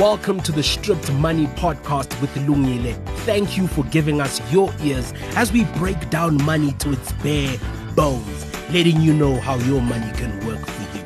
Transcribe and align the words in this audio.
Welcome 0.00 0.40
to 0.44 0.52
the 0.52 0.62
Stripped 0.62 1.12
Money 1.12 1.44
podcast 1.48 2.18
with 2.22 2.34
Lungile. 2.46 2.94
Thank 3.26 3.58
you 3.58 3.66
for 3.66 3.84
giving 3.84 4.18
us 4.18 4.40
your 4.50 4.72
ears 4.82 5.12
as 5.36 5.52
we 5.52 5.64
break 5.76 6.08
down 6.08 6.42
money 6.42 6.72
to 6.78 6.92
its 6.92 7.12
bare 7.12 7.58
bones, 7.94 8.46
letting 8.72 9.02
you 9.02 9.12
know 9.12 9.38
how 9.38 9.56
your 9.56 9.82
money 9.82 10.10
can 10.12 10.30
work 10.46 10.64
for 10.64 10.96
you. 10.96 11.04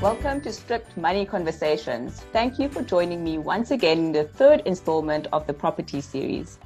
Welcome 0.00 0.40
to 0.40 0.50
Stripped 0.50 0.96
Money 0.96 1.26
Conversations. 1.26 2.20
Thank 2.32 2.58
you 2.58 2.70
for 2.70 2.80
joining 2.80 3.22
me 3.22 3.36
once 3.36 3.70
again 3.70 3.98
in 3.98 4.12
the 4.12 4.24
third 4.24 4.62
installment 4.64 5.26
of 5.34 5.46
the 5.46 5.52
property 5.52 6.00
series. 6.00 6.58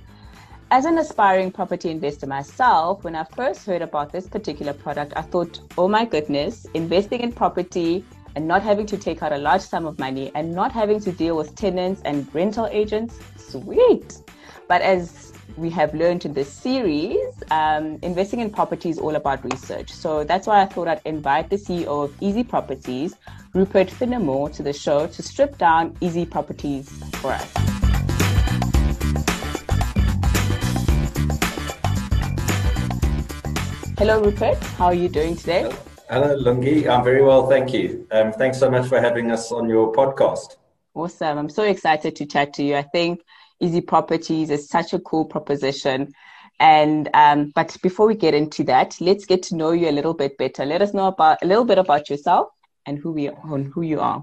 As 0.71 0.87
an 0.87 0.99
aspiring 0.99 1.53
property 1.53 1.91
investor 1.91 2.27
myself, 2.27 3.05
when 3.05 3.15
I 3.15 3.25
first 3.25 3.65
heard 3.67 3.83
about 3.83 4.11
this 4.11 4.27
particular 4.27 4.73
product, 4.73 5.13
I 5.15 5.23
thought, 5.23 5.61
oh 5.79 5.89
my 5.89 6.05
goodness, 6.05 6.67
investing 6.75 7.21
in 7.21 7.33
property 7.33 8.05
and 8.35 8.49
not 8.49 8.63
having 8.63 8.87
to 8.87 8.97
take 8.97 9.23
out 9.23 9.33
a 9.33 9.39
large 9.39 9.61
sum 9.61 9.87
of 9.87 9.99
money 9.99 10.33
and 10.35 10.53
not 10.53 10.73
having 10.73 10.99
to 11.01 11.13
deal 11.13 11.37
with 11.37 11.55
tenants 11.55 12.03
and 12.05 12.33
rental 12.35 12.67
agents, 12.73 13.19
sweet. 13.37 14.19
But 14.67 14.81
as 14.83 15.33
we 15.57 15.71
have 15.71 15.95
learned 15.95 16.25
in 16.25 16.33
this 16.33 16.51
series, 16.53 17.21
um, 17.51 17.99
investing 18.03 18.41
in 18.41 18.51
property 18.51 18.89
is 18.89 18.99
all 18.99 19.15
about 19.15 19.45
research. 19.45 19.93
So 19.93 20.25
that's 20.25 20.47
why 20.47 20.63
I 20.63 20.67
thought 20.67 20.89
I'd 20.89 21.03
invite 21.05 21.51
the 21.51 21.57
CEO 21.57 22.05
of 22.05 22.15
Easy 22.21 22.43
Properties, 22.43 23.15
Rupert 23.53 23.89
Finnemore, 23.89 24.53
to 24.55 24.63
the 24.63 24.73
show 24.73 25.07
to 25.07 25.23
strip 25.23 25.59
down 25.59 25.97
Easy 26.01 26.25
Properties 26.25 26.89
for 27.21 27.33
us. 27.33 27.74
Hello, 34.07 34.21
Rupert. 34.21 34.63
How 34.77 34.89
are 34.89 34.95
you 34.95 35.09
doing 35.09 35.35
today? 35.35 35.75
Hello, 36.11 36.37
Lungi. 36.37 36.87
I'm 36.87 37.03
very 37.03 37.23
well, 37.23 37.49
thank 37.49 37.73
you. 37.73 38.07
Um, 38.11 38.35
thanks 38.35 38.59
so 38.59 38.71
much 38.71 38.87
for 38.87 39.01
having 39.01 39.31
us 39.31 39.51
on 39.51 39.67
your 39.67 39.95
podcast. 39.95 40.57
Awesome. 40.93 41.39
I'm 41.39 41.49
so 41.49 41.63
excited 41.63 42.15
to 42.17 42.27
chat 42.27 42.53
to 42.53 42.63
you. 42.63 42.77
I 42.77 42.83
think 42.83 43.23
Easy 43.61 43.81
Properties 43.81 44.51
is 44.51 44.69
such 44.69 44.93
a 44.93 44.99
cool 44.99 45.25
proposition. 45.25 46.13
And 46.61 47.09
um, 47.15 47.51
but 47.55 47.79
before 47.83 48.07
we 48.07 48.15
get 48.15 48.35
into 48.35 48.63
that, 48.65 48.95
let's 49.01 49.25
get 49.25 49.43
to 49.45 49.57
know 49.57 49.71
you 49.71 49.89
a 49.89 49.97
little 49.99 50.13
bit 50.13 50.37
better. 50.37 50.67
Let 50.67 50.83
us 50.83 50.93
know 50.93 51.07
about 51.07 51.39
a 51.41 51.47
little 51.47 51.65
bit 51.65 51.79
about 51.79 52.11
yourself 52.11 52.49
and 52.85 52.99
who 52.99 53.11
we 53.11 53.29
and 53.29 53.73
who 53.73 53.81
you 53.81 54.01
are. 54.01 54.23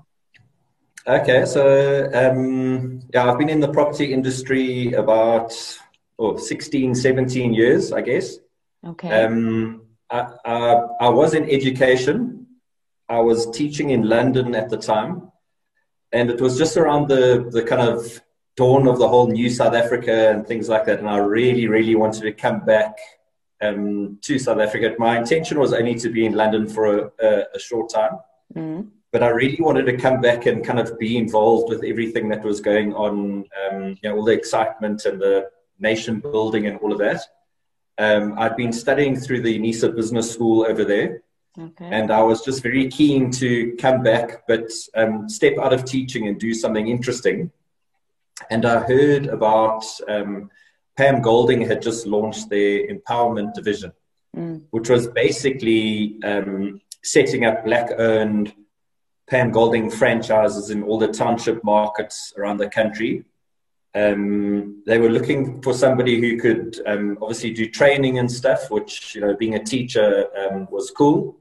Okay, 1.08 1.44
so 1.48 2.08
um, 2.14 3.02
yeah, 3.12 3.32
I've 3.32 3.40
been 3.40 3.50
in 3.50 3.60
the 3.60 3.74
property 3.74 4.14
industry 4.14 4.94
about 4.94 5.52
oh, 6.20 6.38
16, 6.38 6.94
17 6.94 7.52
years, 7.56 7.92
I 7.92 8.02
guess. 8.02 8.38
Okay. 8.86 9.10
Um, 9.10 9.84
I, 10.10 10.28
I, 10.46 10.74
I, 11.02 11.10
was 11.10 11.34
in 11.34 11.50
education. 11.50 12.48
I 13.08 13.20
was 13.20 13.50
teaching 13.52 13.92
in 13.92 14.08
London 14.08 14.56
at 14.56 14.70
the 14.70 14.78
time. 14.78 15.32
And 16.12 16.30
it 16.30 16.42
was 16.42 16.58
just 16.58 16.76
around 16.78 17.08
the, 17.08 17.50
the 17.52 17.64
kind 17.64 17.82
of 17.82 18.22
dawn 18.58 18.88
of 18.88 19.00
the 19.00 19.08
whole 19.08 19.28
new 19.28 19.50
South 19.50 19.74
Africa 19.74 20.32
and 20.32 20.46
things 20.46 20.68
like 20.68 20.86
that. 20.86 21.00
And 21.00 21.10
I 21.10 21.18
really, 21.18 21.68
really 21.68 21.96
wanted 21.96 22.24
to 22.24 22.34
come 22.34 22.66
back 22.66 22.98
um, 23.62 24.18
to 24.24 24.40
South 24.40 24.60
Africa. 24.60 24.94
My 24.98 25.18
intention 25.18 25.60
was 25.60 25.74
only 25.74 25.96
to 25.96 26.10
be 26.10 26.26
in 26.26 26.34
London 26.34 26.68
for 26.68 26.98
a, 26.98 27.12
a, 27.22 27.44
a 27.56 27.60
short 27.60 27.90
time. 27.90 28.18
Mm. 28.56 28.90
But 29.12 29.24
I 29.24 29.30
really 29.30 29.60
wanted 29.60 29.86
to 29.86 29.98
come 29.98 30.22
back 30.22 30.46
and 30.46 30.66
kind 30.66 30.80
of 30.80 30.98
be 30.98 31.18
involved 31.18 31.70
with 31.70 31.84
everything 31.84 32.30
that 32.30 32.44
was 32.44 32.62
going 32.62 32.94
on, 32.94 33.46
um, 33.62 33.98
you 34.02 34.10
know, 34.10 34.18
all 34.18 34.26
the 34.26 34.32
excitement 34.32 35.06
and 35.06 35.22
the 35.22 35.50
nation 35.80 36.20
building 36.20 36.68
and 36.68 36.78
all 36.80 36.92
of 36.92 37.00
that. 37.00 37.22
Um, 38.02 38.34
I'd 38.40 38.56
been 38.56 38.74
studying 38.74 39.16
through 39.16 39.42
the 39.44 39.60
NISA 39.60 39.90
Business 39.90 40.32
School 40.32 40.66
over 40.68 40.84
there. 40.84 41.22
Okay. 41.60 41.90
And 41.92 42.10
I 42.10 42.24
was 42.24 42.44
just 42.44 42.64
very 42.64 42.88
keen 42.88 43.30
to 43.34 43.76
come 43.76 44.02
back, 44.02 44.48
but 44.48 44.72
um, 44.96 45.30
step 45.30 45.60
out 45.60 45.72
of 45.72 45.86
teaching 45.86 46.28
and 46.28 46.40
do 46.40 46.56
something 46.56 46.88
interesting. 46.88 47.52
And 48.50 48.66
I 48.66 48.80
heard 48.80 49.28
about 49.28 49.86
um, 50.08 50.50
Pam 50.98 51.22
Golding 51.22 51.62
had 51.62 51.84
just 51.84 52.08
launched 52.08 52.50
their 52.50 52.88
empowerment 52.88 53.54
division, 53.54 53.92
mm. 54.36 54.64
which 54.72 54.90
was 54.90 55.08
basically 55.08 56.18
um, 56.24 56.82
setting 57.04 57.46
up 57.46 57.64
black 57.66 57.92
owned 58.00 58.52
Pam 59.30 59.52
Golding 59.52 59.92
franchises 59.92 60.72
in 60.72 60.82
all 60.82 60.98
the 60.98 61.10
township 61.10 61.64
markets 61.64 62.34
around 62.36 62.58
the 62.58 62.70
country 62.70 63.26
um, 63.94 64.84
they 64.86 64.98
were 65.00 65.10
looking 65.10 65.62
for 65.62 65.74
somebody 65.74 66.20
who 66.20 66.40
could 66.40 66.80
um, 66.86 67.18
obviously 67.22 67.52
do 67.52 67.70
training 67.70 68.20
and 68.20 68.32
stuff, 68.32 68.72
which, 68.72 69.16
you 69.16 69.22
know, 69.22 69.36
being 69.36 69.56
a 69.56 69.64
teacher 69.64 70.28
um, 70.38 70.68
was 70.72 70.92
cool. 70.92 71.38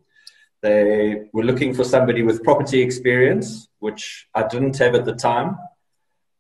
They 0.62 1.22
were 1.33 1.44
looking 1.44 1.75
for 1.75 1.84
somebody 1.84 2.22
with 2.22 2.43
property 2.43 2.81
experience, 2.83 3.69
which 3.78 4.28
I 4.34 4.47
didn't 4.47 4.77
have 4.78 4.94
at 4.94 5.05
the 5.05 5.15
time. 5.15 5.56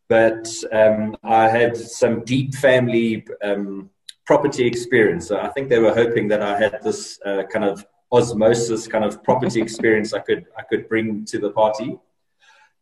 But 0.08 0.48
um, 0.72 1.16
I 1.22 1.48
had 1.48 1.76
some 1.76 2.24
deep 2.24 2.54
family 2.54 3.24
um, 3.42 3.90
property 4.26 4.66
experience. 4.66 5.28
So 5.28 5.40
I 5.40 5.48
think 5.50 5.68
they 5.68 5.78
were 5.78 5.94
hoping 5.94 6.26
that 6.28 6.42
I 6.42 6.58
had 6.58 6.82
this 6.82 7.20
uh, 7.24 7.44
kind 7.52 7.64
of 7.64 7.86
osmosis 8.12 8.88
kind 8.88 9.04
of 9.04 9.22
property 9.22 9.60
experience 9.62 10.12
I 10.12 10.18
could 10.18 10.46
I 10.58 10.62
could 10.62 10.88
bring 10.88 11.24
to 11.26 11.38
the 11.38 11.50
party. 11.50 11.96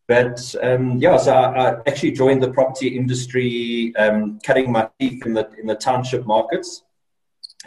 But 0.08 0.54
um, 0.62 0.98
yeah, 0.98 1.18
so 1.18 1.34
I, 1.34 1.70
I, 1.70 1.76
actually 1.86 2.12
joined 2.12 2.42
the 2.42 2.50
property 2.50 2.88
industry, 2.88 3.94
um, 3.96 4.38
cutting 4.42 4.72
my 4.72 4.88
teeth 4.98 5.26
in 5.26 5.34
the 5.34 5.50
in 5.60 5.66
the 5.66 5.74
township 5.74 6.24
markets. 6.24 6.82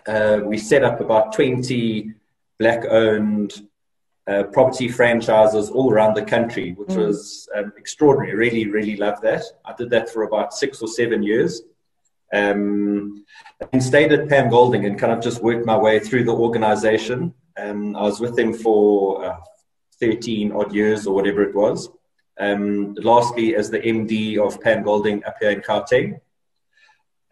Uh, 0.08 0.40
we 0.44 0.58
set 0.58 0.84
up 0.84 1.00
about 1.00 1.34
twenty 1.34 2.16
black-owned 2.58 3.54
uh, 4.26 4.44
property 4.52 4.88
franchises 4.88 5.70
all 5.70 5.92
around 5.94 6.16
the 6.16 6.24
country, 6.24 6.72
which 6.74 6.90
mm. 6.90 7.06
was 7.08 7.48
um, 7.56 7.72
extraordinary. 7.78 8.36
Really, 8.36 8.68
really 8.68 8.96
loved 8.96 9.22
that. 9.22 9.44
I 9.64 9.74
did 9.74 9.92
that 9.92 10.10
for 10.10 10.24
about 10.24 10.54
six 10.54 10.82
or 10.82 10.88
seven 10.88 11.22
years. 11.22 11.62
Um, 12.34 13.26
and 13.74 13.84
stayed 13.84 14.14
at 14.14 14.30
Pam 14.30 14.50
Golding 14.50 14.86
and 14.86 14.98
kind 14.98 15.12
of 15.12 15.22
just 15.22 15.44
worked 15.44 15.66
my 15.66 15.78
way 15.78 16.00
through 16.00 16.24
the 16.24 16.34
organization. 16.34 17.34
Um, 17.58 17.96
I 17.96 18.04
was 18.04 18.20
with 18.20 18.36
them 18.36 18.54
for 18.54 19.26
uh, 19.26 19.38
13 20.00 20.54
odd 20.54 20.74
years 20.74 21.06
or 21.06 21.14
whatever 21.14 21.44
it 21.44 21.54
was. 21.54 21.90
Um, 22.40 22.96
lastly, 22.96 23.56
as 23.56 23.70
the 23.70 23.80
MD 23.80 24.38
of 24.38 24.60
Pam 24.62 24.84
Golding 24.84 25.24
up 25.26 25.36
here 25.40 25.52
in 25.52 25.62
Gauteng. 25.62 26.20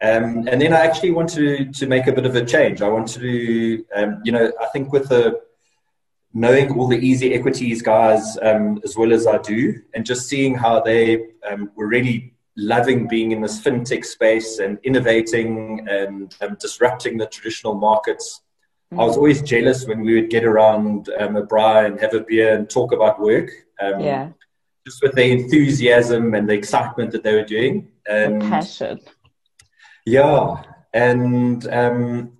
Um, 0.02 0.48
and 0.48 0.60
then 0.60 0.72
I 0.72 0.80
actually 0.80 1.10
want 1.10 1.28
to, 1.30 1.66
to 1.72 1.86
make 1.86 2.06
a 2.06 2.12
bit 2.12 2.24
of 2.24 2.34
a 2.34 2.44
change. 2.44 2.80
I 2.80 2.88
want 2.88 3.08
to, 3.08 3.84
um, 3.94 4.20
you 4.24 4.32
know, 4.32 4.50
I 4.60 4.66
think 4.66 4.92
with 4.92 5.08
the 5.08 5.40
knowing 6.32 6.78
all 6.78 6.86
the 6.86 6.98
easy 6.98 7.34
equities 7.34 7.82
guys 7.82 8.38
um, 8.40 8.80
as 8.84 8.96
well 8.96 9.12
as 9.12 9.26
I 9.26 9.38
do, 9.38 9.74
and 9.94 10.06
just 10.06 10.28
seeing 10.28 10.54
how 10.54 10.80
they 10.80 11.26
um, 11.50 11.70
were 11.74 11.88
really 11.88 12.32
loving 12.56 13.08
being 13.08 13.32
in 13.32 13.40
this 13.40 13.60
fintech 13.60 14.04
space 14.04 14.58
and 14.58 14.78
innovating 14.84 15.86
and 15.88 16.34
um, 16.40 16.56
disrupting 16.60 17.18
the 17.18 17.26
traditional 17.26 17.74
markets. 17.74 18.40
Mm-hmm. 18.92 19.00
I 19.00 19.04
was 19.04 19.16
always 19.16 19.42
jealous 19.42 19.86
when 19.86 20.00
we 20.00 20.14
would 20.14 20.30
get 20.30 20.44
around 20.44 21.10
um, 21.18 21.36
a 21.36 21.44
bar 21.44 21.84
and 21.84 22.00
have 22.00 22.14
a 22.14 22.20
beer 22.20 22.54
and 22.54 22.70
talk 22.70 22.92
about 22.92 23.20
work. 23.20 23.50
Um, 23.80 24.00
yeah 24.00 24.28
just 24.86 25.02
with 25.02 25.14
the 25.14 25.30
enthusiasm 25.30 26.34
and 26.34 26.48
the 26.48 26.54
excitement 26.54 27.10
that 27.12 27.22
they 27.22 27.34
were 27.34 27.44
doing. 27.44 27.88
And, 28.08 28.40
passion. 28.40 29.00
Yeah. 30.06 30.62
And, 30.92 31.66
um, 31.68 32.32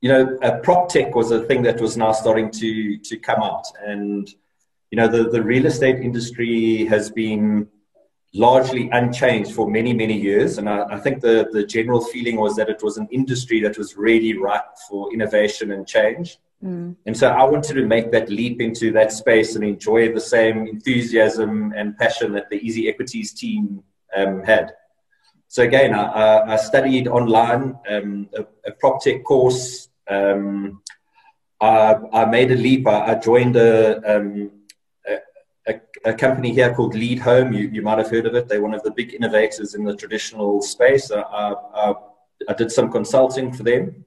you 0.00 0.08
know, 0.08 0.38
uh, 0.42 0.58
prop 0.58 0.88
tech 0.88 1.14
was 1.14 1.30
a 1.30 1.42
thing 1.44 1.62
that 1.62 1.80
was 1.80 1.96
now 1.96 2.12
starting 2.12 2.50
to, 2.50 2.98
to 2.98 3.16
come 3.16 3.40
out. 3.40 3.64
And, 3.84 4.28
you 4.90 4.96
know, 4.96 5.08
the, 5.08 5.30
the 5.30 5.42
real 5.42 5.66
estate 5.66 6.00
industry 6.00 6.84
has 6.86 7.10
been 7.10 7.68
largely 8.34 8.90
unchanged 8.90 9.52
for 9.52 9.70
many, 9.70 9.94
many 9.94 10.20
years. 10.20 10.58
And 10.58 10.68
I, 10.68 10.84
I, 10.90 10.98
think 10.98 11.20
the, 11.20 11.48
the 11.52 11.64
general 11.64 12.00
feeling 12.00 12.36
was 12.36 12.56
that 12.56 12.68
it 12.68 12.82
was 12.82 12.98
an 12.98 13.08
industry 13.12 13.60
that 13.60 13.78
was 13.78 13.96
really 13.96 14.36
ripe 14.36 14.76
for 14.90 15.12
innovation 15.12 15.70
and 15.70 15.86
change. 15.86 16.38
Mm. 16.62 16.96
And 17.06 17.16
so 17.16 17.28
I 17.28 17.44
wanted 17.44 17.74
to 17.74 17.86
make 17.86 18.10
that 18.12 18.28
leap 18.30 18.60
into 18.60 18.92
that 18.92 19.12
space 19.12 19.54
and 19.54 19.64
enjoy 19.64 20.12
the 20.12 20.20
same 20.20 20.66
enthusiasm 20.66 21.72
and 21.76 21.96
passion 21.96 22.32
that 22.32 22.48
the 22.50 22.56
Easy 22.56 22.88
Equities 22.88 23.32
team 23.32 23.82
um, 24.16 24.42
had. 24.42 24.72
So 25.48 25.62
again, 25.62 25.94
I, 25.94 26.54
I 26.54 26.56
studied 26.56 27.06
online 27.06 27.78
um, 27.88 28.28
a, 28.36 28.44
a 28.66 28.72
prop 28.72 29.02
tech 29.02 29.24
course. 29.24 29.88
Um, 30.08 30.82
I, 31.60 31.94
I, 32.12 32.24
made 32.24 32.50
a 32.50 32.56
leap. 32.56 32.86
I, 32.86 33.12
I 33.12 33.14
joined 33.14 33.56
a, 33.56 34.00
um, 34.02 34.50
a, 35.66 35.80
a, 36.04 36.14
company 36.14 36.52
here 36.52 36.74
called 36.74 36.94
Leadhome. 36.94 37.56
You, 37.56 37.68
you 37.68 37.82
might 37.82 37.98
have 37.98 38.10
heard 38.10 38.26
of 38.26 38.34
it. 38.34 38.48
They're 38.48 38.62
one 38.62 38.74
of 38.74 38.82
the 38.82 38.90
big 38.90 39.14
innovators 39.14 39.74
in 39.74 39.84
the 39.84 39.94
traditional 39.94 40.60
space. 40.60 41.10
I, 41.10 41.54
I 42.48 42.52
did 42.54 42.72
some 42.72 42.90
consulting 42.90 43.52
for 43.52 43.62
them. 43.62 44.04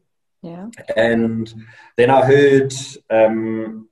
Yeah. 0.48 0.68
And 0.96 1.54
then 1.98 2.10
I 2.10 2.26
heard 2.26 2.74
um, 3.10 3.90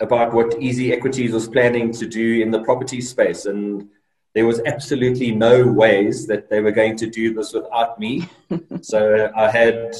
about 0.00 0.32
what 0.32 0.60
Easy 0.60 0.92
Equities 0.92 1.32
was 1.32 1.48
planning 1.48 1.92
to 1.92 2.06
do 2.06 2.40
in 2.40 2.50
the 2.50 2.62
property 2.62 3.00
space. 3.00 3.46
And 3.46 3.88
there 4.34 4.46
was 4.46 4.60
absolutely 4.66 5.30
no 5.32 5.66
ways 5.66 6.26
that 6.26 6.48
they 6.50 6.60
were 6.60 6.72
going 6.72 6.96
to 6.96 7.06
do 7.08 7.34
this 7.34 7.52
without 7.52 7.98
me. 7.98 8.28
so 8.80 9.30
I 9.36 9.50
had 9.50 9.94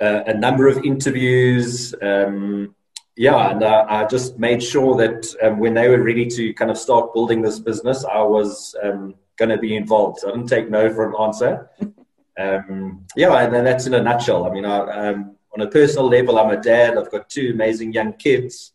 uh, 0.00 0.22
a 0.26 0.34
number 0.34 0.68
of 0.68 0.84
interviews. 0.84 1.94
Um, 2.02 2.74
yeah, 3.16 3.50
and 3.50 3.62
uh, 3.62 3.86
I 3.88 4.06
just 4.06 4.38
made 4.38 4.62
sure 4.62 4.96
that 4.96 5.32
um, 5.42 5.60
when 5.60 5.74
they 5.74 5.88
were 5.88 6.02
ready 6.02 6.26
to 6.26 6.52
kind 6.54 6.70
of 6.70 6.76
start 6.76 7.14
building 7.14 7.42
this 7.42 7.60
business, 7.60 8.04
I 8.04 8.22
was 8.22 8.74
um, 8.82 9.14
going 9.36 9.50
to 9.50 9.58
be 9.58 9.76
involved. 9.76 10.18
So 10.18 10.28
I 10.28 10.32
didn't 10.32 10.48
take 10.48 10.68
no 10.68 10.92
for 10.92 11.08
an 11.08 11.14
answer. 11.20 11.70
Um, 12.38 13.06
yeah, 13.16 13.32
and 13.36 13.54
then 13.54 13.64
that's 13.64 13.86
in 13.86 13.94
a 13.94 14.02
nutshell. 14.02 14.46
I 14.46 14.50
mean, 14.50 14.64
I, 14.64 15.08
um, 15.08 15.36
on 15.54 15.60
a 15.60 15.68
personal 15.68 16.08
level, 16.08 16.38
I'm 16.38 16.50
a 16.50 16.60
dad. 16.60 16.98
I've 16.98 17.10
got 17.10 17.28
two 17.28 17.52
amazing 17.54 17.92
young 17.92 18.14
kids 18.14 18.72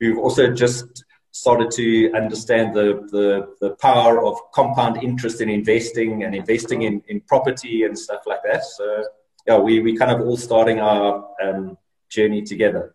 who've 0.00 0.18
also 0.18 0.52
just 0.52 1.04
started 1.30 1.70
to 1.72 2.12
understand 2.14 2.74
the, 2.74 3.06
the, 3.10 3.54
the 3.60 3.74
power 3.76 4.24
of 4.24 4.38
compound 4.52 5.02
interest 5.02 5.40
in 5.40 5.48
investing 5.48 6.24
and 6.24 6.34
investing 6.34 6.82
in, 6.82 7.02
in 7.08 7.20
property 7.22 7.84
and 7.84 7.98
stuff 7.98 8.22
like 8.26 8.40
that. 8.44 8.64
So, 8.64 9.04
yeah, 9.46 9.58
we, 9.58 9.80
we 9.80 9.96
kind 9.96 10.10
of 10.10 10.20
all 10.20 10.36
starting 10.36 10.80
our 10.80 11.26
um, 11.42 11.78
journey 12.10 12.42
together. 12.42 12.94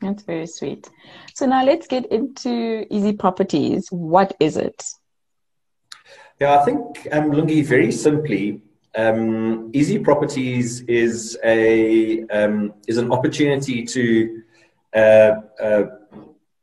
That's 0.00 0.22
very 0.22 0.46
sweet. 0.46 0.88
So 1.34 1.46
now 1.46 1.64
let's 1.64 1.86
get 1.86 2.06
into 2.06 2.86
Easy 2.90 3.12
Properties. 3.12 3.88
What 3.90 4.36
is 4.38 4.56
it? 4.56 4.84
Yeah, 6.40 6.60
I 6.60 6.64
think 6.64 7.08
um, 7.10 7.32
Lungi, 7.32 7.64
very 7.64 7.90
simply, 7.90 8.60
um, 8.98 9.70
Easy 9.72 9.98
Properties 9.98 10.80
is 10.82 11.38
a 11.44 12.24
um, 12.28 12.74
is 12.88 12.98
an 12.98 13.12
opportunity 13.12 13.84
to 13.84 14.42
uh, 14.92 15.32
uh, 15.62 15.84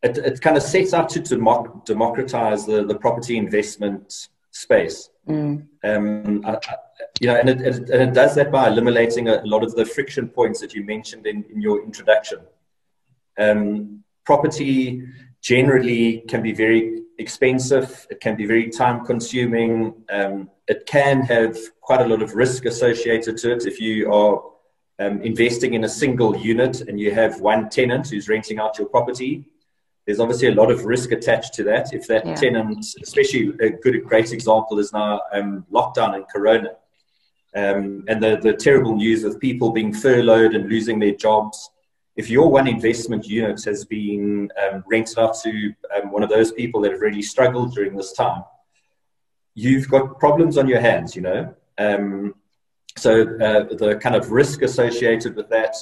it, 0.03 0.17
it, 0.17 0.41
kind 0.41 0.57
of 0.57 0.63
sets 0.63 0.93
out 0.93 1.07
to 1.09 1.21
democ- 1.21 1.85
democratize 1.85 2.65
the, 2.65 2.85
the 2.85 2.95
property 2.95 3.37
investment 3.37 4.27
space. 4.51 5.09
Mm. 5.27 5.65
Um, 5.83 6.45
I, 6.45 6.55
I, 6.55 6.75
you 7.21 7.27
know, 7.27 7.37
and 7.37 7.49
it, 7.49 7.61
it, 7.61 7.89
and 7.89 8.01
it 8.09 8.13
does 8.13 8.35
that 8.35 8.51
by 8.51 8.67
eliminating 8.67 9.29
a, 9.29 9.41
lot 9.45 9.63
of 9.63 9.73
the 9.75 9.85
friction 9.85 10.27
points 10.27 10.59
that 10.59 10.73
you 10.73 10.83
mentioned 10.83 11.25
in, 11.25 11.45
in 11.49 11.61
your 11.61 11.83
introduction. 11.83 12.39
Um, 13.37 14.03
property 14.25 15.03
generally 15.41 16.23
can 16.27 16.41
be 16.41 16.51
very 16.51 17.04
expensive, 17.17 18.07
it 18.09 18.19
can 18.19 18.35
be 18.35 18.45
very 18.45 18.69
time 18.69 19.05
consuming, 19.05 19.93
um, 20.09 20.49
it 20.67 20.85
can 20.85 21.21
have 21.21 21.57
quite 21.81 22.01
a 22.01 22.07
lot 22.07 22.21
of 22.21 22.35
risk 22.35 22.65
associated 22.65 23.37
to 23.37 23.53
it 23.53 23.65
if 23.65 23.79
you 23.79 24.11
are 24.13 24.43
um, 24.99 25.21
investing 25.21 25.73
in 25.73 25.83
a 25.83 25.89
single 25.89 26.35
unit 26.37 26.81
and 26.81 26.99
you 26.99 27.13
have 27.13 27.41
one 27.41 27.69
tenant 27.69 28.09
who's 28.09 28.29
renting 28.29 28.59
out 28.59 28.77
your 28.77 28.87
property. 28.87 29.45
There's 30.05 30.19
obviously 30.19 30.49
a 30.49 30.55
lot 30.55 30.71
of 30.71 30.85
risk 30.85 31.11
attached 31.11 31.53
to 31.55 31.63
that. 31.63 31.93
If 31.93 32.07
that 32.07 32.25
yeah. 32.25 32.35
tenant, 32.35 32.85
especially 33.01 33.53
a 33.59 33.69
good, 33.69 34.03
great 34.05 34.31
example 34.31 34.79
is 34.79 34.93
now 34.93 35.21
um, 35.33 35.65
lockdown 35.71 36.15
and 36.15 36.25
Corona, 36.27 36.69
um, 37.55 38.03
and 38.07 38.21
the, 38.21 38.37
the 38.41 38.53
terrible 38.53 38.95
news 38.95 39.23
of 39.23 39.39
people 39.39 39.71
being 39.71 39.93
furloughed 39.93 40.53
and 40.53 40.69
losing 40.69 40.99
their 40.99 41.15
jobs 41.15 41.71
if 42.15 42.29
your 42.29 42.49
one 42.49 42.67
investment 42.67 43.27
unit 43.27 43.63
has 43.65 43.83
been 43.85 44.49
um, 44.63 44.83
rented 44.87 45.19
out 45.19 45.35
to 45.43 45.73
um, 45.95 46.11
one 46.11 46.23
of 46.23 46.29
those 46.29 46.51
people 46.51 46.81
that 46.81 46.91
have 46.93 47.01
really 47.01 47.21
struggled 47.21 47.73
during 47.73 47.95
this 47.95 48.13
time, 48.13 48.43
you've 49.53 49.89
got 49.89 50.19
problems 50.19 50.57
on 50.57 50.67
your 50.67 50.79
hands, 50.79 51.15
you 51.15 51.21
know. 51.21 51.53
Um, 51.77 52.35
so 52.97 53.21
uh, 53.21 53.65
the 53.75 53.99
kind 54.01 54.15
of 54.15 54.31
risk 54.31 54.61
associated 54.61 55.35
with 55.35 55.49
that, 55.49 55.75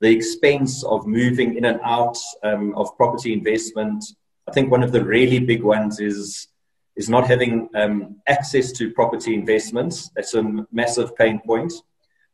the 0.00 0.10
expense 0.10 0.84
of 0.84 1.06
moving 1.06 1.56
in 1.56 1.64
and 1.64 1.80
out 1.84 2.16
um, 2.44 2.74
of 2.76 2.96
property 2.96 3.32
investment. 3.32 4.04
I 4.48 4.52
think 4.52 4.70
one 4.70 4.82
of 4.82 4.92
the 4.92 5.04
really 5.04 5.40
big 5.40 5.62
ones 5.62 6.00
is 6.00 6.48
is 6.96 7.08
not 7.08 7.26
having 7.26 7.68
um, 7.74 8.16
access 8.26 8.72
to 8.72 8.90
property 8.90 9.32
investments. 9.34 10.10
That's 10.14 10.34
a 10.34 10.66
massive 10.70 11.16
pain 11.16 11.40
point. 11.46 11.72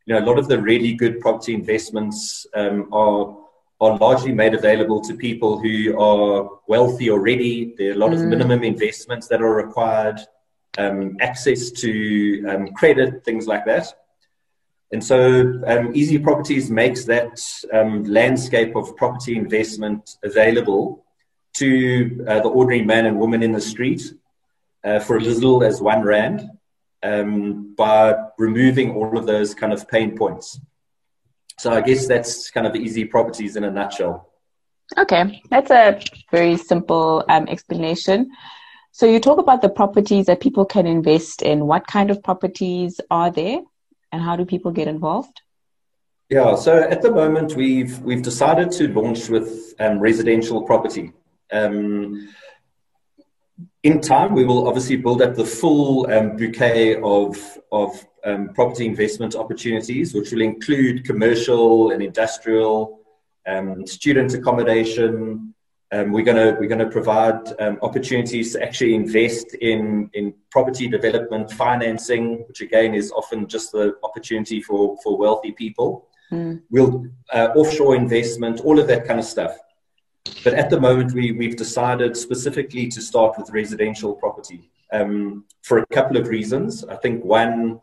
You 0.07 0.15
know, 0.15 0.25
a 0.25 0.27
lot 0.27 0.39
of 0.39 0.49
the 0.49 0.61
really 0.61 0.95
good 0.95 1.21
property 1.21 1.55
investments 1.55 2.47
um, 2.55 2.89
are 2.93 3.37
are 3.81 3.99
largely 3.99 4.33
made 4.33 4.55
available 4.55 5.01
to 5.03 5.15
people 5.15 5.59
who 5.59 5.99
are 5.99 6.49
wealthy 6.67 7.11
already. 7.11 7.75
There 7.77 7.91
are 7.91 7.95
a 7.95 7.99
lot 7.99 8.11
mm. 8.11 8.15
of 8.15 8.27
minimum 8.27 8.65
investments 8.65 9.29
that 9.29 9.43
are 9.43 9.55
required, 9.55 10.19
um, 10.79 11.17
access 11.21 11.71
to 11.73 12.47
um, 12.49 12.69
credit, 12.69 13.25
things 13.25 13.47
like 13.47 13.67
that. 13.67 13.87
And 14.93 15.03
so 15.03 15.63
um, 15.67 15.91
Easy 15.95 16.19
Properties 16.19 16.71
makes 16.71 17.05
that 17.05 17.39
um, 17.73 18.05
landscape 18.05 18.77
of 18.77 18.97
property 18.97 19.37
investment 19.37 20.17
available 20.23 21.05
to 21.55 22.25
uh, 22.29 22.41
the 22.41 22.49
ordinary 22.49 22.85
man 22.85 23.07
and 23.07 23.19
woman 23.19 23.43
in 23.43 23.53
the 23.53 23.61
street 23.61 24.03
uh, 24.85 25.01
for 25.01 25.17
as 25.17 25.27
little 25.27 25.65
as 25.65 25.81
one 25.81 26.03
rand 26.03 26.49
um, 27.03 27.75
by 27.75 28.15
removing 28.39 28.95
all 28.95 29.19
of 29.19 29.27
those 29.27 29.55
kind 29.55 29.73
of 29.73 29.89
pain 29.89 30.17
points. 30.17 30.61
So 31.59 31.73
I 31.73 31.81
guess 31.81 32.07
that's 32.07 32.51
kind 32.51 32.67
of 32.67 32.73
the 32.73 32.81
easy 32.81 33.05
properties 33.05 33.57
in 33.57 33.65
a 33.65 33.71
nutshell. 33.71 34.31
Okay, 34.99 35.43
that's 35.51 35.71
a 35.71 36.01
very 36.31 36.57
simple 36.57 37.25
um, 37.29 37.49
explanation. 37.49 38.31
So 38.93 39.07
you 39.07 39.21
talk 39.21 39.39
about 39.39 39.63
the 39.63 39.69
properties 39.69 40.27
that 40.27 40.41
people 40.41 40.65
can 40.65 40.87
invest 40.87 41.43
in. 41.43 41.67
What 41.67 41.87
kind 41.87 42.11
of 42.11 42.23
properties 42.23 43.01
are 43.11 43.31
there, 43.31 43.61
and 44.13 44.23
how 44.23 44.37
do 44.37 44.45
people 44.45 44.71
get 44.71 44.89
involved? 44.89 45.41
Yeah, 46.29 46.57
so 46.57 46.83
at 46.83 47.03
the 47.03 47.11
moment 47.11 47.55
we've 47.55 47.99
we've 48.01 48.23
decided 48.23 48.71
to 48.73 48.89
launch 48.89 49.29
with 49.29 49.75
um, 49.79 49.99
residential 49.99 50.63
property. 50.63 51.13
Um, 51.53 52.29
in 53.87 54.01
time, 54.01 54.35
we 54.35 54.45
will 54.45 54.67
obviously 54.67 54.97
build 54.97 55.23
up 55.23 55.37
the 55.37 55.45
full 55.45 56.11
um, 56.11 56.37
bouquet 56.37 56.97
of, 57.03 57.37
of 57.71 58.05
um, 58.25 58.49
property 58.53 58.85
investment 58.85 59.37
opportunities, 59.37 60.13
which 60.13 60.33
will 60.33 60.41
include 60.41 61.05
commercial 61.05 61.93
and 61.93 62.03
industrial, 62.03 62.99
um, 63.47 63.87
student 63.87 64.35
accommodation. 64.35 65.55
Um, 65.93 66.11
we're 66.11 66.25
going 66.25 66.37
to 66.37 66.59
we're 66.59 66.69
to 66.77 66.91
provide 66.91 67.41
um, 67.61 67.79
opportunities 67.81 68.55
to 68.55 68.63
actually 68.67 68.97
invest 68.97 69.55
in 69.55 70.11
in 70.15 70.35
property 70.51 70.89
development 70.89 71.53
financing, 71.53 72.45
which 72.49 72.61
again 72.61 72.93
is 72.93 73.13
often 73.13 73.47
just 73.47 73.71
the 73.71 73.95
opportunity 74.03 74.61
for 74.61 74.97
for 75.05 75.17
wealthy 75.17 75.53
people. 75.53 76.09
Mm. 76.33 76.63
We'll 76.71 77.07
uh, 77.33 77.51
offshore 77.55 77.95
investment, 77.95 78.59
all 78.63 78.81
of 78.81 78.89
that 78.89 79.07
kind 79.07 79.21
of 79.21 79.27
stuff. 79.27 79.57
But 80.45 80.55
at 80.55 80.71
the 80.71 80.81
moment, 80.81 81.13
we, 81.13 81.33
we've 81.33 81.57
decided 81.57 82.17
specifically 82.17 82.89
to 82.89 83.01
start 83.01 83.37
with 83.39 83.51
residential 83.51 84.15
property 84.15 84.71
um, 84.93 85.45
for 85.63 85.79
a 85.79 85.87
couple 85.87 86.17
of 86.17 86.29
reasons. 86.29 86.85
I 86.85 86.97
think 86.97 87.25
one, 87.25 87.81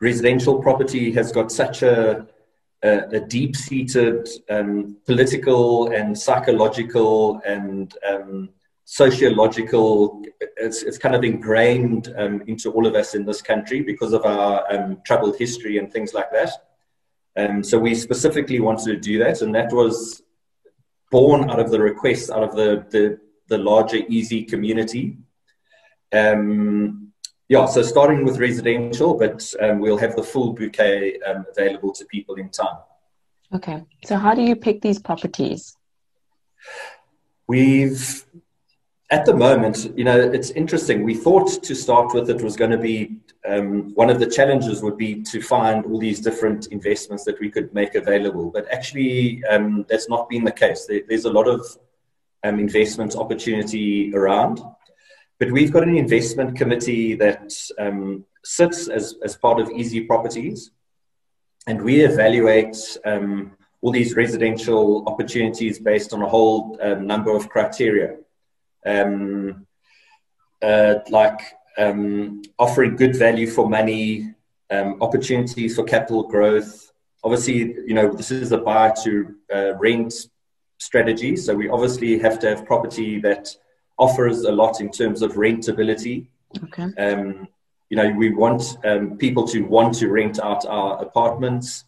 residential 0.00 0.60
property 0.62 1.10
has 1.12 1.32
got 1.32 1.50
such 1.50 1.82
a, 1.82 2.26
a, 2.82 2.98
a 3.12 3.20
deep 3.20 3.56
seated 3.56 4.28
um, 4.50 4.96
political 5.06 5.88
and 5.92 6.16
psychological 6.16 7.40
and 7.46 7.94
um, 8.08 8.50
sociological, 8.84 10.22
it's, 10.56 10.82
it's 10.82 10.96
kind 10.96 11.14
of 11.14 11.22
ingrained 11.22 12.14
um, 12.16 12.42
into 12.46 12.72
all 12.72 12.86
of 12.86 12.94
us 12.94 13.14
in 13.14 13.26
this 13.26 13.42
country 13.42 13.82
because 13.82 14.14
of 14.14 14.24
our 14.24 14.64
um, 14.72 14.98
troubled 15.04 15.36
history 15.36 15.76
and 15.76 15.92
things 15.92 16.14
like 16.14 16.30
that. 16.32 16.50
Um, 17.36 17.62
so 17.62 17.78
we 17.78 17.94
specifically 17.94 18.60
wanted 18.60 18.86
to 18.86 18.96
do 18.96 19.18
that, 19.18 19.42
and 19.42 19.54
that 19.54 19.72
was 19.72 20.22
born 21.10 21.50
out 21.50 21.60
of 21.60 21.70
the 21.70 21.80
requests 21.80 22.30
out 22.30 22.42
of 22.42 22.54
the, 22.54 22.86
the, 22.90 23.18
the 23.48 23.58
larger 23.58 23.98
easy 24.08 24.44
community. 24.44 25.16
Um, 26.12 27.12
yeah, 27.48 27.66
so 27.66 27.82
starting 27.82 28.24
with 28.24 28.38
residential, 28.38 29.14
but 29.14 29.52
um, 29.60 29.80
we'll 29.80 29.96
have 29.96 30.16
the 30.16 30.22
full 30.22 30.52
bouquet 30.52 31.18
um, 31.20 31.46
available 31.50 31.92
to 31.94 32.04
people 32.06 32.34
in 32.34 32.50
time. 32.50 32.78
Okay, 33.54 33.82
so 34.04 34.16
how 34.16 34.34
do 34.34 34.42
you 34.42 34.54
pick 34.54 34.82
these 34.82 34.98
properties? 34.98 35.74
We've 37.46 38.26
at 39.10 39.24
the 39.24 39.34
moment, 39.34 39.90
you 39.96 40.04
know, 40.04 40.20
it's 40.20 40.50
interesting. 40.50 41.02
We 41.02 41.14
thought 41.14 41.62
to 41.62 41.74
start 41.74 42.12
with 42.12 42.28
it 42.28 42.42
was 42.42 42.56
going 42.56 42.72
to 42.72 42.78
be 42.78 43.16
um, 43.48 43.94
one 43.94 44.10
of 44.10 44.18
the 44.20 44.26
challenges 44.26 44.82
would 44.82 44.96
be 44.96 45.22
to 45.22 45.40
find 45.40 45.84
all 45.86 45.98
these 45.98 46.20
different 46.20 46.66
investments 46.68 47.24
that 47.24 47.40
we 47.40 47.50
could 47.50 47.72
make 47.74 47.94
available. 47.94 48.50
But 48.50 48.70
actually, 48.72 49.42
um, 49.46 49.86
that's 49.88 50.08
not 50.08 50.28
been 50.28 50.44
the 50.44 50.52
case. 50.52 50.86
There, 50.86 51.00
there's 51.08 51.24
a 51.24 51.30
lot 51.30 51.48
of 51.48 51.60
um, 52.44 52.58
investment 52.58 53.16
opportunity 53.16 54.12
around. 54.14 54.60
But 55.38 55.50
we've 55.52 55.72
got 55.72 55.84
an 55.84 55.96
investment 55.96 56.56
committee 56.56 57.14
that 57.14 57.52
um, 57.78 58.24
sits 58.44 58.88
as, 58.88 59.14
as 59.22 59.36
part 59.36 59.60
of 59.60 59.70
Easy 59.70 60.00
Properties, 60.02 60.70
and 61.66 61.80
we 61.82 62.00
evaluate 62.00 62.76
um, 63.04 63.56
all 63.80 63.92
these 63.92 64.16
residential 64.16 65.04
opportunities 65.06 65.78
based 65.78 66.12
on 66.12 66.22
a 66.22 66.28
whole 66.28 66.78
um, 66.82 67.06
number 67.06 67.34
of 67.34 67.48
criteria 67.48 68.16
uh, 70.62 70.94
like 71.10 71.40
um, 71.78 72.42
offering 72.58 72.96
good 72.96 73.16
value 73.16 73.46
for 73.46 73.68
money, 73.68 74.34
um, 74.70 75.00
opportunities 75.00 75.76
for 75.76 75.84
capital 75.84 76.24
growth. 76.24 76.92
Obviously, 77.24 77.58
you 77.86 77.94
know, 77.94 78.12
this 78.12 78.30
is 78.30 78.52
a 78.52 78.58
buy 78.58 78.92
to 79.04 79.34
uh, 79.54 79.74
rent 79.76 80.12
strategy. 80.78 81.36
So 81.36 81.54
we 81.54 81.68
obviously 81.68 82.18
have 82.18 82.38
to 82.40 82.48
have 82.48 82.66
property 82.66 83.20
that 83.20 83.48
offers 83.98 84.42
a 84.42 84.52
lot 84.52 84.80
in 84.80 84.90
terms 84.90 85.22
of 85.22 85.32
rentability. 85.32 86.28
Okay. 86.64 86.88
Um, 86.98 87.48
you 87.90 87.96
know, 87.96 88.10
we 88.10 88.30
want 88.30 88.76
um, 88.84 89.16
people 89.16 89.46
to 89.48 89.62
want 89.62 89.94
to 89.94 90.08
rent 90.08 90.38
out 90.38 90.66
our 90.66 91.00
apartments. 91.02 91.84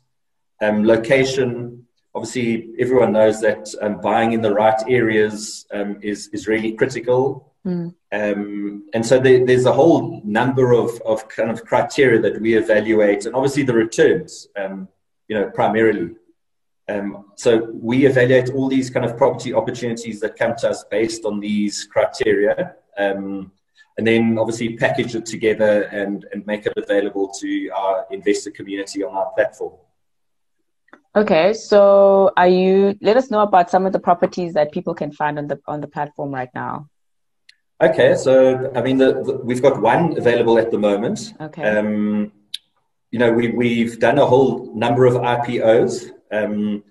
Um, 0.62 0.84
location, 0.84 1.86
obviously, 2.14 2.70
everyone 2.78 3.12
knows 3.12 3.40
that 3.42 3.72
um, 3.82 4.00
buying 4.00 4.32
in 4.32 4.40
the 4.40 4.52
right 4.52 4.82
areas 4.88 5.66
um, 5.72 5.98
is 6.02 6.28
is 6.32 6.48
really 6.48 6.72
critical. 6.72 7.49
Mm. 7.66 7.94
Um, 8.12 8.88
and 8.94 9.04
so 9.04 9.18
there, 9.18 9.44
there's 9.44 9.66
a 9.66 9.72
whole 9.72 10.22
number 10.24 10.72
of, 10.72 11.00
of 11.02 11.28
kind 11.28 11.50
of 11.50 11.64
criteria 11.64 12.20
that 12.20 12.40
we 12.40 12.56
evaluate, 12.56 13.26
and 13.26 13.34
obviously 13.34 13.62
the 13.62 13.74
returns, 13.74 14.48
um, 14.56 14.88
you 15.28 15.38
know, 15.38 15.50
primarily. 15.50 16.14
Um, 16.88 17.26
so 17.36 17.70
we 17.72 18.06
evaluate 18.06 18.50
all 18.50 18.68
these 18.68 18.90
kind 18.90 19.04
of 19.04 19.16
property 19.16 19.54
opportunities 19.54 20.20
that 20.20 20.36
come 20.36 20.54
to 20.56 20.70
us 20.70 20.84
based 20.84 21.24
on 21.24 21.38
these 21.38 21.84
criteria, 21.84 22.76
um, 22.98 23.52
and 23.98 24.06
then 24.06 24.38
obviously 24.38 24.76
package 24.76 25.14
it 25.14 25.26
together 25.26 25.82
and, 25.82 26.26
and 26.32 26.46
make 26.46 26.66
it 26.66 26.72
available 26.76 27.28
to 27.40 27.68
our 27.68 28.06
investor 28.10 28.50
community 28.50 29.04
on 29.04 29.14
our 29.14 29.30
platform. 29.32 29.74
Okay, 31.14 31.52
so 31.52 32.30
are 32.36 32.48
you? 32.48 32.96
Let 33.00 33.16
us 33.16 33.30
know 33.30 33.40
about 33.40 33.68
some 33.68 33.84
of 33.84 33.92
the 33.92 33.98
properties 33.98 34.54
that 34.54 34.70
people 34.70 34.94
can 34.94 35.10
find 35.10 35.38
on 35.38 35.48
the 35.48 35.60
on 35.66 35.80
the 35.80 35.88
platform 35.88 36.32
right 36.32 36.50
now. 36.54 36.88
Okay, 37.82 38.14
so 38.14 38.70
I 38.74 38.82
mean, 38.82 38.98
the, 38.98 39.22
the, 39.22 39.40
we've 39.42 39.62
got 39.62 39.80
one 39.80 40.16
available 40.18 40.58
at 40.58 40.70
the 40.70 40.78
moment. 40.78 41.32
Okay. 41.40 41.62
Um, 41.62 42.30
you 43.10 43.18
know, 43.18 43.32
we 43.32 43.48
we've 43.48 43.98
done 43.98 44.18
a 44.18 44.26
whole 44.26 44.72
number 44.74 45.06
of 45.06 45.14
IPOs. 45.14 46.10
Um, 46.30 46.84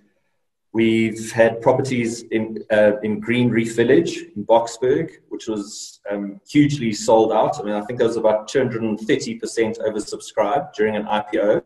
we've 0.74 1.31
had 1.31 1.62
properties 1.62 2.24
in 2.31 2.63
uh, 2.72 2.93
in 3.03 3.19
Green 3.19 3.50
Reef 3.50 3.75
Village 3.75 4.17
in 4.36 4.46
Boksburg, 4.46 5.12
which 5.29 5.48
was 5.48 6.00
um, 6.10 6.41
hugely 6.50 6.91
sold 6.91 7.31
out. 7.31 7.60
I 7.60 7.63
mean, 7.63 7.75
I 7.75 7.81
think 7.81 8.01
it 8.01 8.03
was 8.03 8.17
about 8.17 8.48
230 8.48 9.36
percent 9.36 9.77
oversubscribed 9.79 10.74
during 10.74 10.96
an 10.96 11.03
IPO. 11.03 11.65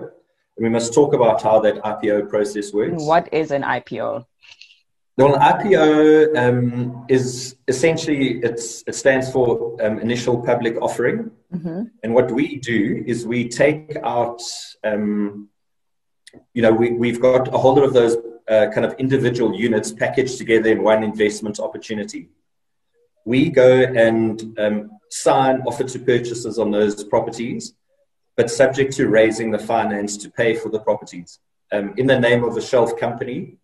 And 0.55 0.63
we 0.63 0.69
must 0.69 0.93
talk 0.93 1.13
about 1.13 1.41
how 1.41 1.59
that 1.61 1.81
IPO 1.81 2.29
process 2.29 2.73
works. 2.73 3.01
What 3.03 3.33
is 3.33 3.51
an 3.51 3.63
IPO? 3.63 4.25
Well, 5.15 5.35
an 5.35 5.41
IPO 5.41 6.35
um, 6.35 7.05
is 7.07 7.55
essentially 7.67 8.39
it's, 8.39 8.83
it 8.87 8.95
stands 8.95 9.31
for 9.31 9.77
um, 9.83 9.99
initial 9.99 10.41
public 10.41 10.75
offering, 10.81 11.29
mm-hmm. 11.53 11.83
and 12.01 12.13
what 12.15 12.31
we 12.31 12.57
do 12.57 13.03
is 13.05 13.27
we 13.27 13.47
take 13.47 13.95
out, 14.03 14.41
um, 14.83 15.49
you 16.55 16.63
know, 16.63 16.71
we, 16.71 16.93
we've 16.93 17.21
got 17.21 17.53
a 17.53 17.57
whole 17.59 17.75
lot 17.75 17.83
of 17.83 17.93
those 17.93 18.15
uh, 18.49 18.67
kind 18.73 18.87
of 18.87 18.93
individual 18.93 19.53
units 19.53 19.91
packaged 19.91 20.39
together 20.39 20.71
in 20.71 20.81
one 20.81 21.03
investment 21.03 21.59
opportunity. 21.59 22.29
We 23.23 23.51
go 23.51 23.83
and 23.83 24.59
um, 24.59 24.91
sign 25.11 25.61
offer 25.67 25.83
to 25.83 25.99
purchasers 25.99 26.57
on 26.57 26.71
those 26.71 27.03
properties, 27.03 27.75
but 28.35 28.49
subject 28.49 28.93
to 28.93 29.07
raising 29.07 29.51
the 29.51 29.59
finance 29.59 30.17
to 30.17 30.31
pay 30.31 30.55
for 30.55 30.69
the 30.69 30.79
properties 30.79 31.37
um, 31.71 31.93
in 31.97 32.07
the 32.07 32.19
name 32.19 32.43
of 32.43 32.57
a 32.57 32.61
shelf 32.61 32.97
company 32.97 33.57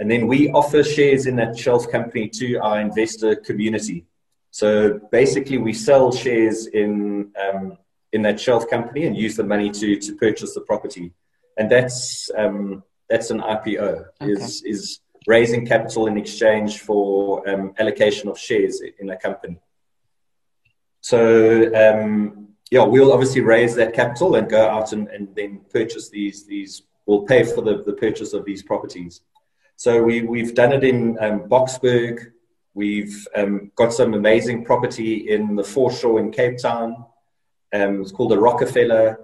and 0.00 0.10
then 0.10 0.26
we 0.26 0.50
offer 0.50 0.82
shares 0.82 1.26
in 1.26 1.36
that 1.36 1.56
shelf 1.58 1.90
company 1.90 2.26
to 2.30 2.56
our 2.56 2.80
investor 2.80 3.36
community. 3.36 4.06
So 4.50 4.98
basically, 5.12 5.58
we 5.58 5.74
sell 5.74 6.10
shares 6.10 6.66
in 6.66 7.30
um, 7.40 7.76
in 8.12 8.22
that 8.22 8.40
shelf 8.40 8.68
company 8.68 9.04
and 9.04 9.14
use 9.16 9.36
the 9.36 9.44
money 9.44 9.70
to 9.70 9.96
to 9.96 10.16
purchase 10.16 10.54
the 10.54 10.62
property, 10.62 11.12
and 11.58 11.70
that's 11.70 12.30
um, 12.36 12.82
that's 13.10 13.30
an 13.30 13.40
IPO. 13.40 14.06
Okay. 14.22 14.32
Is 14.32 14.62
is 14.64 15.00
raising 15.26 15.66
capital 15.66 16.06
in 16.06 16.16
exchange 16.16 16.78
for 16.78 17.46
um, 17.48 17.74
allocation 17.78 18.30
of 18.30 18.38
shares 18.38 18.80
in 18.98 19.10
a 19.10 19.18
company. 19.18 19.58
So 21.02 21.20
um, 21.74 22.48
yeah, 22.70 22.84
we'll 22.84 23.12
obviously 23.12 23.42
raise 23.42 23.74
that 23.74 23.92
capital 23.92 24.36
and 24.36 24.48
go 24.48 24.66
out 24.66 24.94
and, 24.94 25.08
and 25.08 25.28
then 25.36 25.60
purchase 25.70 26.08
these 26.08 26.46
these. 26.46 26.82
We'll 27.04 27.22
pay 27.22 27.44
for 27.44 27.60
the, 27.60 27.82
the 27.84 27.92
purchase 27.92 28.32
of 28.32 28.44
these 28.46 28.62
properties. 28.62 29.20
So 29.80 30.02
we, 30.02 30.20
we've 30.20 30.54
done 30.54 30.74
it 30.74 30.84
in 30.84 31.16
um, 31.20 31.48
Boksburg. 31.48 32.32
We've 32.74 33.26
um, 33.34 33.72
got 33.76 33.94
some 33.94 34.12
amazing 34.12 34.66
property 34.66 35.30
in 35.30 35.56
the 35.56 35.64
foreshore 35.64 36.20
in 36.20 36.30
Cape 36.32 36.58
Town. 36.58 37.06
Um, 37.72 38.02
it's 38.02 38.12
called 38.12 38.32
the 38.32 38.38
Rockefeller 38.38 39.18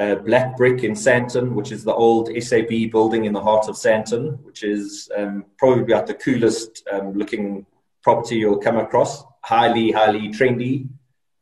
uh, 0.00 0.16
Black 0.16 0.56
Brick 0.56 0.82
in 0.82 0.94
Sandton, 0.94 1.52
which 1.52 1.70
is 1.70 1.84
the 1.84 1.94
old 1.94 2.28
SAB 2.42 2.90
building 2.90 3.26
in 3.26 3.32
the 3.32 3.40
heart 3.40 3.68
of 3.68 3.76
Sandton, 3.76 4.42
which 4.42 4.64
is 4.64 5.08
um, 5.16 5.44
probably 5.58 5.84
about 5.84 6.08
the 6.08 6.14
coolest 6.14 6.82
um, 6.92 7.12
looking 7.12 7.64
property 8.02 8.34
you'll 8.34 8.58
come 8.58 8.78
across. 8.78 9.22
Highly, 9.44 9.92
highly 9.92 10.30
trendy. 10.30 10.88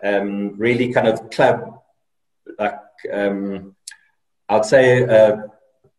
Um, 0.04 0.58
really 0.58 0.92
kind 0.92 1.08
of 1.08 1.30
club, 1.30 1.80
like 2.58 2.78
I'd 4.50 4.64
say. 4.66 5.04
Uh, 5.04 5.38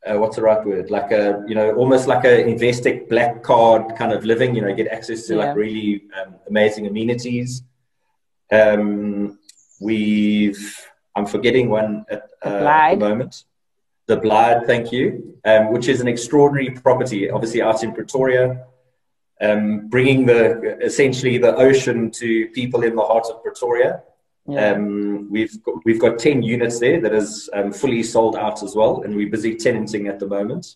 uh, 0.05 0.17
what's 0.17 0.35
the 0.37 0.41
right 0.41 0.65
word? 0.65 0.89
Like 0.89 1.11
a, 1.11 1.43
you 1.47 1.55
know, 1.55 1.75
almost 1.75 2.07
like 2.07 2.23
a 2.23 2.43
Investec 2.43 3.09
black 3.09 3.43
card 3.43 3.95
kind 3.97 4.13
of 4.13 4.23
living, 4.25 4.55
you 4.55 4.61
know, 4.61 4.73
get 4.73 4.87
access 4.87 5.27
to 5.27 5.35
yeah. 5.35 5.45
like 5.45 5.55
really 5.55 6.03
um, 6.19 6.35
amazing 6.47 6.87
amenities. 6.87 7.63
Um, 8.51 9.39
we've, 9.81 10.87
I'm 11.15 11.25
forgetting 11.25 11.69
one 11.69 12.05
at, 12.09 12.29
uh, 12.43 12.49
at 12.49 12.91
the 12.91 13.09
moment. 13.09 13.43
The 14.07 14.17
Blyde, 14.17 14.65
thank 14.65 14.91
you, 14.91 15.37
um, 15.45 15.71
which 15.71 15.87
is 15.87 16.01
an 16.01 16.07
extraordinary 16.07 16.71
property, 16.71 17.29
obviously 17.29 17.61
out 17.61 17.83
in 17.83 17.93
Pretoria, 17.93 18.65
um, 19.39 19.87
bringing 19.87 20.25
the 20.25 20.79
essentially 20.83 21.37
the 21.37 21.55
ocean 21.55 22.09
to 22.11 22.47
people 22.47 22.81
in 22.83 22.95
the 22.95 23.03
heart 23.03 23.27
of 23.29 23.43
Pretoria. 23.43 24.01
Yeah. 24.47 24.71
Um, 24.71 25.29
we've 25.29 25.61
got, 25.63 25.75
we've 25.85 25.99
got 25.99 26.19
ten 26.19 26.41
units 26.41 26.79
there 26.79 26.99
that 27.01 27.13
is 27.13 27.49
um, 27.53 27.71
fully 27.71 28.03
sold 28.03 28.35
out 28.35 28.63
as 28.63 28.75
well, 28.75 29.01
and 29.03 29.15
we're 29.15 29.29
busy 29.29 29.55
tenanting 29.55 30.07
at 30.07 30.19
the 30.19 30.27
moment. 30.27 30.75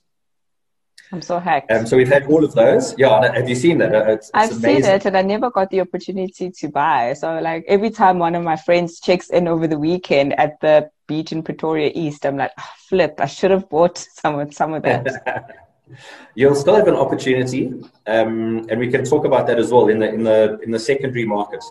I'm 1.14 1.22
so 1.22 1.40
hacked. 1.40 1.72
Um, 1.72 1.86
so 1.86 1.96
we've 1.96 2.08
had 2.08 2.26
all 2.26 2.44
of 2.44 2.54
those. 2.56 2.98
Yeah, 2.98 3.32
have 3.34 3.48
you 3.48 3.54
seen 3.56 3.78
that? 3.78 3.94
Uh, 3.94 4.14
it's, 4.14 4.30
it's 4.30 4.32
I've 4.34 4.52
amazing. 4.52 4.84
seen 4.84 4.92
it, 4.94 5.06
and 5.06 5.18
I 5.18 5.22
never 5.22 5.52
got 5.52 5.70
the 5.70 5.82
opportunity 5.82 6.50
to 6.50 6.68
buy. 6.70 7.14
So 7.14 7.40
like 7.40 7.66
every 7.68 7.92
time 7.92 8.18
one 8.18 8.34
of 8.34 8.44
my 8.44 8.56
friends 8.56 9.00
checks 9.00 9.30
in 9.30 9.48
over 9.48 9.68
the 9.68 9.78
weekend 9.78 10.38
at 10.40 10.60
the 10.60 10.90
beach 11.08 11.32
in 11.32 11.44
Pretoria 11.44 11.92
East, 11.94 12.26
I'm 12.26 12.38
like, 12.38 12.52
oh, 12.60 12.70
flip! 12.90 13.16
I 13.20 13.28
should 13.28 13.52
have 13.52 13.70
bought 13.70 13.98
some 14.22 14.40
of 14.40 14.54
some 14.54 14.74
of 14.74 14.82
that. 14.84 15.52
You'll 16.36 16.56
still 16.56 16.76
have 16.76 16.88
an 16.88 16.96
opportunity, 16.96 17.72
um, 18.08 18.66
and 18.70 18.80
we 18.80 18.90
can 18.90 19.06
talk 19.06 19.26
about 19.26 19.46
that 19.48 19.60
as 19.60 19.72
well 19.72 19.90
in 19.90 20.00
the 20.00 20.12
in 20.12 20.24
the 20.24 20.60
in 20.64 20.72
the 20.72 20.80
secondary 20.80 21.26
market. 21.26 21.64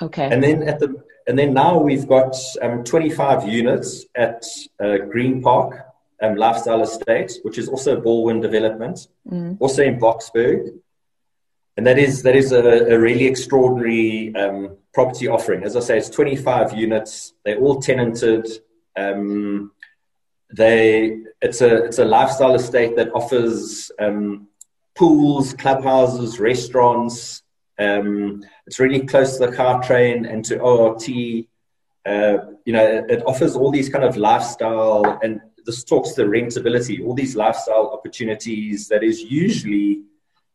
Okay. 0.00 0.28
And 0.30 0.42
then 0.42 0.62
at 0.62 0.78
the 0.78 1.02
and 1.26 1.38
then 1.38 1.54
now 1.54 1.78
we've 1.78 2.06
got 2.06 2.36
um, 2.60 2.82
25 2.84 3.46
units 3.46 4.06
at 4.14 4.44
uh, 4.82 4.98
Green 4.98 5.40
Park 5.40 5.86
um, 6.20 6.36
Lifestyle 6.36 6.82
Estate, 6.82 7.32
which 7.42 7.58
is 7.58 7.68
also 7.68 8.00
Balwin 8.00 8.40
development, 8.40 9.08
mm. 9.30 9.56
also 9.60 9.82
in 9.82 9.98
Boksburg. 9.98 10.68
And 11.76 11.86
that 11.86 11.98
is 11.98 12.22
that 12.22 12.36
is 12.36 12.52
a, 12.52 12.92
a 12.92 12.98
really 12.98 13.26
extraordinary 13.26 14.34
um, 14.34 14.76
property 14.92 15.28
offering. 15.28 15.64
As 15.64 15.76
I 15.76 15.80
say, 15.80 15.98
it's 15.98 16.10
25 16.10 16.74
units. 16.74 17.34
They're 17.44 17.58
all 17.58 17.80
tenanted. 17.80 18.46
Um, 18.96 19.72
they 20.54 21.18
it's 21.40 21.62
a 21.62 21.84
it's 21.84 21.98
a 21.98 22.04
lifestyle 22.04 22.54
estate 22.54 22.96
that 22.96 23.10
offers 23.14 23.90
um, 23.98 24.48
pools, 24.94 25.54
clubhouses, 25.54 26.38
restaurants, 26.38 27.41
um, 27.82 28.42
it's 28.66 28.78
really 28.78 29.00
close 29.06 29.38
to 29.38 29.46
the 29.46 29.52
Gautrain 29.52 30.30
and 30.30 30.44
to 30.46 30.58
ORT. 30.58 31.08
Uh, 32.04 32.46
you 32.64 32.72
know, 32.72 33.04
it, 33.08 33.22
offers 33.26 33.56
all 33.56 33.70
these 33.70 33.88
kind 33.88 34.04
of 34.04 34.16
lifestyle, 34.16 35.18
and 35.22 35.40
this 35.64 35.84
talks 35.84 36.12
to 36.12 36.24
rentability, 36.24 37.04
all 37.04 37.14
these 37.14 37.36
lifestyle 37.36 37.90
opportunities 37.92 38.88
that 38.88 39.02
is 39.02 39.20
usually 39.22 40.02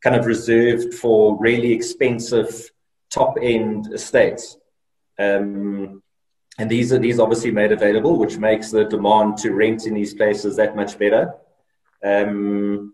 kind 0.01 0.15
of 0.15 0.25
reserved 0.25 0.93
for 0.93 1.37
really 1.39 1.71
expensive 1.71 2.69
top 3.09 3.37
end 3.41 3.91
estates. 3.93 4.57
Um, 5.17 6.03
and 6.59 6.69
these 6.69 6.91
are 6.91 6.99
these 6.99 7.19
obviously 7.19 7.51
made 7.51 7.71
available, 7.71 8.17
which 8.17 8.37
makes 8.37 8.71
the 8.71 8.85
demand 8.85 9.37
to 9.37 9.51
rent 9.51 9.85
in 9.85 9.93
these 9.93 10.13
places 10.13 10.55
that 10.57 10.75
much 10.75 10.97
better. 10.97 11.33
Um, 12.03 12.93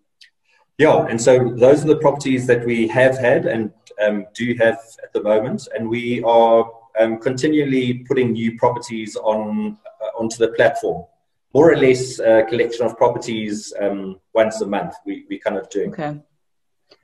yeah, 0.77 1.05
and 1.05 1.21
so 1.21 1.53
those 1.55 1.83
are 1.83 1.87
the 1.87 1.97
properties 1.97 2.47
that 2.47 2.65
we 2.65 2.87
have 2.87 3.17
had 3.17 3.45
and 3.45 3.71
um, 4.01 4.25
do 4.33 4.55
have 4.59 4.79
at 5.03 5.13
the 5.13 5.21
moment, 5.21 5.67
and 5.75 5.87
we 5.87 6.23
are 6.23 6.69
um, 6.99 7.19
continually 7.19 8.03
putting 8.07 8.31
new 8.31 8.57
properties 8.57 9.15
on 9.15 9.77
uh, 10.01 10.19
onto 10.19 10.37
the 10.37 10.49
platform. 10.49 11.05
More 11.53 11.71
or 11.71 11.77
less, 11.77 12.17
a 12.19 12.43
collection 12.49 12.85
of 12.85 12.97
properties 12.97 13.71
um, 13.79 14.19
once 14.33 14.61
a 14.61 14.65
month. 14.65 14.95
We 15.05 15.25
we 15.29 15.37
kind 15.37 15.57
of 15.57 15.69
do. 15.69 15.89
Okay. 15.89 16.19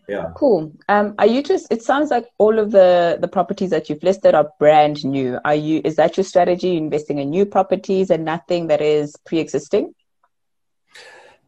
Yeah. 0.08 0.32
Cool. 0.36 0.74
Um, 0.88 1.14
are 1.20 1.28
you 1.28 1.44
just? 1.44 1.68
It 1.70 1.84
sounds 1.84 2.10
like 2.10 2.26
all 2.40 2.58
of 2.58 2.72
the 2.72 3.20
the 3.22 3.28
properties 3.28 3.70
that 3.70 3.88
you've 3.90 4.02
listed 4.02 4.34
are 4.34 4.50
brand 4.58 5.06
new. 5.06 5.40
Are 5.46 5.54
you? 5.54 5.82
Is 5.86 5.96
that 5.98 6.18
your 6.18 6.24
strategy? 6.24 6.78
Investing 6.78 7.20
in 7.20 7.30
new 7.30 7.46
properties 7.46 8.10
and 8.10 8.26
nothing 8.26 8.66
that 8.68 8.82
is 8.82 9.16
pre-existing? 9.28 9.94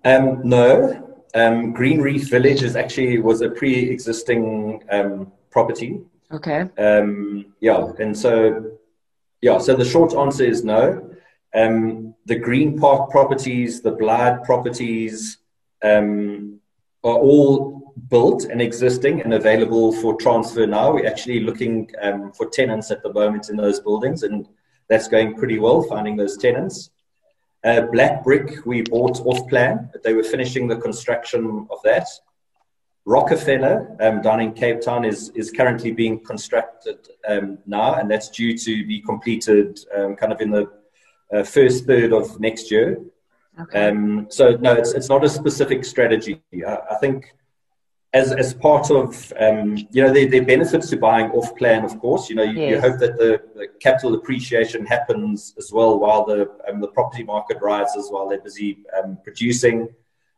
Um, 0.03 0.41
no, 0.43 1.10
um, 1.35 1.73
Green 1.73 2.01
Reef 2.01 2.29
Village 2.29 2.63
is 2.63 2.75
actually 2.75 3.19
was 3.19 3.41
a 3.41 3.49
pre-existing 3.49 4.83
um, 4.89 5.31
property. 5.49 6.01
Okay. 6.31 6.61
Um, 6.77 7.53
yeah, 7.59 7.91
and 7.99 8.17
so 8.17 8.77
yeah, 9.41 9.57
so 9.57 9.75
the 9.75 9.85
short 9.85 10.13
answer 10.13 10.43
is 10.43 10.63
no. 10.63 11.09
Um, 11.53 12.15
the 12.25 12.35
Green 12.35 12.79
Park 12.79 13.09
properties, 13.09 13.81
the 13.81 13.91
Blyde 13.91 14.43
properties, 14.43 15.37
um, 15.83 16.59
are 17.03 17.17
all 17.17 17.93
built 18.09 18.45
and 18.45 18.61
existing 18.61 19.21
and 19.21 19.33
available 19.33 19.91
for 19.91 20.15
transfer 20.15 20.65
now. 20.65 20.93
We're 20.93 21.07
actually 21.07 21.41
looking 21.41 21.89
um, 22.01 22.31
for 22.31 22.49
tenants 22.49 22.91
at 22.91 23.03
the 23.03 23.11
moment 23.11 23.49
in 23.49 23.57
those 23.57 23.79
buildings, 23.79 24.23
and 24.23 24.47
that's 24.87 25.07
going 25.07 25.35
pretty 25.35 25.59
well, 25.59 25.81
finding 25.83 26.15
those 26.15 26.37
tenants. 26.37 26.91
Uh, 27.63 27.81
Black 27.81 28.23
Brick, 28.23 28.65
we 28.65 28.81
bought 28.81 29.19
off 29.21 29.47
plan. 29.47 29.89
They 30.03 30.13
were 30.13 30.23
finishing 30.23 30.67
the 30.67 30.77
construction 30.77 31.67
of 31.69 31.77
that. 31.83 32.07
Rockefeller 33.05 33.95
um, 33.99 34.21
down 34.21 34.41
in 34.41 34.53
Cape 34.53 34.81
Town 34.81 35.05
is, 35.05 35.29
is 35.29 35.51
currently 35.51 35.91
being 35.91 36.23
constructed 36.23 36.99
um, 37.27 37.57
now, 37.65 37.95
and 37.95 38.09
that's 38.09 38.29
due 38.29 38.57
to 38.57 38.87
be 38.87 39.01
completed 39.01 39.79
um, 39.95 40.15
kind 40.15 40.31
of 40.31 40.41
in 40.41 40.51
the 40.51 40.71
uh, 41.33 41.43
first 41.43 41.85
third 41.85 42.13
of 42.13 42.39
next 42.39 42.71
year. 42.71 42.99
Okay. 43.59 43.89
Um, 43.89 44.27
so 44.29 44.55
no, 44.57 44.73
it's 44.73 44.93
it's 44.93 45.09
not 45.09 45.23
a 45.23 45.29
specific 45.29 45.83
strategy. 45.83 46.41
I, 46.65 46.77
I 46.91 46.95
think 46.95 47.33
as 48.13 48.33
as 48.33 48.53
part 48.53 48.91
of 48.91 49.31
um, 49.39 49.77
you 49.77 50.03
know 50.03 50.11
the 50.11 50.27
the 50.27 50.41
benefits 50.41 50.89
to 50.89 50.97
buying 50.97 51.31
off 51.31 51.55
plan, 51.55 51.85
of 51.85 51.97
course. 51.99 52.29
You 52.29 52.35
know 52.35 52.43
you, 52.43 52.59
yes. 52.59 52.69
you 52.69 52.81
hope 52.81 52.99
that 52.99 53.17
the, 53.17 53.41
the, 53.55 53.67
capital 53.79 54.15
appreciation 54.15 54.85
happens 54.85 55.53
as 55.57 55.71
well 55.71 55.97
while 55.97 56.25
the 56.25 56.49
um, 56.67 56.81
the 56.81 56.89
property 56.89 57.23
market 57.23 57.57
rises 57.61 58.11
while 58.11 58.27
they're 58.27 58.41
busy 58.41 58.79
um, 58.97 59.17
producing 59.23 59.87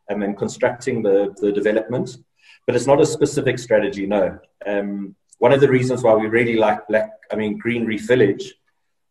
um, 0.08 0.22
and 0.22 0.36
constructing 0.36 1.02
the 1.02 1.34
the 1.40 1.50
development. 1.50 2.18
But 2.66 2.76
it's 2.76 2.86
not 2.86 3.00
a 3.00 3.06
specific 3.06 3.58
strategy. 3.58 4.06
No. 4.06 4.38
Um, 4.64 5.16
one 5.38 5.52
of 5.52 5.60
the 5.60 5.68
reasons 5.68 6.02
why 6.02 6.14
we 6.14 6.26
really 6.28 6.56
like 6.56 6.86
Black, 6.86 7.10
I 7.30 7.36
mean 7.36 7.58
Green 7.58 7.84
Reef 7.84 8.06
Village, 8.06 8.54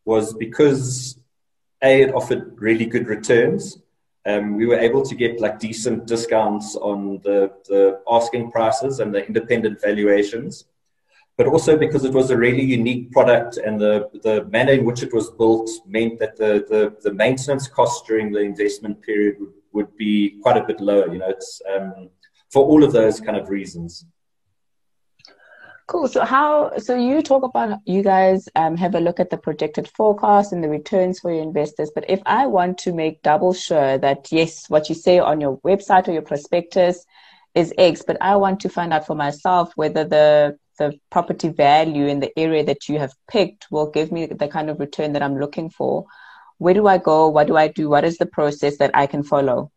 was 0.05 0.33
because 0.33 1.19
a 1.83 2.03
it 2.03 2.15
offered 2.15 2.55
really 2.61 2.85
good 2.85 3.07
returns 3.07 3.82
um, 4.25 4.55
we 4.55 4.65
were 4.65 4.79
able 4.79 5.03
to 5.03 5.15
get 5.15 5.39
like 5.41 5.59
decent 5.59 6.07
discounts 6.07 6.75
on 6.75 7.19
the, 7.23 7.51
the 7.67 7.99
asking 8.09 8.51
prices 8.51 8.99
and 8.99 9.13
the 9.13 9.25
independent 9.25 9.81
valuations. 9.81 10.65
But 11.35 11.47
also 11.47 11.75
because 11.77 12.05
it 12.05 12.13
was 12.13 12.29
a 12.29 12.37
really 12.37 12.63
unique 12.63 13.11
product 13.11 13.57
and 13.57 13.81
the, 13.81 14.07
the 14.21 14.45
manner 14.45 14.73
in 14.73 14.85
which 14.85 15.01
it 15.01 15.13
was 15.13 15.31
built 15.31 15.69
meant 15.85 16.19
that 16.19 16.37
the, 16.37 16.63
the, 16.69 16.95
the 17.01 17.13
maintenance 17.13 17.67
costs 17.67 18.07
during 18.07 18.31
the 18.31 18.39
investment 18.39 19.01
period 19.01 19.37
would, 19.39 19.53
would 19.73 19.97
be 19.97 20.37
quite 20.43 20.57
a 20.57 20.63
bit 20.63 20.79
lower. 20.79 21.11
You 21.11 21.19
know, 21.19 21.29
it's 21.29 21.59
um, 21.75 22.09
for 22.51 22.63
all 22.63 22.83
of 22.83 22.93
those 22.93 23.19
kind 23.19 23.35
of 23.35 23.49
reasons. 23.49 24.05
Cool. 25.85 26.07
So 26.07 26.23
how? 26.23 26.77
So 26.77 26.95
you 26.95 27.21
talk 27.21 27.43
about 27.43 27.79
you 27.85 28.03
guys 28.03 28.47
um, 28.55 28.77
have 28.77 28.95
a 28.95 29.01
look 29.01 29.19
at 29.19 29.29
the 29.29 29.37
projected 29.37 29.87
forecast 29.89 30.53
and 30.53 30.63
the 30.63 30.69
returns 30.69 31.19
for 31.19 31.31
your 31.31 31.43
investors. 31.43 31.91
But 31.93 32.09
if 32.09 32.21
I 32.25 32.47
want 32.47 32.77
to 32.79 32.93
make 32.93 33.21
double 33.21 33.53
sure 33.53 33.97
that 33.97 34.31
yes, 34.31 34.69
what 34.69 34.87
you 34.87 34.95
say 34.95 35.19
on 35.19 35.41
your 35.41 35.59
website 35.59 36.07
or 36.07 36.13
your 36.13 36.21
prospectus 36.21 37.05
is 37.53 37.73
X, 37.77 38.01
but 38.07 38.17
I 38.21 38.37
want 38.37 38.61
to 38.61 38.69
find 38.69 38.93
out 38.93 39.05
for 39.05 39.15
myself 39.15 39.73
whether 39.75 40.05
the 40.05 40.57
the 40.79 40.99
property 41.11 41.49
value 41.49 42.07
in 42.07 42.19
the 42.19 42.37
area 42.39 42.63
that 42.63 42.87
you 42.87 42.97
have 42.97 43.13
picked 43.27 43.67
will 43.69 43.91
give 43.91 44.11
me 44.11 44.25
the 44.25 44.47
kind 44.47 44.69
of 44.69 44.79
return 44.79 45.13
that 45.13 45.21
I'm 45.21 45.37
looking 45.37 45.69
for. 45.69 46.05
Where 46.59 46.73
do 46.73 46.87
I 46.87 46.97
go? 46.97 47.27
What 47.27 47.47
do 47.47 47.57
I 47.57 47.67
do? 47.67 47.89
What 47.89 48.05
is 48.05 48.17
the 48.17 48.25
process 48.25 48.77
that 48.77 48.91
I 48.93 49.05
can 49.05 49.23
follow? 49.23 49.71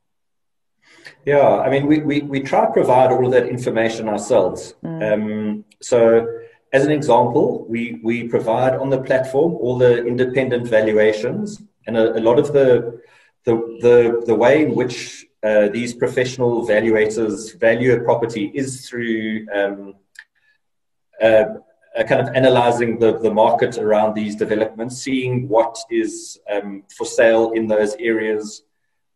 Yeah, 1.25 1.59
I 1.59 1.71
mean, 1.71 1.87
we, 1.87 2.01
we, 2.01 2.21
we 2.21 2.41
try 2.41 2.67
to 2.67 2.73
provide 2.73 3.11
all 3.11 3.27
of 3.27 3.33
that 3.33 3.49
information 3.49 4.09
ourselves. 4.09 4.75
Mm. 4.85 5.13
Um, 5.13 5.65
so, 5.83 6.27
as 6.73 6.85
an 6.85 6.93
example, 6.93 7.67
we, 7.69 8.01
we 8.03 8.29
provide 8.29 8.75
on 8.75 8.91
the 8.91 9.03
platform 9.03 9.55
all 9.55 9.79
the 9.79 10.05
independent 10.07 10.69
valuations, 10.69 11.63
and 11.87 11.97
a, 11.97 12.19
a 12.19 12.21
lot 12.21 12.39
of 12.39 12.53
the, 12.53 13.01
the, 13.45 13.55
the, 13.81 14.25
the 14.27 14.35
way 14.35 14.65
in 14.65 14.75
which 14.75 15.27
uh, 15.43 15.69
these 15.69 15.95
professional 15.95 16.67
valuators 16.67 17.59
value 17.59 17.95
a 17.95 18.01
property 18.01 18.51
is 18.55 18.89
through 18.89 19.47
um, 19.55 19.95
uh, 21.23 21.45
kind 22.05 22.21
of 22.21 22.35
analyzing 22.35 22.99
the, 22.99 23.19
the 23.19 23.33
market 23.33 23.79
around 23.79 24.15
these 24.15 24.37
developments, 24.37 24.99
seeing 24.99 25.49
what 25.49 25.77
is 25.91 26.39
um, 26.51 26.83
for 26.97 27.07
sale 27.07 27.53
in 27.53 27.67
those 27.67 27.95
areas, 27.99 28.63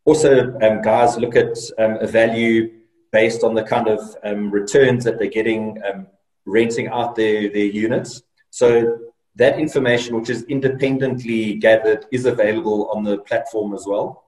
also, 0.04 0.58
um, 0.60 0.82
guys 0.82 1.16
look 1.18 1.36
at 1.36 1.56
um, 1.78 1.98
a 2.00 2.06
value 2.06 2.72
based 3.12 3.42
on 3.44 3.54
the 3.54 3.62
kind 3.62 3.88
of 3.88 4.00
um, 4.24 4.50
returns 4.50 5.04
that 5.04 5.18
they're 5.18 5.28
getting 5.28 5.80
um, 5.84 6.06
renting 6.46 6.88
out 6.88 7.16
their, 7.16 7.48
their 7.48 7.66
units. 7.66 8.22
So 8.50 8.98
that 9.36 9.58
information, 9.58 10.16
which 10.16 10.30
is 10.30 10.42
independently 10.44 11.54
gathered, 11.54 12.06
is 12.10 12.26
available 12.26 12.90
on 12.94 13.04
the 13.04 13.18
platform 13.18 13.74
as 13.74 13.84
well. 13.86 14.24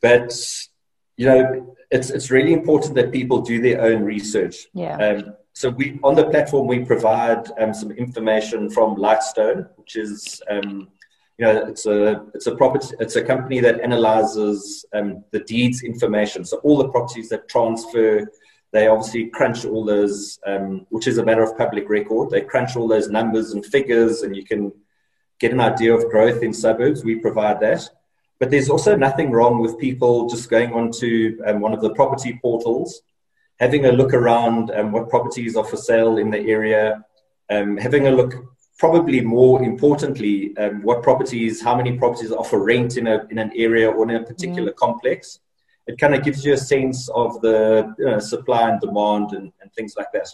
But 0.00 0.32
you 1.16 1.26
know, 1.26 1.76
it's 1.90 2.10
it's 2.10 2.30
really 2.30 2.52
important 2.52 2.94
that 2.94 3.12
people 3.12 3.42
do 3.42 3.60
their 3.60 3.80
own 3.82 4.02
research. 4.02 4.66
Yeah. 4.72 4.96
Um, 4.96 5.36
so 5.52 5.68
we 5.70 5.98
on 6.02 6.14
the 6.14 6.30
platform 6.30 6.66
we 6.66 6.84
provide 6.84 7.48
um, 7.58 7.74
some 7.74 7.90
information 7.90 8.70
from 8.70 8.96
Lightstone, 8.96 9.68
which 9.76 9.96
is 9.96 10.40
um, 10.48 10.88
you 11.40 11.46
know, 11.46 11.64
it's 11.64 11.86
a 11.86 12.26
it's 12.34 12.46
a 12.46 12.54
property 12.54 12.94
it's 13.00 13.16
a 13.16 13.24
company 13.24 13.60
that 13.60 13.80
analyzes 13.80 14.84
um, 14.92 15.24
the 15.30 15.40
deeds 15.40 15.82
information. 15.82 16.44
So 16.44 16.58
all 16.58 16.76
the 16.76 16.90
properties 16.90 17.30
that 17.30 17.48
transfer, 17.48 18.30
they 18.72 18.88
obviously 18.88 19.28
crunch 19.28 19.64
all 19.64 19.82
those, 19.86 20.38
um, 20.46 20.86
which 20.90 21.06
is 21.06 21.16
a 21.16 21.24
matter 21.24 21.42
of 21.42 21.56
public 21.56 21.88
record. 21.88 22.28
They 22.28 22.42
crunch 22.42 22.76
all 22.76 22.86
those 22.86 23.08
numbers 23.08 23.52
and 23.52 23.64
figures, 23.64 24.20
and 24.20 24.36
you 24.36 24.44
can 24.44 24.70
get 25.38 25.52
an 25.52 25.60
idea 25.60 25.94
of 25.94 26.10
growth 26.10 26.42
in 26.42 26.52
suburbs. 26.52 27.04
We 27.04 27.16
provide 27.16 27.58
that. 27.60 27.88
But 28.38 28.50
there's 28.50 28.68
also 28.68 28.94
nothing 28.94 29.30
wrong 29.30 29.60
with 29.60 29.78
people 29.78 30.28
just 30.28 30.50
going 30.50 30.74
onto 30.74 31.40
um, 31.46 31.60
one 31.60 31.72
of 31.72 31.80
the 31.80 31.94
property 31.94 32.38
portals, 32.42 33.00
having 33.58 33.86
a 33.86 33.92
look 33.92 34.12
around 34.12 34.72
um, 34.72 34.92
what 34.92 35.08
properties 35.08 35.56
are 35.56 35.64
for 35.64 35.78
sale 35.78 36.18
in 36.18 36.30
the 36.30 36.40
area, 36.40 37.02
um, 37.48 37.78
having 37.78 38.08
a 38.08 38.10
look 38.10 38.34
probably 38.80 39.20
more 39.20 39.62
importantly, 39.62 40.56
um, 40.56 40.80
what 40.82 41.02
properties, 41.02 41.62
how 41.62 41.76
many 41.76 41.98
properties 41.98 42.32
offer 42.32 42.58
rent 42.58 42.96
in, 42.96 43.06
a, 43.06 43.26
in 43.30 43.38
an 43.38 43.52
area 43.54 43.88
or 43.90 44.08
in 44.08 44.16
a 44.16 44.24
particular 44.24 44.72
mm. 44.72 44.76
complex. 44.76 45.38
It 45.86 45.98
kind 45.98 46.14
of 46.14 46.24
gives 46.24 46.44
you 46.46 46.54
a 46.54 46.56
sense 46.56 47.08
of 47.10 47.42
the 47.42 47.94
you 47.98 48.06
know, 48.06 48.18
supply 48.18 48.70
and 48.70 48.80
demand 48.80 49.32
and, 49.32 49.52
and, 49.60 49.70
things 49.74 49.94
like 49.98 50.06
that. 50.14 50.28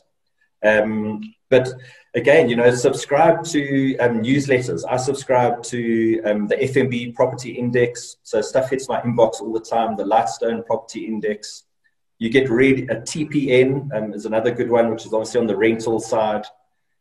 Um, 0.63 1.23
but 1.51 1.69
again, 2.15 2.49
you 2.49 2.55
know, 2.55 2.71
subscribe 2.71 3.43
to 3.47 3.97
um, 3.99 4.23
newsletters. 4.23 4.85
I 4.89 4.97
subscribe 4.97 5.65
to 5.65 6.23
um, 6.23 6.47
the 6.47 6.57
FNB 6.57 7.17
Property 7.17 7.51
Index, 7.51 8.17
so 8.23 8.41
stuff 8.41 8.71
hits 8.71 8.89
my 8.89 9.01
inbox 9.01 9.41
all 9.41 9.53
the 9.53 9.61
time. 9.61 9.97
The 9.97 10.05
Lightstone 10.05 10.65
Property 10.65 11.07
Index. 11.07 11.65
You 12.19 12.31
get 12.31 12.49
read 12.49 12.91
a 12.91 12.97
TPN 13.01 13.93
um, 13.93 14.15
is 14.15 14.25
another 14.25 14.53
good 14.53 14.71
one, 14.71 14.91
which 14.91 15.05
is 15.05 15.13
obviously 15.13 15.41
on 15.41 15.47
the 15.49 15.57
rental 15.57 15.99
side 15.99 16.47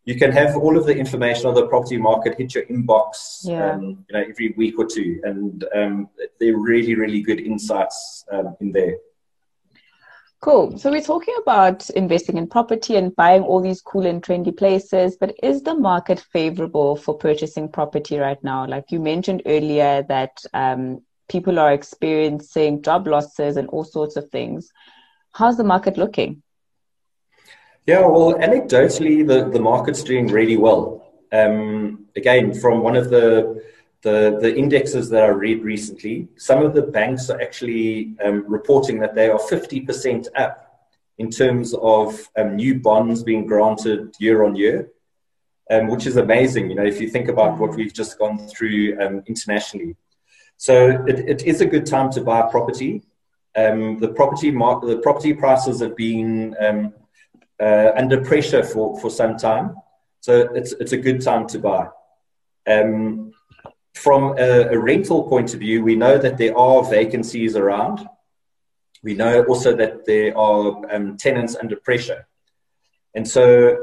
you 0.05 0.15
can 0.15 0.31
have 0.31 0.55
all 0.55 0.77
of 0.77 0.85
the 0.85 0.95
information 0.95 1.47
on 1.47 1.55
the 1.55 1.65
property 1.67 1.97
market 1.97 2.37
hit 2.37 2.53
your 2.53 2.65
inbox 2.65 3.39
yeah. 3.43 3.71
um, 3.71 4.05
you 4.07 4.13
know 4.13 4.23
every 4.29 4.53
week 4.55 4.77
or 4.77 4.85
two 4.85 5.19
and 5.23 5.65
um, 5.75 6.09
they're 6.39 6.57
really 6.57 6.95
really 6.95 7.21
good 7.21 7.39
insights 7.39 8.23
um, 8.31 8.55
in 8.61 8.71
there. 8.71 8.95
Cool. 10.41 10.77
So 10.77 10.91
we're 10.91 11.01
talking 11.01 11.35
about 11.41 11.89
investing 11.91 12.37
in 12.37 12.45
property 12.45 12.97
and 12.97 13.15
buying 13.15 13.41
all 13.41 13.61
these 13.61 13.81
cool 13.81 14.05
and 14.05 14.21
trendy 14.21 14.55
places 14.55 15.17
but 15.19 15.33
is 15.41 15.63
the 15.63 15.73
market 15.73 16.19
favorable 16.19 16.95
for 16.95 17.17
purchasing 17.17 17.67
property 17.67 18.19
right 18.19 18.41
now? 18.43 18.67
Like 18.67 18.91
you 18.91 18.99
mentioned 18.99 19.41
earlier 19.47 20.03
that 20.03 20.37
um, 20.53 21.01
people 21.29 21.57
are 21.57 21.73
experiencing 21.73 22.83
job 22.83 23.07
losses 23.07 23.57
and 23.57 23.67
all 23.69 23.83
sorts 23.83 24.17
of 24.17 24.29
things. 24.29 24.69
How's 25.31 25.57
the 25.57 25.63
market 25.63 25.97
looking 25.97 26.43
yeah, 27.85 27.99
well, 27.99 28.33
anecdotally, 28.33 29.25
the, 29.25 29.49
the 29.49 29.59
market's 29.59 30.03
doing 30.03 30.27
really 30.27 30.57
well. 30.57 31.13
Um, 31.31 32.07
again, 32.15 32.53
from 32.53 32.81
one 32.81 32.95
of 32.95 33.09
the, 33.09 33.63
the, 34.01 34.39
the 34.41 34.55
indexes 34.55 35.09
that 35.09 35.23
I 35.23 35.27
read 35.27 35.63
recently, 35.63 36.27
some 36.35 36.63
of 36.63 36.73
the 36.73 36.81
banks 36.81 37.29
are 37.29 37.39
actually 37.39 38.15
um, 38.23 38.43
reporting 38.47 38.99
that 38.99 39.13
they 39.13 39.29
are 39.29 39.37
50% 39.37 40.27
up 40.35 40.87
in 41.19 41.29
terms 41.29 41.75
of 41.75 42.27
um, 42.37 42.55
new 42.55 42.79
bonds 42.79 43.23
being 43.23 43.45
granted 43.45 44.15
year 44.19 44.43
on 44.43 44.55
year, 44.55 44.89
um, 45.69 45.87
which 45.87 46.07
is 46.07 46.17
amazing, 46.17 46.69
you 46.69 46.75
know, 46.75 46.85
if 46.85 46.99
you 46.99 47.09
think 47.09 47.29
about 47.29 47.57
what 47.57 47.75
we've 47.75 47.93
just 47.93 48.17
gone 48.17 48.47
through 48.47 48.97
um, 48.99 49.23
internationally. 49.27 49.95
So 50.57 51.03
it, 51.07 51.19
it 51.19 51.43
is 51.43 51.61
a 51.61 51.65
good 51.65 51.85
time 51.85 52.11
to 52.11 52.21
buy 52.21 52.41
property. 52.49 53.03
Um, 53.55 53.99
the 53.99 54.09
property 54.09 54.51
market, 54.51 54.87
the 54.87 54.97
property 54.97 55.33
prices 55.33 55.81
have 55.81 55.95
been 55.95 56.55
uh, 57.59 57.91
under 57.95 58.23
pressure 58.23 58.63
for, 58.63 58.99
for 58.99 59.09
some 59.09 59.37
time. 59.37 59.75
So 60.21 60.41
it's, 60.53 60.73
it's 60.73 60.91
a 60.91 60.97
good 60.97 61.21
time 61.21 61.47
to 61.47 61.59
buy. 61.59 61.87
Um, 62.67 63.31
from 63.93 64.35
a, 64.37 64.69
a, 64.69 64.77
rental 64.77 65.29
point 65.29 65.53
of 65.53 65.59
view, 65.59 65.83
we 65.83 65.95
know 65.95 66.17
that 66.17 66.37
there 66.37 66.57
are 66.57 66.83
vacancies 66.83 67.55
around. 67.55 68.07
We 69.03 69.13
know 69.13 69.43
also 69.45 69.75
that 69.75 70.05
there 70.05 70.37
are 70.37 70.81
um, 70.93 71.15
tenants 71.17 71.55
under 71.55 71.75
pressure. 71.75 72.27
And 73.13 73.27
so 73.27 73.77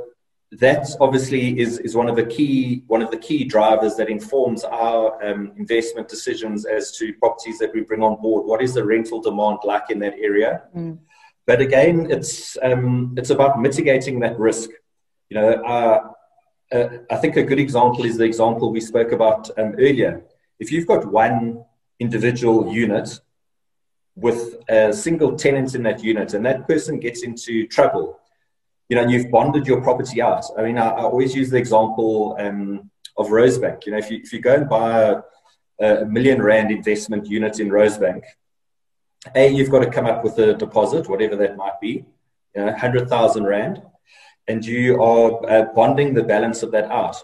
that 0.53 0.87
obviously 1.01 1.59
is, 1.59 1.79
is 1.79 1.97
one 1.97 2.09
of 2.09 2.17
the 2.17 2.27
key 2.27 2.85
one 2.87 3.01
of 3.01 3.11
the 3.11 3.17
key 3.17 3.45
drivers 3.45 3.95
that 3.97 4.11
informs 4.11 4.65
our 4.65 5.25
um, 5.25 5.53
investment 5.57 6.09
decisions 6.09 6.67
as 6.67 6.93
to 6.99 7.15
properties 7.15 7.59
that 7.59 7.73
we 7.73 7.81
bring 7.81 8.03
on 8.03 8.21
board. 8.21 8.47
What 8.47 8.61
is 8.61 8.75
the 8.75 8.85
rental 8.85 9.23
demand 9.23 9.59
like 9.65 9.91
in 9.91 9.99
that 10.01 10.15
area? 10.19 10.65
Mm. 10.77 10.99
But 11.47 11.61
again, 11.61 12.07
it's 12.11 12.57
um, 12.63 13.15
it's 13.19 13.31
about 13.31 13.61
mitigating 13.61 14.21
that 14.21 14.39
risk. 14.39 14.71
You 15.29 15.37
know, 15.37 15.51
uh, 15.65 16.13
uh, 16.75 16.89
I 17.11 17.17
think 17.17 17.37
a 17.37 17.43
good 17.43 17.59
example 17.59 18.05
is 18.05 18.17
the 18.17 18.25
example 18.25 18.71
we 18.71 18.81
spoke 18.81 19.13
about 19.13 19.51
um, 19.59 19.75
earlier. 19.79 20.25
If 20.59 20.71
you've 20.71 20.87
got 20.87 21.05
one 21.05 21.65
individual 21.99 22.73
unit 22.73 23.21
with 24.15 24.57
a 24.69 24.93
single 24.93 25.37
tenant 25.37 25.75
in 25.75 25.83
that 25.85 26.03
unit, 26.05 26.35
and 26.35 26.47
that 26.47 26.69
person 26.69 27.01
gets 27.01 27.23
into 27.23 27.67
trouble, 27.67 28.21
you 28.89 28.97
know, 28.97 29.07
you've 29.09 29.31
bonded 29.31 29.67
your 29.67 29.81
property 29.81 30.23
out. 30.23 30.45
I 30.57 30.63
mean, 30.63 30.79
I, 30.79 30.91
I 30.91 31.03
always 31.03 31.35
use 31.35 31.51
the 31.51 31.57
example 31.57 32.37
um, 32.39 32.91
of 33.17 33.29
Rosebank. 33.29 33.87
You 33.87 33.93
know, 33.93 33.99
if 33.99 34.11
you 34.11 34.21
if 34.23 34.33
you 34.33 34.41
go 34.41 34.55
and 34.55 34.69
buy 34.69 35.23
a, 35.81 36.03
a 36.03 36.07
million 36.07 36.41
rand 36.41 36.71
investment 36.71 37.27
unit 37.27 37.59
in 37.59 37.69
Rosebank, 37.69 38.23
a 39.35 39.49
you've 39.49 39.71
got 39.71 39.81
to 39.81 39.91
come 39.91 40.07
up 40.07 40.25
with 40.25 40.39
a 40.39 40.55
deposit, 40.55 41.09
whatever 41.09 41.37
that 41.37 41.57
might 41.57 41.81
be, 41.81 42.05
you 42.55 42.65
know, 42.65 42.77
hundred 42.77 43.09
thousand 43.09 43.45
rand, 43.45 43.83
and 44.49 44.65
you 44.65 45.03
are 45.03 45.51
uh, 45.51 45.65
bonding 45.75 46.15
the 46.15 46.25
balance 46.25 46.63
of 46.63 46.73
that 46.73 46.91
out. 46.91 47.17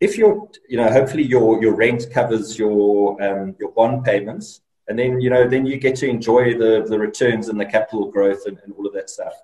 If 0.00 0.18
you're, 0.18 0.48
you 0.68 0.76
know, 0.76 0.90
hopefully 0.90 1.22
your 1.22 1.62
your 1.62 1.74
rent 1.74 2.06
covers 2.12 2.58
your 2.58 3.22
um, 3.22 3.56
your 3.58 3.72
bond 3.72 4.04
payments, 4.04 4.60
and 4.88 4.98
then 4.98 5.20
you 5.20 5.30
know 5.30 5.48
then 5.48 5.66
you 5.66 5.78
get 5.78 5.96
to 5.96 6.08
enjoy 6.08 6.58
the 6.58 6.84
the 6.86 6.98
returns 6.98 7.48
and 7.48 7.58
the 7.60 7.66
capital 7.66 8.10
growth 8.10 8.46
and, 8.46 8.58
and 8.64 8.72
all 8.74 8.86
of 8.86 8.92
that 8.94 9.10
stuff. 9.10 9.34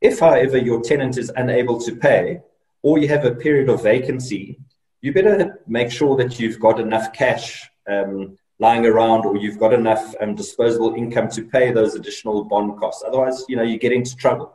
If, 0.00 0.20
however, 0.20 0.56
your 0.56 0.80
tenant 0.80 1.18
is 1.18 1.32
unable 1.34 1.80
to 1.80 1.96
pay 1.96 2.40
or 2.82 2.98
you 2.98 3.08
have 3.08 3.24
a 3.24 3.34
period 3.34 3.68
of 3.68 3.82
vacancy, 3.82 4.58
you 5.00 5.12
better 5.12 5.60
make 5.66 5.90
sure 5.90 6.16
that 6.16 6.38
you've 6.38 6.60
got 6.60 6.80
enough 6.80 7.12
cash 7.12 7.68
um, 7.88 8.37
lying 8.58 8.84
around 8.86 9.24
or 9.24 9.36
you've 9.36 9.58
got 9.58 9.72
enough 9.72 10.14
um, 10.20 10.34
disposable 10.34 10.94
income 10.94 11.28
to 11.28 11.44
pay 11.44 11.70
those 11.70 11.94
additional 11.94 12.44
bond 12.44 12.78
costs. 12.78 13.04
Otherwise, 13.06 13.44
you 13.48 13.56
know, 13.56 13.62
you 13.62 13.78
get 13.78 13.92
into 13.92 14.16
trouble. 14.16 14.54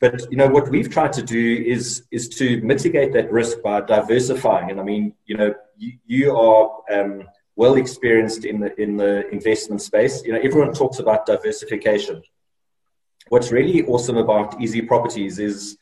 But 0.00 0.30
you 0.30 0.38
know 0.38 0.48
what 0.48 0.70
we've 0.70 0.90
tried 0.90 1.12
to 1.14 1.22
do 1.22 1.62
is 1.66 2.04
is 2.10 2.28
to 2.40 2.62
mitigate 2.62 3.12
that 3.12 3.30
risk 3.30 3.60
by 3.62 3.82
diversifying. 3.82 4.70
And 4.70 4.80
I 4.80 4.82
mean, 4.82 5.12
you 5.26 5.36
know, 5.36 5.54
you, 5.76 5.92
you 6.06 6.36
are 6.36 6.70
um, 6.90 7.28
well 7.54 7.74
experienced 7.74 8.46
in 8.46 8.60
the 8.60 8.80
in 8.80 8.96
the 8.96 9.28
investment 9.28 9.82
space. 9.82 10.22
You 10.24 10.32
know, 10.32 10.40
everyone 10.42 10.72
talks 10.72 11.00
about 11.00 11.26
diversification 11.26 12.22
what's 13.30 13.52
really 13.52 13.82
awesome 13.84 14.18
about 14.18 14.60
Easy 14.60 14.82
Properties 14.82 15.38
is, 15.38 15.78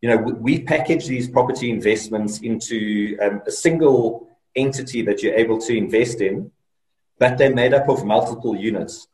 you 0.00 0.08
know, 0.08 0.16
we 0.16 0.62
package 0.62 1.06
these 1.06 1.28
property 1.28 1.70
investments 1.70 2.38
into 2.40 3.18
um, 3.20 3.42
a 3.46 3.50
single 3.50 4.27
entity 4.58 5.02
that 5.02 5.22
you're 5.22 5.34
able 5.34 5.58
to 5.58 5.76
invest 5.76 6.20
in, 6.20 6.50
but 7.18 7.38
they're 7.38 7.54
made 7.54 7.74
up 7.74 7.88
of 7.88 8.04
multiple 8.04 8.56
units. 8.56 9.08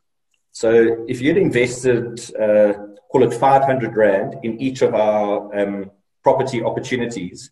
So 0.51 1.05
if 1.07 1.21
you'd 1.21 1.37
invested, 1.37 2.19
uh, 2.35 2.73
call 3.11 3.23
it 3.23 3.33
500 3.33 3.95
Rand 3.95 4.35
in 4.43 4.61
each 4.61 4.81
of 4.81 4.93
our 4.93 5.53
um, 5.59 5.91
property 6.23 6.63
opportunities, 6.63 7.51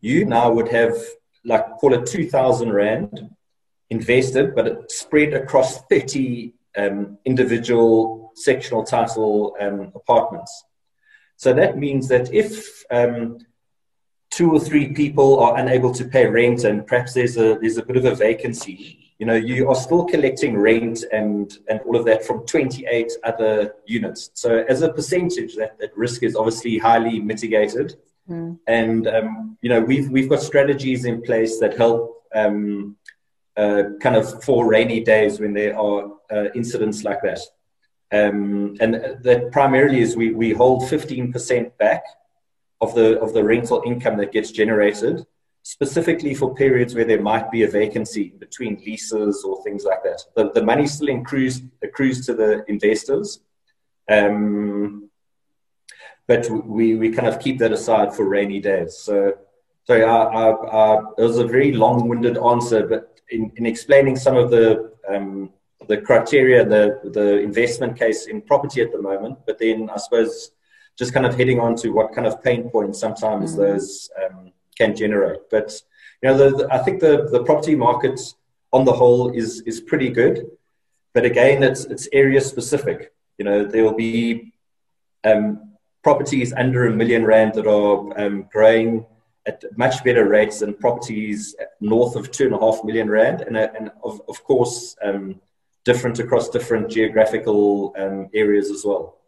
you 0.00 0.24
now 0.24 0.50
would 0.52 0.68
have, 0.68 0.94
like, 1.44 1.64
call 1.78 1.94
it 1.94 2.06
2,000 2.06 2.72
Rand 2.72 3.30
invested, 3.90 4.54
but 4.54 4.66
it's 4.66 4.98
spread 4.98 5.32
across 5.34 5.82
30 5.86 6.52
um, 6.76 7.18
individual 7.24 8.32
sectional 8.34 8.84
title 8.84 9.56
um, 9.60 9.92
apartments. 9.94 10.64
So 11.36 11.52
that 11.54 11.78
means 11.78 12.08
that 12.08 12.32
if 12.32 12.84
um, 12.90 13.38
two 14.32 14.50
or 14.50 14.58
three 14.58 14.92
people 14.92 15.38
are 15.38 15.58
unable 15.58 15.92
to 15.92 16.04
pay 16.06 16.26
rent 16.26 16.64
and 16.64 16.86
perhaps 16.86 17.12
there's 17.12 17.36
a, 17.36 17.58
there's 17.60 17.76
a 17.76 17.84
bit 17.84 17.96
of 17.96 18.04
a 18.06 18.14
vacancy, 18.14 18.98
you 19.18 19.26
know, 19.26 19.34
you 19.34 19.68
are 19.68 19.74
still 19.74 20.04
collecting 20.06 20.56
rent 20.56 21.04
and, 21.12 21.58
and 21.68 21.80
all 21.82 21.96
of 21.96 22.04
that 22.06 22.24
from 22.24 22.44
28 22.46 23.12
other 23.24 23.74
units. 23.86 24.30
So 24.34 24.64
as 24.68 24.82
a 24.82 24.92
percentage, 24.92 25.54
that, 25.56 25.78
that 25.78 25.96
risk 25.96 26.22
is 26.22 26.34
obviously 26.34 26.78
highly 26.78 27.20
mitigated. 27.20 27.96
Mm. 28.28 28.58
And, 28.66 29.06
um, 29.06 29.58
you 29.60 29.68
know, 29.68 29.80
we've, 29.80 30.08
we've 30.08 30.30
got 30.30 30.40
strategies 30.40 31.04
in 31.04 31.22
place 31.22 31.60
that 31.60 31.76
help 31.76 32.24
um, 32.34 32.96
uh, 33.56 33.82
kind 34.00 34.16
of 34.16 34.42
for 34.42 34.66
rainy 34.66 35.04
days 35.04 35.38
when 35.40 35.52
there 35.52 35.78
are 35.78 36.10
uh, 36.32 36.46
incidents 36.54 37.04
like 37.04 37.20
that. 37.22 37.40
Um, 38.12 38.76
and 38.80 38.94
that 39.22 39.52
primarily 39.52 40.00
is 40.00 40.16
we, 40.16 40.32
we 40.32 40.52
hold 40.52 40.82
15% 40.82 41.76
back 41.76 42.02
of 42.82 42.94
the, 42.94 43.08
of 43.20 43.32
the 43.32 43.44
rental 43.52 43.82
income 43.86 44.16
that 44.18 44.32
gets 44.32 44.50
generated, 44.50 45.24
specifically 45.62 46.34
for 46.34 46.54
periods 46.54 46.94
where 46.94 47.04
there 47.10 47.22
might 47.22 47.48
be 47.50 47.62
a 47.62 47.68
vacancy 47.68 48.34
between 48.44 48.82
leases 48.84 49.44
or 49.46 49.62
things 49.62 49.84
like 49.84 50.02
that. 50.02 50.20
The, 50.36 50.50
the 50.50 50.64
money 50.70 50.86
still 50.86 51.08
accrues, 51.16 51.62
accrues 51.82 52.26
to 52.26 52.34
the 52.34 52.64
investors. 52.68 53.40
Um, 54.10 55.08
but 56.26 56.42
we, 56.50 56.96
we 56.96 57.12
kind 57.12 57.28
of 57.28 57.38
keep 57.38 57.58
that 57.60 57.72
aside 57.72 58.14
for 58.14 58.24
rainy 58.28 58.60
days. 58.60 58.96
So, 58.96 59.34
sorry, 59.86 60.04
I, 60.04 60.18
I, 60.40 60.50
I, 60.50 60.98
it 61.18 61.22
was 61.22 61.38
a 61.38 61.46
very 61.46 61.72
long-winded 61.72 62.36
answer, 62.38 62.86
but 62.86 63.20
in, 63.30 63.52
in 63.56 63.64
explaining 63.66 64.16
some 64.16 64.36
of 64.36 64.50
the 64.50 64.92
um, 65.08 65.50
the 65.88 65.98
criteria, 66.08 66.64
the 66.64 67.10
the 67.18 67.40
investment 67.40 67.98
case 67.98 68.26
in 68.26 68.40
property 68.40 68.80
at 68.82 68.92
the 68.92 69.02
moment. 69.02 69.38
But 69.46 69.58
then 69.58 69.90
I 69.90 69.98
suppose 69.98 70.52
just 70.98 71.14
kind 71.14 71.26
of 71.26 71.36
heading 71.36 71.58
on 71.58 71.74
to 71.76 71.90
what 71.90 72.14
kind 72.14 72.26
of 72.26 72.42
pain 72.42 72.68
points 72.70 72.98
sometimes 72.98 73.52
mm-hmm. 73.52 73.62
those 73.62 74.10
um, 74.22 74.52
can 74.76 74.94
generate. 74.94 75.40
But 75.50 75.72
you 76.22 76.28
know, 76.28 76.36
the, 76.36 76.56
the, 76.56 76.72
I 76.72 76.78
think 76.78 77.00
the 77.00 77.28
the 77.30 77.42
property 77.44 77.74
market 77.74 78.20
on 78.72 78.84
the 78.84 78.92
whole 78.92 79.32
is 79.32 79.60
is 79.62 79.80
pretty 79.80 80.10
good. 80.10 80.50
But 81.14 81.24
again, 81.24 81.62
it's 81.62 81.84
it's 81.84 82.08
area 82.12 82.40
specific. 82.40 83.12
You 83.38 83.44
know, 83.44 83.64
there 83.64 83.84
will 83.84 83.94
be 83.94 84.52
um, 85.24 85.72
properties 86.02 86.52
under 86.52 86.86
a 86.86 86.90
million 86.90 87.24
rand 87.24 87.54
that 87.54 87.66
are 87.66 88.20
um, 88.20 88.48
growing 88.52 89.06
at 89.46 89.64
much 89.76 90.04
better 90.04 90.28
rates 90.28 90.60
than 90.60 90.74
properties 90.74 91.56
north 91.80 92.14
of 92.14 92.30
two 92.30 92.46
and 92.46 92.54
a 92.54 92.60
half 92.60 92.84
million 92.84 93.10
rand, 93.10 93.40
and, 93.42 93.56
and 93.56 93.90
of, 94.04 94.20
of 94.28 94.42
course, 94.44 94.96
um, 95.02 95.40
different 95.84 96.18
across 96.20 96.48
different 96.48 96.88
geographical 96.88 97.92
um, 97.98 98.28
areas 98.34 98.70
as 98.70 98.84
well. 98.84 99.18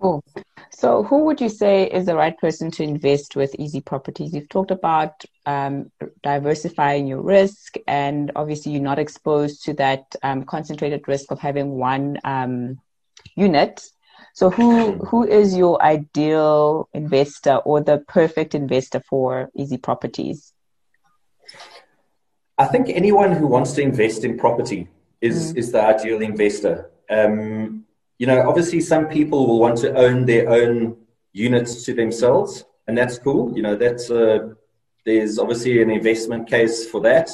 Cool. 0.00 0.22
So, 0.70 1.04
who 1.04 1.24
would 1.24 1.40
you 1.40 1.48
say 1.48 1.84
is 1.84 2.04
the 2.04 2.16
right 2.16 2.36
person 2.36 2.70
to 2.72 2.82
invest 2.82 3.34
with 3.34 3.54
Easy 3.58 3.80
Properties? 3.80 4.34
You've 4.34 4.48
talked 4.48 4.70
about 4.70 5.24
um, 5.46 5.90
diversifying 6.22 7.06
your 7.06 7.22
risk, 7.22 7.76
and 7.86 8.30
obviously, 8.36 8.72
you're 8.72 8.82
not 8.82 8.98
exposed 8.98 9.64
to 9.64 9.74
that 9.74 10.04
um, 10.22 10.44
concentrated 10.44 11.08
risk 11.08 11.30
of 11.30 11.38
having 11.38 11.70
one 11.70 12.18
um, 12.24 12.78
unit. 13.36 13.82
So, 14.34 14.50
who 14.50 14.92
who 14.98 15.26
is 15.26 15.56
your 15.56 15.82
ideal 15.82 16.90
investor 16.92 17.56
or 17.56 17.80
the 17.80 18.04
perfect 18.06 18.54
investor 18.54 19.00
for 19.08 19.48
Easy 19.56 19.78
Properties? 19.78 20.52
I 22.58 22.66
think 22.66 22.90
anyone 22.90 23.32
who 23.32 23.46
wants 23.46 23.72
to 23.72 23.82
invest 23.82 24.24
in 24.24 24.36
property 24.38 24.88
is 25.22 25.54
mm. 25.54 25.56
is 25.56 25.72
the 25.72 25.82
ideal 25.82 26.20
investor. 26.20 26.90
Um, 27.08 27.85
you 28.18 28.26
know, 28.26 28.48
obviously, 28.48 28.80
some 28.80 29.06
people 29.06 29.46
will 29.46 29.60
want 29.60 29.78
to 29.78 29.94
own 29.94 30.24
their 30.24 30.48
own 30.48 30.96
units 31.32 31.84
to 31.84 31.94
themselves, 31.94 32.64
and 32.86 32.96
that's 32.96 33.18
cool. 33.18 33.54
You 33.54 33.62
know, 33.62 33.76
that's 33.76 34.10
a, 34.10 34.54
there's 35.04 35.38
obviously 35.38 35.82
an 35.82 35.90
investment 35.90 36.48
case 36.48 36.88
for 36.88 37.00
that. 37.02 37.30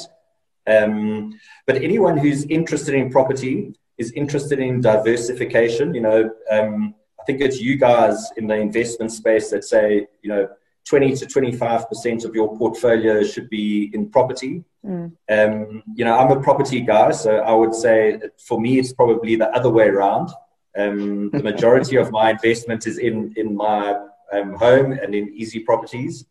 Um, 0.67 1.39
but 1.65 1.77
anyone 1.77 2.17
who's 2.17 2.45
interested 2.45 2.95
in 2.95 3.09
property 3.09 3.73
is 3.97 4.11
interested 4.11 4.59
in 4.59 4.81
diversification. 4.81 5.93
You 5.93 6.01
know, 6.01 6.31
um, 6.49 6.95
I 7.19 7.23
think 7.25 7.41
it's 7.41 7.59
you 7.61 7.77
guys 7.77 8.31
in 8.37 8.47
the 8.47 8.55
investment 8.55 9.11
space 9.11 9.49
that 9.51 9.63
say, 9.63 10.07
you 10.21 10.29
know, 10.29 10.49
20 10.85 11.15
to 11.15 11.25
25% 11.25 12.25
of 12.25 12.35
your 12.35 12.57
portfolio 12.57 13.23
should 13.23 13.49
be 13.49 13.89
in 13.93 14.09
property. 14.09 14.63
Mm. 14.85 15.13
Um, 15.29 15.83
you 15.95 16.03
know, 16.03 16.17
I'm 16.17 16.37
a 16.37 16.41
property 16.41 16.81
guy, 16.81 17.11
so 17.11 17.37
I 17.37 17.53
would 17.53 17.73
say 17.73 18.19
for 18.37 18.59
me, 18.59 18.79
it's 18.79 18.91
probably 18.91 19.37
the 19.37 19.49
other 19.49 19.69
way 19.69 19.87
around. 19.87 20.29
Um, 20.77 21.29
the 21.29 21.43
majority 21.43 21.97
of 21.97 22.11
my 22.11 22.31
investment 22.31 22.87
is 22.87 22.97
in, 22.97 23.33
in 23.35 23.55
my 23.55 23.95
um, 24.31 24.53
home 24.55 24.91
and 24.91 25.13
in 25.13 25.33
easy 25.33 25.59
properties. 25.59 26.25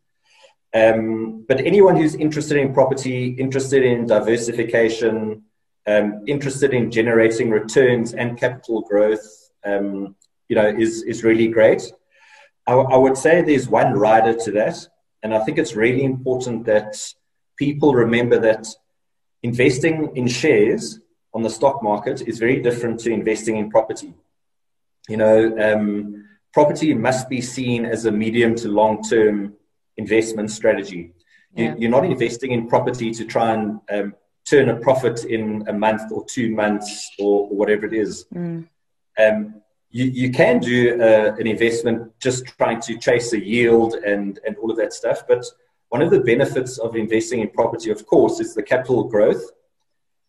Um, 0.75 1.45
but 1.47 1.61
anyone 1.61 1.97
who's 1.97 2.15
interested 2.15 2.57
in 2.57 2.73
property, 2.73 3.29
interested 3.39 3.85
in 3.85 4.07
diversification, 4.07 5.43
um, 5.87 6.23
interested 6.27 6.73
in 6.73 6.91
generating 6.91 7.51
returns 7.51 8.15
and 8.15 8.39
capital 8.39 8.83
growth, 8.83 9.27
um, 9.65 10.17
you 10.49 10.57
know, 10.57 10.67
is, 10.67 11.03
is 11.03 11.23
really 11.23 11.49
great. 11.49 11.83
I, 12.67 12.73
I 12.73 12.97
would 12.97 13.17
say 13.17 13.43
there's 13.43 13.69
one 13.69 13.93
rider 13.95 14.35
to 14.35 14.51
that. 14.53 14.77
And 15.23 15.35
I 15.35 15.45
think 15.45 15.59
it's 15.59 15.77
really 15.77 16.05
important 16.05 16.67
that 16.67 16.97
people 17.57 17.95
remember 17.95 18.39
that 18.41 18.67
investing 19.43 20.17
in 20.17 20.27
shares 20.27 20.99
on 21.35 21.43
the 21.43 21.51
stock 21.51 21.83
market 21.83 22.23
is 22.27 22.39
very 22.39 22.61
different 22.61 23.01
to 23.01 23.11
investing 23.11 23.57
in 23.57 23.71
property. 23.71 24.15
You 25.09 25.17
know, 25.17 25.59
um, 25.59 26.29
property 26.53 26.95
must 26.95 27.29
be 27.29 27.41
seen 27.41 27.85
as 27.85 28.05
a 28.07 28.13
medium 28.13 28.55
to 28.57 28.69
long 28.69 29.03
term 29.03 29.55
investment 29.97 30.51
strategy. 30.51 31.13
Yeah. 31.55 31.75
You, 31.77 31.89
are 31.89 31.91
not 31.91 32.05
investing 32.05 32.53
in 32.53 32.69
property 32.69 33.11
to 33.13 33.25
try 33.25 33.53
and 33.53 33.81
um, 33.91 34.15
turn 34.49 34.69
a 34.69 34.77
profit 34.77 35.25
in 35.25 35.65
a 35.69 35.73
month 35.73 36.11
or 36.11 36.25
two 36.25 36.55
months 36.55 37.11
or, 37.19 37.49
or 37.49 37.57
whatever 37.57 37.87
it 37.87 37.93
is. 37.93 38.27
Mm. 38.35 38.69
Um, 39.19 39.63
you, 39.91 40.07
you 40.07 40.31
can 40.31 40.59
do 40.59 41.01
uh, 41.01 41.35
an 41.39 41.47
investment 41.47 42.19
just 42.19 42.47
trying 42.47 42.81
to 42.81 42.97
chase 42.97 43.35
a 43.35 43.45
yield 43.45 43.95
and, 43.95 44.41
and 44.47 44.57
all 44.57 44.71
of 44.71 44.79
that 44.79 44.95
stuff. 44.95 45.27
But 45.29 45.45
one 45.91 46.01
of 46.01 46.11
the 46.11 46.21
benefits 46.21 46.79
of 46.79 46.97
investing 46.97 47.41
in 47.41 47.51
property, 47.51 47.91
of 47.91 48.07
course, 48.07 48.41
is 48.41 48.55
the 48.55 48.63
capital 48.63 49.05
growth, 49.05 49.45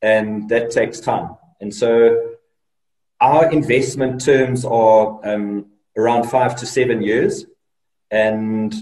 and 0.02 0.50
that 0.50 0.72
takes 0.72 1.00
time. 1.00 1.38
And 1.62 1.74
so 1.74 2.33
our 3.24 3.50
investment 3.52 4.24
terms 4.24 4.66
are 4.66 5.20
um, 5.24 5.66
around 5.98 6.30
five 6.30 6.58
to 6.58 6.66
seven 6.66 7.02
years. 7.02 7.46
And 8.12 8.76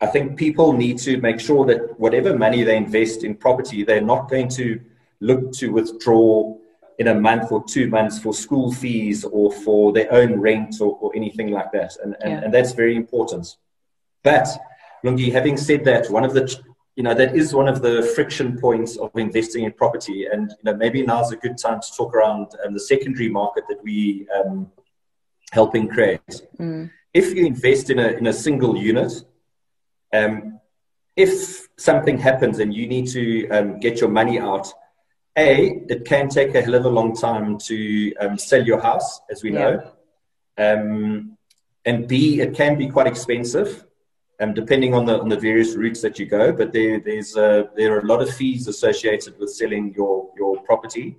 I 0.00 0.06
think 0.06 0.36
people 0.36 0.72
need 0.72 0.98
to 0.98 1.20
make 1.20 1.38
sure 1.38 1.64
that 1.66 1.98
whatever 2.00 2.36
money 2.36 2.64
they 2.64 2.76
invest 2.76 3.22
in 3.22 3.36
property, 3.36 3.84
they're 3.84 4.00
not 4.00 4.28
going 4.28 4.48
to 4.60 4.80
look 5.20 5.52
to 5.52 5.72
withdraw 5.72 6.56
in 6.98 7.06
a 7.06 7.14
month 7.14 7.52
or 7.52 7.62
two 7.64 7.86
months 7.88 8.18
for 8.18 8.34
school 8.34 8.72
fees 8.72 9.24
or 9.24 9.52
for 9.52 9.92
their 9.92 10.12
own 10.12 10.40
rent 10.40 10.74
or, 10.80 10.98
or 11.00 11.12
anything 11.14 11.52
like 11.52 11.70
that. 11.70 11.96
And, 12.02 12.16
and, 12.20 12.32
yeah. 12.32 12.40
and 12.42 12.52
that's 12.52 12.72
very 12.72 12.96
important. 12.96 13.56
But, 14.24 14.48
Lungi, 15.04 15.30
having 15.30 15.56
said 15.56 15.84
that, 15.84 16.10
one 16.10 16.24
of 16.24 16.34
the, 16.34 16.42
you 16.98 17.04
know, 17.04 17.14
that 17.14 17.36
is 17.36 17.54
one 17.54 17.68
of 17.68 17.80
the 17.80 18.02
friction 18.16 18.58
points 18.58 18.96
of 18.96 19.12
investing 19.14 19.62
in 19.62 19.72
property. 19.72 20.26
And, 20.26 20.50
you 20.50 20.64
know, 20.64 20.74
maybe 20.74 21.00
now's 21.04 21.30
a 21.30 21.36
good 21.36 21.56
time 21.56 21.80
to 21.80 21.88
talk 21.96 22.12
around 22.12 22.48
um, 22.64 22.74
the 22.74 22.80
secondary 22.80 23.28
market 23.28 23.62
that 23.68 23.80
we 23.84 24.26
um, 24.36 24.72
helping 25.52 25.86
create. 25.86 26.28
Mm. 26.58 26.90
If 27.14 27.32
you 27.36 27.46
invest 27.46 27.90
in 27.90 28.00
a, 28.00 28.08
in 28.08 28.26
a 28.26 28.32
single 28.32 28.76
unit, 28.76 29.12
um, 30.12 30.58
if 31.14 31.68
something 31.76 32.18
happens 32.18 32.58
and 32.58 32.74
you 32.74 32.88
need 32.88 33.06
to 33.10 33.48
um, 33.50 33.78
get 33.78 34.00
your 34.00 34.10
money 34.10 34.40
out, 34.40 34.66
a, 35.36 35.80
it 35.88 36.04
can 36.04 36.28
take 36.28 36.52
a 36.56 36.62
hell 36.62 36.74
of 36.74 36.84
a 36.84 36.88
long 36.88 37.14
time 37.14 37.58
to 37.58 38.12
um, 38.16 38.36
sell 38.36 38.64
your 38.66 38.80
house, 38.80 39.20
as 39.30 39.44
we 39.44 39.50
know. 39.50 39.92
Um, 40.58 41.38
and 41.84 42.08
B, 42.08 42.40
it 42.40 42.54
can 42.54 42.76
be 42.76 42.88
quite 42.88 43.06
expensive, 43.06 43.84
um, 44.40 44.54
depending 44.54 44.94
on 44.94 45.04
the 45.04 45.20
on 45.20 45.28
the 45.28 45.38
various 45.38 45.74
routes 45.74 46.00
that 46.02 46.18
you 46.18 46.26
go. 46.26 46.52
But 46.52 46.72
there 46.72 47.00
there's 47.00 47.34
there 47.34 47.94
are 47.94 48.00
a 48.00 48.06
lot 48.06 48.22
of 48.22 48.30
fees 48.34 48.68
associated 48.68 49.38
with 49.38 49.50
selling 49.50 49.94
your 49.94 50.30
your 50.36 50.62
property. 50.62 51.16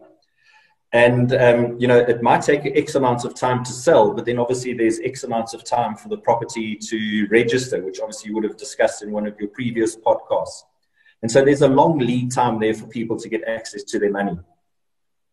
And 0.91 1.33
um, 1.33 1.77
you 1.79 1.87
know 1.87 1.99
it 1.99 2.23
might 2.23 2.41
take 2.41 2.65
X 2.65 2.95
amounts 2.95 3.23
of 3.23 3.35
time 3.35 3.63
to 3.63 3.71
sell, 3.71 4.13
but 4.13 4.25
then 4.25 4.39
obviously 4.39 4.73
there's 4.73 4.99
X 4.99 5.23
amounts 5.23 5.53
of 5.53 5.63
time 5.63 5.95
for 5.95 6.09
the 6.09 6.17
property 6.17 6.75
to 6.75 7.27
register, 7.29 7.83
which 7.83 7.99
obviously 7.99 8.29
you 8.29 8.35
would 8.35 8.43
have 8.43 8.57
discussed 8.57 9.03
in 9.03 9.11
one 9.11 9.27
of 9.27 9.39
your 9.39 9.49
previous 9.49 9.95
podcasts. 9.95 10.63
And 11.21 11.31
so 11.31 11.43
there's 11.43 11.61
a 11.61 11.67
long 11.67 11.99
lead 11.99 12.31
time 12.31 12.59
there 12.59 12.73
for 12.73 12.87
people 12.87 13.17
to 13.17 13.29
get 13.29 13.43
access 13.43 13.83
to 13.83 13.99
their 13.99 14.11
money. 14.11 14.39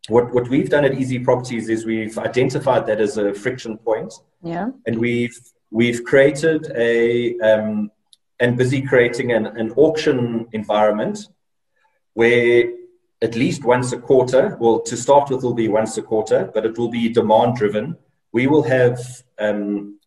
What, 0.09 0.33
what 0.33 0.49
we've 0.49 0.69
done 0.69 0.85
at 0.85 0.93
Easy 0.93 1.19
Properties 1.19 1.69
is 1.69 1.85
we've 1.85 2.17
identified 2.17 2.85
that 2.87 3.01
as 3.01 3.17
a 3.17 3.33
friction 3.33 3.77
point. 3.77 4.13
Yeah. 4.41 4.69
And 4.85 4.99
we've, 4.99 5.37
we've 5.71 6.03
created 6.03 6.71
a, 6.75 7.37
um, 7.39 7.91
and 8.39 8.57
busy 8.57 8.81
creating 8.81 9.31
an, 9.31 9.45
an 9.45 9.71
auction 9.71 10.47
environment 10.51 11.27
where 12.13 12.71
at 13.21 13.35
least 13.35 13.63
once 13.63 13.91
a 13.93 13.97
quarter, 13.97 14.57
well, 14.59 14.79
to 14.81 14.95
start 14.95 15.29
with, 15.29 15.39
it 15.39 15.43
will 15.43 15.53
be 15.53 15.67
once 15.67 15.97
a 15.97 16.01
quarter, 16.01 16.49
but 16.53 16.65
it 16.65 16.77
will 16.77 16.89
be 16.89 17.09
demand 17.09 17.55
driven. 17.55 17.97
We 18.31 18.47
will 18.47 18.63
have, 18.63 18.99
um, 19.39 19.99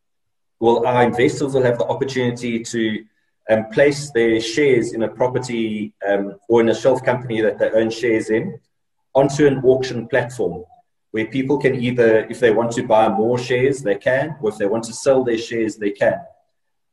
well, 0.61 0.87
our 0.87 1.03
investors 1.03 1.55
will 1.55 1.63
have 1.63 1.79
the 1.79 1.87
opportunity 1.87 2.63
to 2.63 3.05
um, 3.51 3.67
place 3.71 4.11
their 4.13 4.41
shares 4.41 4.93
in 4.93 5.03
a 5.03 5.09
property 5.09 5.93
um, 6.09 6.37
or 6.49 6.61
in 6.61 6.69
a 6.69 6.75
shelf 6.75 7.05
company 7.05 7.41
that 7.41 7.59
they 7.59 7.71
own 7.71 7.91
shares 7.91 8.31
in 8.31 8.59
onto 9.15 9.47
an 9.47 9.59
auction 9.65 10.07
platform 10.07 10.65
where 11.13 11.27
people 11.27 11.59
can 11.59 11.75
either, 11.75 12.27
if 12.27 12.41
they 12.41 12.51
want 12.51 12.73
to 12.73 12.83
buy 12.83 13.09
more 13.09 13.39
shares, 13.39 13.83
they 13.83 13.97
can, 13.97 14.37
or 14.41 14.51
if 14.51 14.59
they 14.59 14.67
want 14.67 14.85
to 14.85 14.93
sell 14.93 15.25
their 15.25 15.39
shares, 15.39 15.77
they 15.77 15.91
can. 15.91 16.21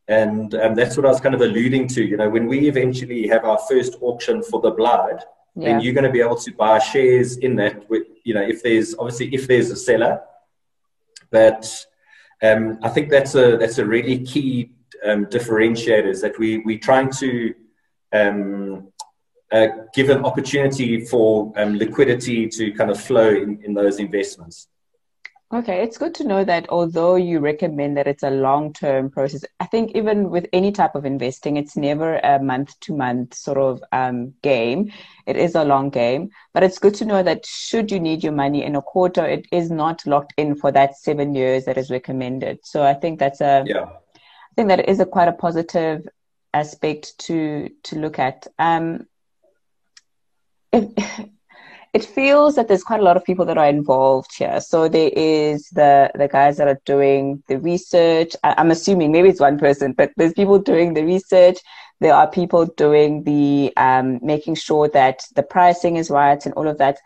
And 0.07 0.55
um, 0.55 0.73
that's 0.73 0.95
what 0.97 1.05
I 1.05 1.09
was 1.09 1.19
kind 1.19 1.35
of 1.35 1.41
alluding 1.41 1.87
to. 1.89 2.03
You 2.03 2.17
know, 2.17 2.29
when 2.29 2.47
we 2.47 2.67
eventually 2.67 3.27
have 3.27 3.43
our 3.43 3.59
first 3.69 3.97
auction 4.01 4.41
for 4.41 4.61
the 4.61 4.71
Blyde, 4.71 5.21
yeah. 5.55 5.73
then 5.73 5.81
you're 5.81 5.93
going 5.93 6.05
to 6.05 6.11
be 6.11 6.21
able 6.21 6.37
to 6.37 6.51
buy 6.53 6.79
shares 6.79 7.37
in 7.37 7.55
that. 7.57 7.89
With, 7.89 8.03
you 8.23 8.33
know, 8.33 8.41
if 8.41 8.63
there's 8.63 8.95
obviously 8.95 9.33
if 9.33 9.47
there's 9.47 9.69
a 9.69 9.75
seller, 9.75 10.21
but 11.29 11.85
um, 12.41 12.79
I 12.83 12.89
think 12.89 13.09
that's 13.09 13.35
a 13.35 13.57
that's 13.57 13.79
a 13.79 13.85
really 13.85 14.23
key 14.23 14.71
um, 15.05 15.27
is 15.31 16.21
that 16.21 16.35
we 16.39 16.59
we're 16.59 16.79
trying 16.79 17.11
to 17.11 17.53
um, 18.13 18.91
uh, 19.51 19.67
give 19.93 20.09
an 20.09 20.25
opportunity 20.25 21.05
for 21.05 21.53
um, 21.55 21.77
liquidity 21.77 22.47
to 22.47 22.71
kind 22.73 22.89
of 22.89 22.99
flow 22.99 23.29
in, 23.29 23.61
in 23.63 23.73
those 23.73 23.99
investments. 23.99 24.67
Okay, 25.53 25.81
it's 25.81 25.97
good 25.97 26.13
to 26.15 26.25
know 26.25 26.43
that 26.43 26.67
although 26.67 27.15
you 27.15 27.39
recommend 27.39 27.95
that 27.95 28.05
it's 28.05 28.23
a 28.23 28.29
long 28.29 28.73
term 28.73 29.09
process, 29.09 29.45
I 29.61 29.65
think 29.65 29.95
even 29.95 30.29
with 30.29 30.45
any 30.51 30.73
type 30.73 30.93
of 30.93 31.05
investing, 31.05 31.55
it's 31.55 31.77
never 31.77 32.17
a 32.17 32.37
month 32.37 32.77
to 32.81 32.93
month 32.93 33.33
sort 33.33 33.57
of 33.57 33.81
um, 33.93 34.33
game. 34.43 34.91
It 35.25 35.37
is 35.37 35.55
a 35.55 35.63
long 35.63 35.89
game, 35.89 36.31
but 36.53 36.63
it's 36.63 36.79
good 36.79 36.95
to 36.95 37.05
know 37.05 37.23
that 37.23 37.45
should 37.45 37.89
you 37.91 37.99
need 38.01 38.25
your 38.25 38.33
money 38.33 38.65
in 38.65 38.75
a 38.75 38.81
quarter, 38.81 39.25
it 39.25 39.47
is 39.53 39.71
not 39.71 40.05
locked 40.05 40.33
in 40.35 40.53
for 40.53 40.69
that 40.73 40.97
seven 40.97 41.33
years 41.33 41.63
that 41.63 41.77
is 41.77 41.89
recommended. 41.89 42.59
So 42.63 42.83
I 42.83 42.93
think 42.93 43.17
that's 43.17 43.39
a 43.39 43.63
yeah 43.65 43.85
I 44.57 44.61
think 44.61 44.69
that 44.69 44.89
is 44.89 44.99
a 44.99 45.05
quite 45.05 45.27
a 45.27 45.33
positive 45.33 46.07
aspect 46.53 47.17
to 47.19 47.69
to 47.83 47.99
look 47.99 48.17
at. 48.17 48.47
Um, 48.57 49.05
it, 50.77 51.29
it 51.93 52.05
feels 52.05 52.55
that 52.55 52.67
there's 52.67 52.83
quite 52.83 52.99
a 52.99 53.03
lot 53.03 53.17
of 53.17 53.25
people 53.25 53.45
that 53.45 53.57
are 53.57 53.67
involved 53.67 54.31
here. 54.37 54.59
So 54.61 54.87
there 54.87 55.11
is 55.15 55.69
the 55.69 56.11
the 56.15 56.27
guys 56.27 56.57
that 56.57 56.67
are 56.67 56.81
doing 56.85 57.43
the 57.47 57.59
research. 57.59 58.35
I, 58.43 58.55
I'm 58.57 58.71
assuming 58.71 59.11
maybe 59.11 59.29
it's 59.29 59.39
one 59.39 59.57
person, 59.57 59.93
but 59.93 60.11
there's 60.17 60.33
people 60.33 60.59
doing 60.59 60.93
the 60.93 61.03
research. 61.03 61.57
There 61.99 62.13
are 62.13 62.29
people 62.29 62.65
doing 62.65 63.23
the 63.23 63.73
um, 63.77 64.19
making 64.21 64.55
sure 64.55 64.87
that 64.89 65.23
the 65.35 65.43
pricing 65.43 65.95
is 65.95 66.09
right 66.09 66.43
and 66.45 66.53
all 66.55 66.67
of 66.67 66.77
that. 66.77 66.97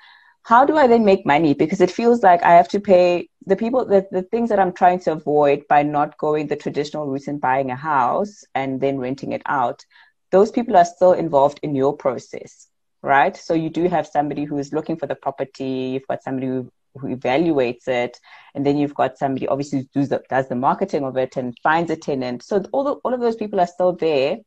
How 0.44 0.66
do 0.66 0.76
I 0.76 0.88
then 0.88 1.06
make 1.06 1.26
money? 1.26 1.54
Because 1.54 1.82
it 1.82 1.92
feels 1.92 2.24
like 2.24 2.44
I 2.44 2.54
have 2.54 2.68
to 2.70 2.80
pay 2.80 3.30
the 3.46 3.56
people 3.56 3.86
the, 3.86 4.08
the 4.12 4.22
things 4.22 4.50
that 4.50 4.60
i'm 4.60 4.74
trying 4.74 5.00
to 5.00 5.12
avoid 5.12 5.68
by 5.68 5.82
not 5.84 6.18
going 6.18 6.48
the 6.48 6.56
traditional 6.56 7.08
route 7.08 7.28
and 7.28 7.42
buying 7.42 7.72
a 7.72 7.76
house 7.76 8.44
and 8.56 8.80
then 8.80 8.98
renting 8.98 9.32
it 9.32 9.42
out 9.46 9.84
those 10.32 10.52
people 10.52 10.78
are 10.78 10.86
still 10.86 11.14
involved 11.14 11.60
in 11.64 11.76
your 11.76 11.96
process 11.96 12.68
right 13.02 13.36
so 13.36 13.54
you 13.54 13.70
do 13.70 13.88
have 13.88 14.06
somebody 14.08 14.44
who 14.44 14.58
is 14.58 14.74
looking 14.74 14.96
for 14.96 15.08
the 15.08 15.16
property 15.16 15.92
you've 15.94 16.08
got 16.08 16.24
somebody 16.24 16.48
who, 16.48 16.72
who 16.98 17.16
evaluates 17.16 17.88
it 17.88 18.20
and 18.56 18.66
then 18.66 18.78
you've 18.78 18.96
got 18.96 19.18
somebody 19.18 19.48
obviously 19.48 19.80
who 19.94 20.02
does 20.02 20.10
the, 20.10 20.24
does 20.30 20.48
the 20.50 20.56
marketing 20.56 21.04
of 21.04 21.18
it 21.18 21.38
and 21.38 21.58
finds 21.64 21.92
a 21.92 21.96
tenant 21.96 22.44
so 22.44 22.64
all, 22.72 22.84
the, 22.84 22.94
all 23.04 23.14
of 23.14 23.20
those 23.20 23.36
people 23.36 23.60
are 23.60 23.68
still 23.68 23.94
there 23.94 24.38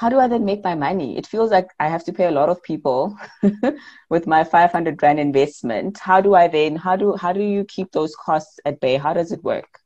how 0.00 0.08
do 0.08 0.18
I 0.18 0.28
then 0.28 0.46
make 0.46 0.64
my 0.64 0.74
money? 0.74 1.18
It 1.18 1.26
feels 1.26 1.50
like 1.50 1.68
I 1.78 1.88
have 1.88 2.04
to 2.04 2.12
pay 2.14 2.24
a 2.24 2.30
lot 2.30 2.48
of 2.48 2.62
people 2.62 3.18
with 4.08 4.26
my 4.26 4.44
500 4.44 5.02
rand 5.02 5.20
investment. 5.20 5.98
How 5.98 6.22
do 6.22 6.34
I 6.34 6.48
then, 6.48 6.76
how 6.76 6.96
do, 6.96 7.16
how 7.16 7.34
do 7.34 7.42
you 7.42 7.64
keep 7.64 7.92
those 7.92 8.16
costs 8.16 8.58
at 8.64 8.80
bay? 8.80 8.96
How 8.96 9.12
does 9.12 9.30
it 9.30 9.44
work? 9.44 9.78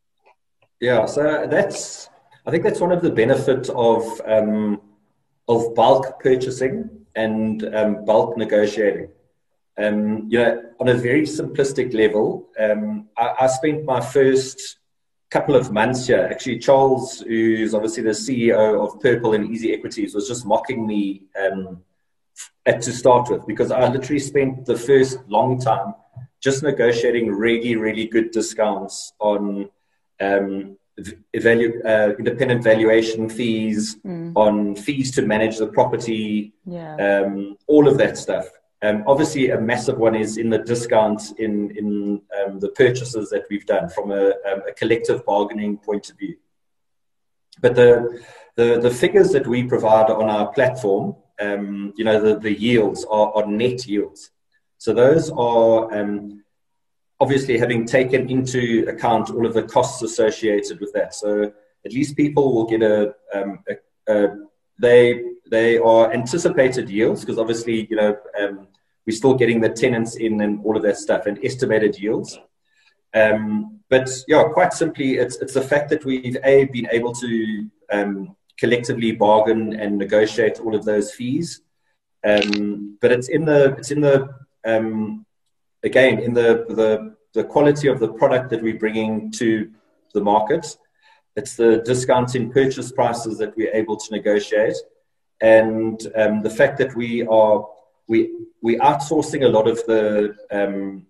Yeah, 0.78 1.06
so 1.06 1.48
that's, 1.50 2.10
I 2.46 2.52
think 2.52 2.62
that's 2.62 2.78
one 2.78 2.92
of 2.92 3.02
the 3.02 3.10
benefits 3.10 3.70
of, 3.70 4.04
um, 4.24 4.80
of 5.48 5.74
bulk 5.74 6.20
purchasing 6.20 7.03
and 7.16 7.74
um, 7.74 8.04
bulk 8.04 8.36
negotiating. 8.36 9.08
Um, 9.76 10.28
you 10.28 10.38
know, 10.38 10.62
on 10.80 10.88
a 10.88 10.94
very 10.94 11.22
simplistic 11.22 11.94
level, 11.94 12.48
um, 12.58 13.08
I, 13.16 13.34
I 13.40 13.46
spent 13.48 13.84
my 13.84 14.00
first 14.00 14.78
couple 15.30 15.56
of 15.56 15.72
months 15.72 16.06
here, 16.06 16.28
actually, 16.30 16.58
Charles, 16.58 17.20
who's 17.20 17.74
obviously 17.74 18.04
the 18.04 18.10
CEO 18.10 18.84
of 18.84 19.00
Purple 19.00 19.34
and 19.34 19.50
Easy 19.50 19.72
Equities, 19.72 20.14
was 20.14 20.28
just 20.28 20.46
mocking 20.46 20.86
me 20.86 21.24
um, 21.42 21.82
at 22.66 22.80
to 22.82 22.92
start 22.92 23.30
with 23.30 23.46
because 23.46 23.70
I 23.70 23.88
literally 23.88 24.20
spent 24.20 24.64
the 24.64 24.76
first 24.76 25.18
long 25.26 25.58
time 25.60 25.94
just 26.40 26.62
negotiating 26.62 27.32
really, 27.32 27.74
really 27.74 28.06
good 28.06 28.30
discounts 28.30 29.12
on 29.18 29.68
um, 30.20 30.76
evalu- 31.34 31.84
uh, 31.84 32.14
independent 32.18 32.62
valuation 32.62 33.28
fees, 33.28 33.96
mm. 34.04 34.32
on 34.36 34.76
fees 34.76 35.10
to 35.12 35.22
manage 35.22 35.58
the 35.58 35.66
property, 35.66 36.52
yeah. 36.64 36.96
um, 36.96 37.56
all 37.66 37.88
of 37.88 37.98
that 37.98 38.16
stuff. 38.16 38.48
Um, 38.82 39.02
obviously, 39.06 39.50
a 39.50 39.60
massive 39.60 39.96
one 39.98 40.14
is 40.14 40.36
in 40.36 40.50
the 40.50 40.58
discounts 40.58 41.32
in 41.38 41.70
in 41.76 42.20
um, 42.38 42.60
the 42.60 42.68
purchases 42.70 43.30
that 43.30 43.44
we've 43.48 43.64
done 43.64 43.88
from 43.88 44.10
a, 44.10 44.26
um, 44.46 44.60
a, 44.68 44.72
collective 44.76 45.24
bargaining 45.24 45.78
point 45.78 46.10
of 46.10 46.18
view. 46.18 46.36
But 47.62 47.74
the 47.74 48.20
the, 48.56 48.78
the 48.80 48.90
figures 48.90 49.30
that 49.30 49.46
we 49.46 49.64
provide 49.64 50.10
on 50.10 50.28
our 50.28 50.52
platform, 50.52 51.16
um, 51.40 51.92
you 51.96 52.04
know, 52.04 52.20
the, 52.20 52.38
the 52.38 52.52
yields 52.52 53.04
are, 53.10 53.32
are 53.34 53.46
net 53.46 53.86
yields. 53.86 54.30
So 54.78 54.92
those 54.92 55.30
are 55.30 55.92
um, 55.92 56.43
obviously 57.20 57.58
having 57.58 57.86
taken 57.86 58.28
into 58.28 58.84
account 58.88 59.30
all 59.30 59.46
of 59.46 59.54
the 59.54 59.62
costs 59.62 60.02
associated 60.02 60.80
with 60.80 60.92
that. 60.92 61.14
So 61.14 61.52
at 61.84 61.92
least 61.92 62.16
people 62.16 62.54
will 62.54 62.66
get 62.66 62.82
a, 62.82 63.14
um, 63.34 63.60
a, 63.68 64.12
a 64.12 64.36
they 64.78 65.22
they 65.50 65.78
are 65.78 66.12
anticipated 66.12 66.90
yields 66.90 67.20
because 67.20 67.38
obviously 67.38 67.86
you 67.88 67.96
know 67.96 68.16
um, 68.40 68.66
we're 69.06 69.16
still 69.16 69.34
getting 69.34 69.60
the 69.60 69.68
tenants 69.68 70.16
in 70.16 70.40
and 70.40 70.64
all 70.64 70.76
of 70.76 70.82
that 70.82 70.96
stuff 70.96 71.26
and 71.26 71.38
estimated 71.44 71.98
yields. 71.98 72.38
Um, 73.14 73.80
but 73.88 74.10
yeah, 74.26 74.44
quite 74.52 74.72
simply, 74.72 75.18
it's 75.18 75.36
it's 75.36 75.54
the 75.54 75.62
fact 75.62 75.90
that 75.90 76.04
we've 76.04 76.36
a 76.42 76.64
been 76.64 76.88
able 76.90 77.12
to 77.12 77.70
um, 77.92 78.36
collectively 78.58 79.12
bargain 79.12 79.74
and 79.74 79.98
negotiate 79.98 80.58
all 80.60 80.74
of 80.74 80.84
those 80.84 81.12
fees. 81.12 81.60
Um, 82.26 82.98
but 83.00 83.12
it's 83.12 83.28
in 83.28 83.44
the 83.44 83.76
it's 83.78 83.90
in 83.90 84.00
the 84.00 84.34
um, 84.64 85.26
again 85.84 86.18
in 86.18 86.34
the, 86.34 86.64
the 86.70 87.14
the 87.34 87.44
quality 87.44 87.88
of 87.88 87.98
the 88.00 88.12
product 88.12 88.48
that 88.50 88.62
we're 88.62 88.78
bringing 88.78 89.30
to 89.32 89.70
the 90.14 90.20
market. 90.20 90.76
It's 91.36 91.56
the 91.56 91.82
discounts 91.84 92.36
in 92.36 92.52
purchase 92.52 92.92
prices 92.92 93.38
that 93.38 93.56
we're 93.56 93.74
able 93.74 93.96
to 93.96 94.12
negotiate, 94.12 94.76
and 95.40 96.00
um, 96.16 96.42
the 96.42 96.50
fact 96.50 96.78
that 96.78 96.94
we 96.96 97.26
are 97.26 97.66
we 98.08 98.30
we 98.62 98.76
outsourcing 98.78 99.44
a 99.44 99.48
lot 99.48 99.66
of 99.66 99.84
the 99.86 100.34
um, 100.50 101.06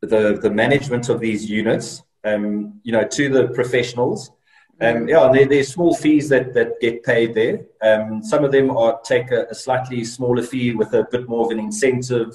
the 0.00 0.38
the 0.42 0.50
management 0.50 1.08
of 1.08 1.20
these 1.20 1.48
units, 1.48 2.02
um, 2.24 2.80
you 2.82 2.92
know, 2.92 3.04
to 3.04 3.28
the 3.28 3.48
professionals. 3.48 4.32
Um, 4.80 5.08
yeah, 5.08 5.28
there, 5.32 5.44
there's 5.44 5.72
small 5.72 5.92
fees 5.92 6.28
that, 6.28 6.54
that 6.54 6.78
get 6.80 7.02
paid 7.02 7.34
there. 7.34 7.66
Um, 7.82 8.22
some 8.22 8.44
of 8.44 8.52
them 8.52 8.70
are 8.70 9.00
take 9.00 9.32
a, 9.32 9.46
a, 9.50 9.54
slightly 9.54 10.04
smaller 10.04 10.40
fee 10.40 10.72
with 10.72 10.94
a 10.94 11.04
bit 11.10 11.28
more 11.28 11.46
of 11.46 11.50
an 11.50 11.58
incentive, 11.58 12.32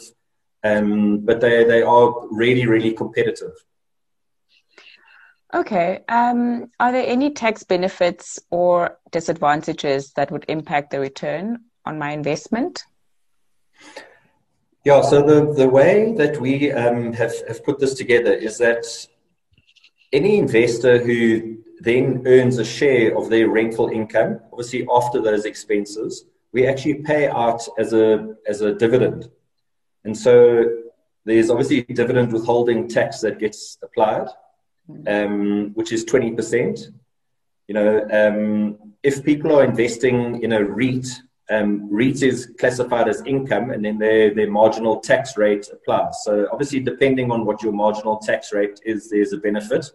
um, 0.63 1.19
but 1.19 1.41
they, 1.41 1.63
they 1.63 1.82
are 1.82 2.28
really, 2.30 2.65
really 2.65 2.91
competitive. 2.91 3.54
Okay. 5.54 5.99
Um, 6.10 6.71
are 6.80 6.91
there 6.91 7.06
any 7.06 7.30
tax 7.30 7.63
benefits 7.63 8.39
or 8.49 8.97
disadvantages 9.12 10.12
that 10.13 10.32
would 10.32 10.45
impact 10.47 10.89
the 10.91 10.99
return 10.99 11.60
on 11.86 11.99
my 11.99 12.12
investment? 12.12 12.84
Yeah, 14.84 15.02
so 15.02 15.21
the, 15.21 15.54
the 15.54 15.69
way 15.69 16.13
that 16.17 16.41
we 16.41 16.71
um, 16.71 17.13
have, 17.13 17.34
have 17.47 17.63
put 17.63 17.80
this 17.80 17.93
together 17.93 18.34
is 18.34 18.58
that 18.58 18.86
any 20.12 20.38
investor 20.38 20.99
who 20.99 21.58
then 21.80 22.23
earns 22.26 22.58
a 22.58 22.65
share 22.65 23.17
of 23.17 23.30
their 23.30 23.49
rental 23.49 23.89
income, 23.89 24.39
obviously 24.52 24.88
after 24.93 25.21
those 25.21 25.45
expenses, 25.45 26.26
we 26.52 26.67
actually 26.67 26.95
pay 26.95 27.28
out 27.28 27.62
as 27.78 27.93
a, 27.93 28.36
as 28.47 28.62
a 28.62 28.73
dividend. 28.73 29.30
And 30.05 30.17
so 30.17 30.65
there's 31.25 31.49
obviously 31.49 31.83
dividend 31.83 32.33
withholding 32.33 32.87
tax 32.87 33.21
that 33.21 33.39
gets 33.39 33.77
applied, 33.81 34.27
um, 35.07 35.71
which 35.73 35.91
is 35.91 36.05
20%. 36.05 36.91
You 37.67 37.73
know, 37.73 38.07
um, 38.11 38.93
if 39.03 39.23
people 39.23 39.57
are 39.57 39.63
investing 39.63 40.43
in 40.43 40.53
a 40.53 40.63
REIT 40.63 41.07
um, 41.49 41.89
REIT 41.91 42.23
is 42.23 42.51
classified 42.59 43.07
as 43.07 43.21
income 43.25 43.71
and 43.71 43.83
then 43.83 43.97
their, 43.97 44.33
their 44.33 44.49
marginal 44.49 44.99
tax 44.99 45.37
rate 45.37 45.67
applies. 45.71 46.23
So 46.23 46.47
obviously, 46.51 46.79
depending 46.79 47.31
on 47.31 47.45
what 47.45 47.61
your 47.61 47.73
marginal 47.73 48.17
tax 48.17 48.53
rate 48.53 48.79
is, 48.85 49.09
there's 49.09 49.33
a 49.33 49.37
benefit. 49.37 49.85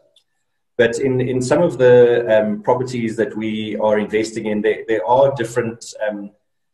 But 0.77 0.99
in, 1.01 1.21
in 1.21 1.43
some 1.43 1.63
of 1.63 1.79
the 1.79 2.27
um, 2.29 2.63
properties 2.63 3.17
that 3.17 3.37
we 3.37 3.77
are 3.77 3.99
investing 3.99 4.47
in, 4.47 4.63
there, 4.63 4.85
there 4.87 5.05
are 5.07 5.35
different 5.35 5.85
um, 6.09 6.31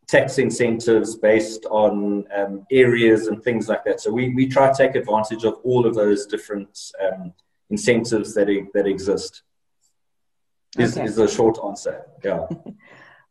tax 0.07 0.37
incentives 0.37 1.15
based 1.15 1.65
on 1.65 2.25
um, 2.35 2.65
areas 2.71 3.27
and 3.27 3.43
things 3.43 3.67
like 3.67 3.83
that. 3.85 3.99
So 3.99 4.11
we, 4.11 4.29
we 4.29 4.47
try 4.47 4.71
to 4.71 4.77
take 4.77 4.95
advantage 4.95 5.43
of 5.43 5.55
all 5.63 5.85
of 5.85 5.95
those 5.95 6.25
different 6.25 6.91
um, 7.01 7.33
incentives 7.69 8.33
that, 8.35 8.47
that 8.73 8.87
exist. 8.87 9.43
Is, 10.77 10.97
okay. 10.97 11.05
is 11.05 11.15
the 11.15 11.27
short 11.27 11.57
answer. 11.63 12.05
Yeah. 12.23 12.47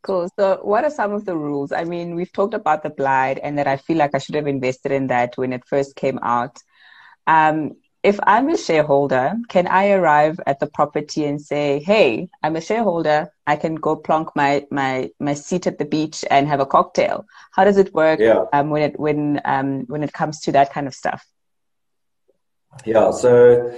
Cool. 0.04 0.28
So, 0.38 0.58
what 0.62 0.84
are 0.84 0.90
some 0.90 1.12
of 1.12 1.24
the 1.24 1.34
rules? 1.34 1.72
I 1.72 1.84
mean, 1.84 2.14
we've 2.14 2.30
talked 2.30 2.52
about 2.52 2.82
the 2.82 2.90
Blyde 2.90 3.40
and 3.42 3.56
that 3.56 3.66
I 3.66 3.78
feel 3.78 3.96
like 3.96 4.14
I 4.14 4.18
should 4.18 4.34
have 4.34 4.46
invested 4.46 4.92
in 4.92 5.06
that 5.06 5.38
when 5.38 5.54
it 5.54 5.64
first 5.64 5.96
came 5.96 6.18
out. 6.22 6.58
Um, 7.26 7.76
if 8.02 8.20
I'm 8.24 8.50
a 8.50 8.58
shareholder, 8.58 9.32
can 9.48 9.66
I 9.66 9.92
arrive 9.92 10.38
at 10.46 10.60
the 10.60 10.66
property 10.66 11.24
and 11.24 11.40
say, 11.40 11.80
"Hey, 11.80 12.28
I'm 12.42 12.54
a 12.56 12.60
shareholder. 12.60 13.32
I 13.46 13.57
can 13.57 13.74
go 13.74 13.96
plonk 13.96 14.35
my 14.35 14.66
my 14.70 15.11
my 15.20 15.35
seat 15.35 15.66
at 15.66 15.78
the 15.78 15.85
beach 15.85 16.24
and 16.30 16.48
have 16.48 16.61
a 16.61 16.66
cocktail." 16.66 17.26
How 17.52 17.64
does 17.64 17.76
it 17.76 17.94
work 17.94 18.20
yeah. 18.20 18.44
um, 18.52 18.70
when 18.70 18.83
it 18.83 18.98
when 18.98 19.40
um, 19.44 19.85
when 19.87 20.02
it 20.02 20.12
comes 20.12 20.40
to 20.40 20.52
that 20.52 20.72
kind 20.72 20.87
of 20.87 20.94
stuff? 20.94 21.24
Yeah. 22.85 23.11
So 23.11 23.74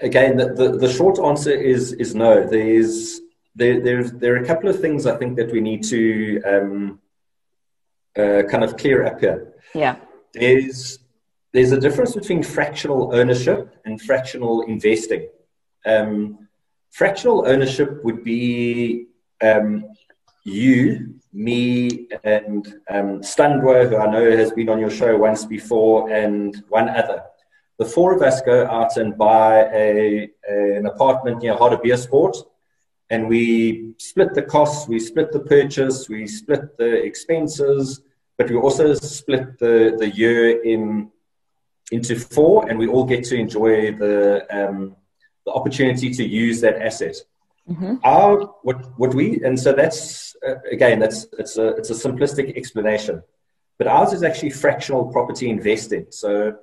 again, 0.00 0.36
the, 0.36 0.52
the, 0.52 0.76
the 0.76 0.92
short 0.92 1.18
answer 1.18 1.52
is 1.52 1.92
is 1.92 2.14
no. 2.14 2.46
There's 2.46 3.20
there, 3.56 3.80
there's, 3.80 4.12
there 4.12 4.34
are 4.34 4.42
a 4.42 4.46
couple 4.46 4.68
of 4.68 4.80
things 4.80 5.06
I 5.06 5.16
think 5.16 5.36
that 5.36 5.50
we 5.50 5.60
need 5.62 5.82
to 5.84 6.42
um, 6.42 7.00
uh, 8.16 8.42
kind 8.50 8.62
of 8.62 8.76
clear 8.76 9.06
up 9.06 9.18
here. 9.18 9.54
Yeah. 9.74 9.96
There's, 10.34 10.98
there's 11.52 11.72
a 11.72 11.80
difference 11.80 12.14
between 12.14 12.42
fractional 12.42 13.14
ownership 13.14 13.74
and 13.86 14.00
fractional 14.00 14.60
investing. 14.62 15.30
Um, 15.86 16.45
fractional 16.96 17.46
ownership 17.46 18.02
would 18.04 18.24
be 18.24 19.06
um, 19.42 19.84
you, 20.44 21.14
me, 21.32 22.08
and 22.24 22.66
um, 22.88 23.20
Standwa, 23.20 23.88
who 23.88 23.96
I 23.98 24.10
know 24.10 24.36
has 24.36 24.52
been 24.52 24.70
on 24.70 24.80
your 24.80 24.90
show 24.90 25.16
once 25.16 25.44
before, 25.44 26.10
and 26.10 26.64
one 26.68 26.88
other. 26.88 27.22
The 27.78 27.84
four 27.84 28.14
of 28.14 28.22
us 28.22 28.40
go 28.40 28.66
out 28.66 28.96
and 28.96 29.18
buy 29.18 29.64
a, 29.84 30.30
a 30.48 30.76
an 30.78 30.86
apartment 30.86 31.42
near 31.42 31.54
Hartbeespoort 31.54 32.36
and 33.10 33.28
we 33.28 33.94
split 33.98 34.34
the 34.34 34.42
costs, 34.42 34.88
we 34.88 34.98
split 34.98 35.30
the 35.32 35.40
purchase, 35.40 36.08
we 36.08 36.26
split 36.26 36.76
the 36.76 37.04
expenses, 37.04 38.00
but 38.36 38.50
we 38.50 38.56
also 38.56 38.94
split 38.94 39.58
the, 39.58 39.96
the 39.98 40.10
year 40.10 40.62
in 40.62 41.10
into 41.92 42.16
four, 42.16 42.68
and 42.68 42.76
we 42.76 42.88
all 42.88 43.04
get 43.04 43.22
to 43.22 43.36
enjoy 43.36 43.92
the 43.92 44.44
um, 44.50 44.96
the 45.46 45.52
opportunity 45.52 46.10
to 46.10 46.24
use 46.24 46.60
that 46.60 46.76
asset. 46.82 47.16
Mm-hmm. 47.68 47.94
Our 48.04 48.46
what 48.62 48.98
what 48.98 49.14
we 49.14 49.42
and 49.42 49.58
so 49.58 49.72
that's 49.72 50.36
uh, 50.46 50.56
again 50.70 51.00
that's 51.00 51.26
it's 51.38 51.56
a 51.56 51.68
it's 51.78 51.90
a 51.90 51.94
simplistic 51.94 52.56
explanation, 52.56 53.22
but 53.78 53.86
ours 53.86 54.12
is 54.12 54.22
actually 54.22 54.50
fractional 54.50 55.06
property 55.06 55.50
investing. 55.50 56.06
So 56.10 56.58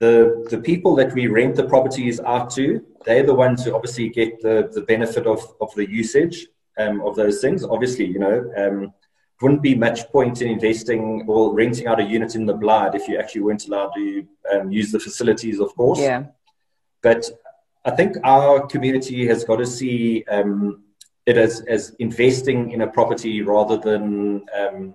the 0.00 0.46
the 0.50 0.58
people 0.58 0.96
that 0.96 1.12
we 1.14 1.28
rent 1.28 1.54
the 1.54 1.64
properties 1.64 2.18
out 2.20 2.50
to, 2.50 2.84
they're 3.04 3.26
the 3.26 3.34
ones 3.34 3.64
who 3.64 3.74
obviously 3.74 4.08
get 4.08 4.42
the, 4.42 4.68
the 4.72 4.82
benefit 4.82 5.26
of, 5.26 5.40
of 5.60 5.72
the 5.76 5.88
usage 5.88 6.46
um, 6.78 7.00
of 7.02 7.14
those 7.14 7.40
things. 7.40 7.62
Obviously, 7.62 8.06
you 8.06 8.18
know, 8.18 8.50
um, 8.56 8.92
wouldn't 9.40 9.62
be 9.62 9.74
much 9.74 10.08
point 10.10 10.42
in 10.42 10.48
investing 10.48 11.24
or 11.28 11.54
renting 11.54 11.86
out 11.86 12.00
a 12.00 12.04
unit 12.04 12.34
in 12.34 12.46
the 12.46 12.54
Blyde 12.54 12.94
if 12.96 13.06
you 13.06 13.18
actually 13.18 13.42
weren't 13.42 13.66
allowed 13.68 13.92
to 13.94 14.26
um, 14.52 14.72
use 14.72 14.90
the 14.90 14.98
facilities, 14.98 15.60
of 15.60 15.74
course. 15.76 16.00
Yeah. 16.00 16.24
But 17.02 17.30
I 17.84 17.90
think 17.90 18.16
our 18.24 18.66
community 18.66 19.26
has 19.26 19.44
got 19.44 19.56
to 19.56 19.66
see 19.66 20.24
um, 20.24 20.82
it 21.26 21.36
as, 21.36 21.60
as 21.68 21.94
investing 21.98 22.70
in 22.72 22.82
a 22.82 22.86
property 22.86 23.42
rather 23.42 23.76
than 23.76 24.44
um, 24.58 24.94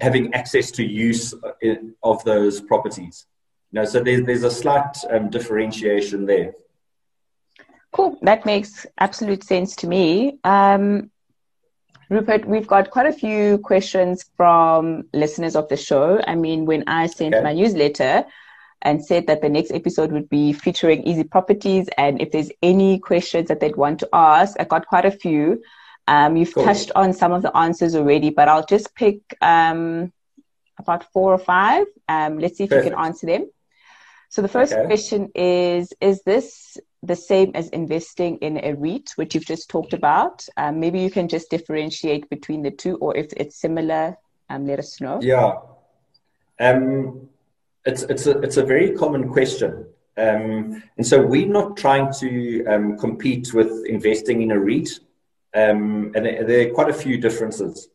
having 0.00 0.32
access 0.34 0.70
to 0.72 0.84
use 0.84 1.34
uh, 1.34 1.74
of 2.02 2.22
those 2.24 2.60
properties. 2.60 3.26
No, 3.72 3.84
so 3.84 4.02
there's, 4.02 4.24
there's 4.24 4.44
a 4.44 4.50
slight 4.50 4.96
um, 5.10 5.30
differentiation 5.30 6.26
there. 6.26 6.54
Cool. 7.92 8.18
That 8.22 8.46
makes 8.46 8.86
absolute 8.98 9.44
sense 9.44 9.76
to 9.76 9.86
me. 9.86 10.38
Um, 10.44 11.10
Rupert, 12.08 12.44
we've 12.44 12.66
got 12.66 12.90
quite 12.90 13.06
a 13.06 13.12
few 13.12 13.58
questions 13.58 14.24
from 14.36 15.04
listeners 15.12 15.54
of 15.54 15.68
the 15.68 15.76
show. 15.76 16.20
I 16.26 16.34
mean, 16.34 16.66
when 16.66 16.84
I 16.88 17.06
sent 17.06 17.34
okay. 17.34 17.44
my 17.44 17.52
newsletter 17.52 18.24
and 18.82 19.04
said 19.04 19.26
that 19.26 19.42
the 19.42 19.48
next 19.48 19.72
episode 19.72 20.12
would 20.12 20.28
be 20.28 20.52
featuring 20.52 21.02
easy 21.02 21.24
properties, 21.24 21.88
and 21.98 22.20
if 22.20 22.30
there's 22.30 22.50
any 22.62 22.98
questions 22.98 23.48
that 23.48 23.60
they'd 23.60 23.76
want 23.76 23.98
to 24.00 24.08
ask, 24.12 24.56
I 24.58 24.64
got 24.64 24.86
quite 24.86 25.04
a 25.04 25.10
few. 25.10 25.62
Um, 26.08 26.36
you've 26.36 26.54
cool. 26.54 26.64
touched 26.64 26.90
on 26.96 27.12
some 27.12 27.32
of 27.32 27.42
the 27.42 27.56
answers 27.56 27.94
already, 27.94 28.30
but 28.30 28.48
I'll 28.48 28.66
just 28.66 28.94
pick 28.94 29.20
um, 29.40 30.12
about 30.78 31.12
four 31.12 31.32
or 31.32 31.38
five. 31.38 31.86
Um, 32.08 32.38
let's 32.38 32.56
see 32.58 32.64
if 32.64 32.70
Perfect. 32.70 32.86
you 32.86 32.90
can 32.90 33.04
answer 33.04 33.26
them. 33.26 33.50
So 34.28 34.42
the 34.42 34.48
first 34.48 34.72
okay. 34.72 34.86
question 34.86 35.30
is 35.34 35.92
Is 36.00 36.22
this 36.22 36.78
the 37.02 37.16
same 37.16 37.52
as 37.54 37.68
investing 37.70 38.38
in 38.38 38.58
a 38.58 38.74
REIT, 38.74 39.12
which 39.16 39.34
you've 39.34 39.46
just 39.46 39.68
talked 39.68 39.92
about? 39.92 40.46
Um, 40.56 40.80
maybe 40.80 41.00
you 41.00 41.10
can 41.10 41.28
just 41.28 41.50
differentiate 41.50 42.30
between 42.30 42.62
the 42.62 42.70
two, 42.70 42.96
or 42.96 43.16
if 43.16 43.32
it's 43.36 43.56
similar, 43.56 44.16
um, 44.48 44.66
let 44.66 44.78
us 44.78 45.00
know. 45.00 45.20
Yeah. 45.22 45.58
Um, 46.58 47.28
it's, 47.84 48.02
it's, 48.02 48.26
a, 48.26 48.38
it's 48.40 48.56
a 48.56 48.64
very 48.64 48.92
common 48.92 49.28
question. 49.28 49.86
Um, 50.16 50.82
and 50.96 51.06
so 51.06 51.24
we're 51.24 51.46
not 51.46 51.76
trying 51.76 52.12
to 52.20 52.64
um, 52.66 52.98
compete 52.98 53.54
with 53.54 53.86
investing 53.86 54.42
in 54.42 54.50
a 54.50 54.58
REIT. 54.58 55.00
Um, 55.54 56.12
and 56.14 56.26
there 56.26 56.68
are 56.68 56.74
quite 56.74 56.90
a 56.90 56.94
few 56.94 57.18
differences. 57.18 57.88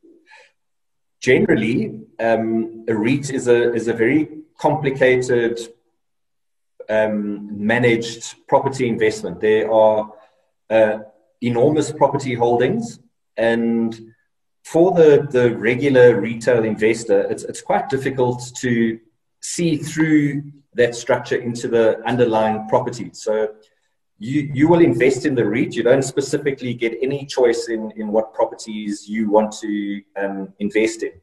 Generally, 1.21 1.99
um, 2.19 2.85
a 2.87 2.95
REIT 2.95 3.31
is 3.31 3.47
a, 3.47 3.73
is 3.73 3.87
a 3.87 3.93
very 3.93 4.29
complicated 4.57 5.59
um, 6.89 7.65
managed 7.65 8.35
property 8.47 8.87
investment. 8.87 9.39
There 9.39 9.71
are 9.71 10.11
uh, 10.69 10.99
enormous 11.41 11.91
property 11.91 12.33
holdings, 12.33 12.99
and 13.37 14.13
for 14.63 14.91
the, 14.91 15.27
the 15.29 15.55
regular 15.55 16.19
retail 16.19 16.63
investor, 16.63 17.21
it's, 17.29 17.43
it's 17.43 17.61
quite 17.61 17.89
difficult 17.89 18.41
to 18.57 18.99
see 19.53 19.77
through 19.77 20.25
that 20.73 20.95
structure 20.95 21.39
into 21.47 21.67
the 21.67 21.85
underlying 22.11 22.67
property. 22.67 23.09
So 23.13 23.33
you, 24.17 24.49
you 24.53 24.67
will 24.67 24.81
invest 24.81 25.25
in 25.25 25.35
the 25.35 25.45
REIT. 25.45 25.75
You 25.75 25.83
don't 25.83 26.01
specifically 26.03 26.73
get 26.73 26.93
any 27.01 27.25
choice 27.25 27.67
in, 27.69 27.91
in 27.95 28.07
what 28.15 28.33
properties 28.33 29.07
you 29.07 29.29
want 29.29 29.51
to 29.63 30.01
um, 30.21 30.53
invest 30.59 31.03
in. 31.03 31.13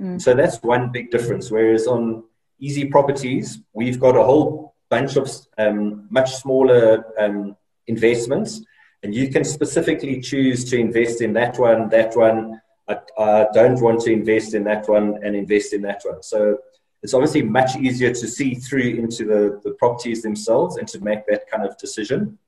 Mm. 0.00 0.20
So 0.20 0.34
that's 0.34 0.62
one 0.62 0.90
big 0.92 1.10
difference. 1.10 1.50
Whereas 1.50 1.86
on 1.86 2.24
easy 2.58 2.84
properties, 2.86 3.60
we've 3.72 4.00
got 4.00 4.16
a 4.16 4.22
whole 4.22 4.74
bunch 4.88 5.16
of 5.16 5.30
um, 5.58 6.06
much 6.10 6.30
smaller 6.36 7.04
um, 7.18 7.56
investments, 7.86 8.62
and 9.02 9.14
you 9.14 9.28
can 9.28 9.44
specifically 9.44 10.20
choose 10.20 10.64
to 10.70 10.78
invest 10.78 11.20
in 11.20 11.32
that 11.32 11.58
one, 11.58 11.88
that 11.88 12.14
one. 12.16 12.60
I, 12.88 12.98
I 13.18 13.46
don't 13.52 13.80
want 13.80 14.00
to 14.02 14.12
invest 14.12 14.54
in 14.54 14.64
that 14.64 14.88
one 14.88 15.18
and 15.24 15.34
invest 15.34 15.72
in 15.72 15.82
that 15.82 16.02
one. 16.04 16.22
So 16.22 16.58
it's 17.02 17.14
obviously 17.14 17.42
much 17.42 17.76
easier 17.76 18.12
to 18.12 18.28
see 18.28 18.54
through 18.54 18.94
into 18.94 19.24
the, 19.24 19.60
the 19.64 19.72
properties 19.72 20.22
themselves 20.22 20.76
and 20.76 20.86
to 20.88 21.00
make 21.00 21.26
that 21.26 21.50
kind 21.50 21.66
of 21.66 21.76
decision. 21.78 22.38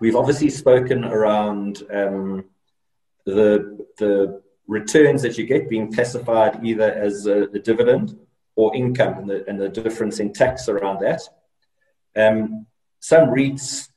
We've 0.00 0.16
obviously 0.16 0.50
spoken 0.50 1.04
around 1.04 1.82
um, 1.92 2.46
the, 3.24 3.86
the 3.98 4.42
returns 4.66 5.22
that 5.22 5.38
you 5.38 5.46
get 5.46 5.68
being 5.68 5.92
classified 5.92 6.64
either 6.64 6.92
as 6.92 7.26
a, 7.26 7.42
a 7.42 7.58
dividend 7.58 8.18
or 8.56 8.74
income 8.74 9.18
and 9.18 9.30
the, 9.30 9.48
and 9.48 9.60
the, 9.60 9.68
difference 9.68 10.20
in 10.20 10.32
tax 10.32 10.68
around 10.68 11.00
that. 11.00 11.22
Um, 12.16 12.66
some 12.98 13.28
REITs 13.28 13.88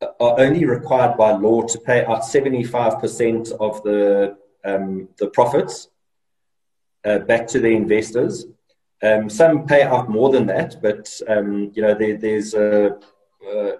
are 0.00 0.40
only 0.40 0.64
required 0.64 1.16
by 1.16 1.32
law 1.32 1.62
to 1.62 1.78
pay 1.78 2.04
out 2.04 2.22
75% 2.22 3.52
of 3.52 3.82
the, 3.84 4.36
um, 4.64 5.08
the 5.18 5.28
profits 5.28 5.88
uh, 7.04 7.18
back 7.20 7.46
to 7.48 7.60
the 7.60 7.70
investors. 7.70 8.46
Um, 9.02 9.28
some 9.28 9.66
pay 9.66 9.82
out 9.82 10.08
more 10.08 10.30
than 10.30 10.46
that, 10.46 10.80
but 10.80 11.10
um, 11.28 11.72
you 11.74 11.82
know 11.82 11.94
there, 11.94 12.16
there's 12.16 12.54
a, 12.54 12.96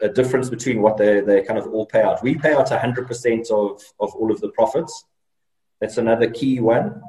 a, 0.01 0.09
difference 0.09 0.51
between 0.51 0.83
what 0.83 0.97
they, 0.97 1.21
they 1.21 1.43
kind 1.43 1.61
of 1.61 1.69
all 1.69 1.87
pay 1.87 2.03
out. 2.03 2.23
We 2.25 2.35
pay 2.35 2.55
out 2.55 2.69
100% 2.69 3.51
of, 3.51 3.83
of 4.01 4.15
all 4.17 4.33
of 4.33 4.41
the 4.41 4.49
profits. 4.49 5.05
That's 5.81 5.97
another 5.99 6.29
key 6.29 6.59
one. 6.59 7.01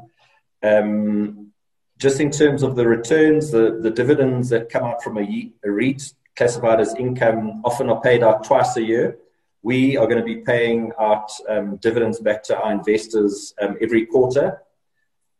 Um, 0.61 1.51
just 1.97 2.19
in 2.19 2.29
terms 2.29 2.63
of 2.63 2.75
the 2.75 2.87
returns, 2.87 3.51
the, 3.51 3.79
the 3.81 3.89
dividends 3.89 4.49
that 4.49 4.69
come 4.69 4.83
out 4.83 5.01
from 5.03 5.17
a, 5.17 5.51
a 5.63 5.71
REIT 5.71 6.13
classified 6.35 6.79
as 6.79 6.95
income 6.95 7.61
often 7.63 7.89
are 7.89 8.01
paid 8.01 8.23
out 8.23 8.43
twice 8.43 8.75
a 8.77 8.83
year. 8.83 9.17
We 9.61 9.97
are 9.97 10.05
going 10.05 10.17
to 10.19 10.23
be 10.23 10.37
paying 10.37 10.91
out 10.99 11.31
um, 11.47 11.77
dividends 11.77 12.19
back 12.19 12.43
to 12.43 12.59
our 12.59 12.71
investors 12.71 13.53
um, 13.61 13.77
every 13.81 14.05
quarter. 14.05 14.61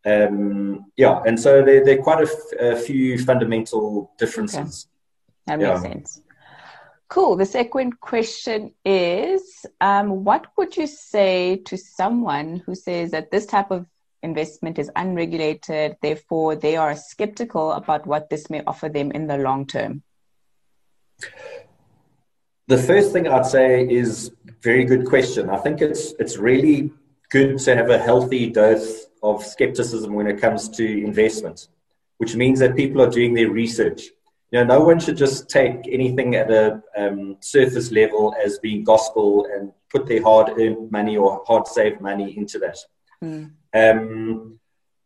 Um, 0.06 0.86
yeah, 0.98 1.22
and 1.26 1.40
so 1.40 1.64
there, 1.64 1.84
there 1.84 2.00
are 2.00 2.04
quite 2.04 2.28
a, 2.28 2.30
f- 2.32 2.60
a 2.60 2.76
few 2.76 3.18
fundamental 3.18 4.12
differences. 4.18 4.88
Okay. 4.88 4.94
That 5.48 5.60
makes 5.60 5.84
yeah. 5.84 5.92
sense. 5.92 6.22
Cool. 7.08 7.36
The 7.36 7.46
second 7.46 8.00
question 8.00 8.74
is 8.84 9.66
um, 9.80 10.24
What 10.24 10.48
would 10.58 10.76
you 10.76 10.88
say 10.88 11.58
to 11.66 11.78
someone 11.78 12.64
who 12.66 12.76
says 12.76 13.12
that 13.12 13.30
this 13.30 13.46
type 13.46 13.72
of 13.72 13.86
investment 14.24 14.80
is 14.80 14.90
unregulated, 14.96 15.98
therefore 16.02 16.56
they 16.56 16.76
are 16.76 16.96
skeptical 16.96 17.74
about 17.74 18.08
what 18.08 18.30
this 18.30 18.50
may 18.50 18.64
offer 18.66 18.90
them 18.90 19.12
in 19.12 19.28
the 19.28 19.38
long 19.38 19.68
term? 19.68 20.02
The 22.68 22.78
first 22.78 23.12
thing 23.12 23.28
I'd 23.28 23.46
say 23.46 23.88
is 23.88 24.32
very 24.62 24.86
good 24.86 25.06
question. 25.06 25.50
I 25.50 25.58
think 25.58 25.82
it's 25.82 26.14
it's 26.18 26.38
really 26.38 26.92
good 27.30 27.60
to 27.60 27.76
have 27.76 27.90
a 27.90 27.98
healthy 27.98 28.50
dose 28.50 29.06
of 29.24 29.44
skepticism 29.44 30.14
when 30.14 30.28
it 30.28 30.40
comes 30.40 30.70
to 30.70 31.04
investment, 31.04 31.70
which 32.18 32.36
means 32.36 32.60
that 32.60 32.76
people 32.76 33.02
are 33.02 33.10
doing 33.10 33.34
their 33.34 33.50
research. 33.50 34.04
You 34.52 34.60
know, 34.60 34.78
no 34.78 34.82
one 34.84 35.00
should 35.00 35.18
just 35.18 35.50
take 35.50 35.88
anything 35.90 36.36
at 36.36 36.52
a 36.52 36.84
um, 36.96 37.38
surface 37.40 37.92
level 37.92 38.36
as 38.44 38.60
being 38.60 38.84
gospel 38.84 39.48
and 39.52 39.72
put 39.90 40.06
their 40.06 40.22
hard-earned 40.22 40.92
money 40.92 41.18
or 41.18 41.44
hard-saved 41.48 42.02
money 42.02 42.38
into 42.38 42.60
that. 42.60 42.78
Mm. 43.24 43.52
Um, 43.74 44.60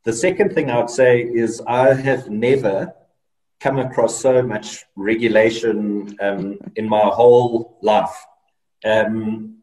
the 0.04 0.14
second 0.14 0.54
thing 0.54 0.70
I 0.70 0.80
would 0.80 0.90
say 0.90 1.22
is 1.22 1.62
I 1.66 1.94
have 1.94 2.30
never 2.30 2.94
come 3.60 3.80
across 3.80 4.20
so 4.20 4.42
much 4.42 4.86
regulation 4.96 6.16
um, 6.20 6.58
in 6.76 6.88
my 6.88 7.02
whole 7.02 7.78
life. 7.82 8.16
Um, 8.86 9.57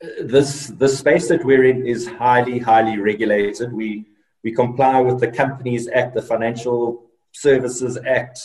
this 0.00 0.68
the 0.68 0.88
space 0.88 1.28
that 1.28 1.44
we're 1.44 1.64
in 1.64 1.86
is 1.86 2.06
highly 2.06 2.58
highly 2.58 2.98
regulated. 2.98 3.72
We 3.72 4.06
we 4.44 4.52
comply 4.52 5.00
with 5.00 5.20
the 5.20 5.28
Companies 5.28 5.88
Act, 5.88 6.14
the 6.14 6.22
Financial 6.22 7.04
Services 7.32 7.98
Act, 8.06 8.38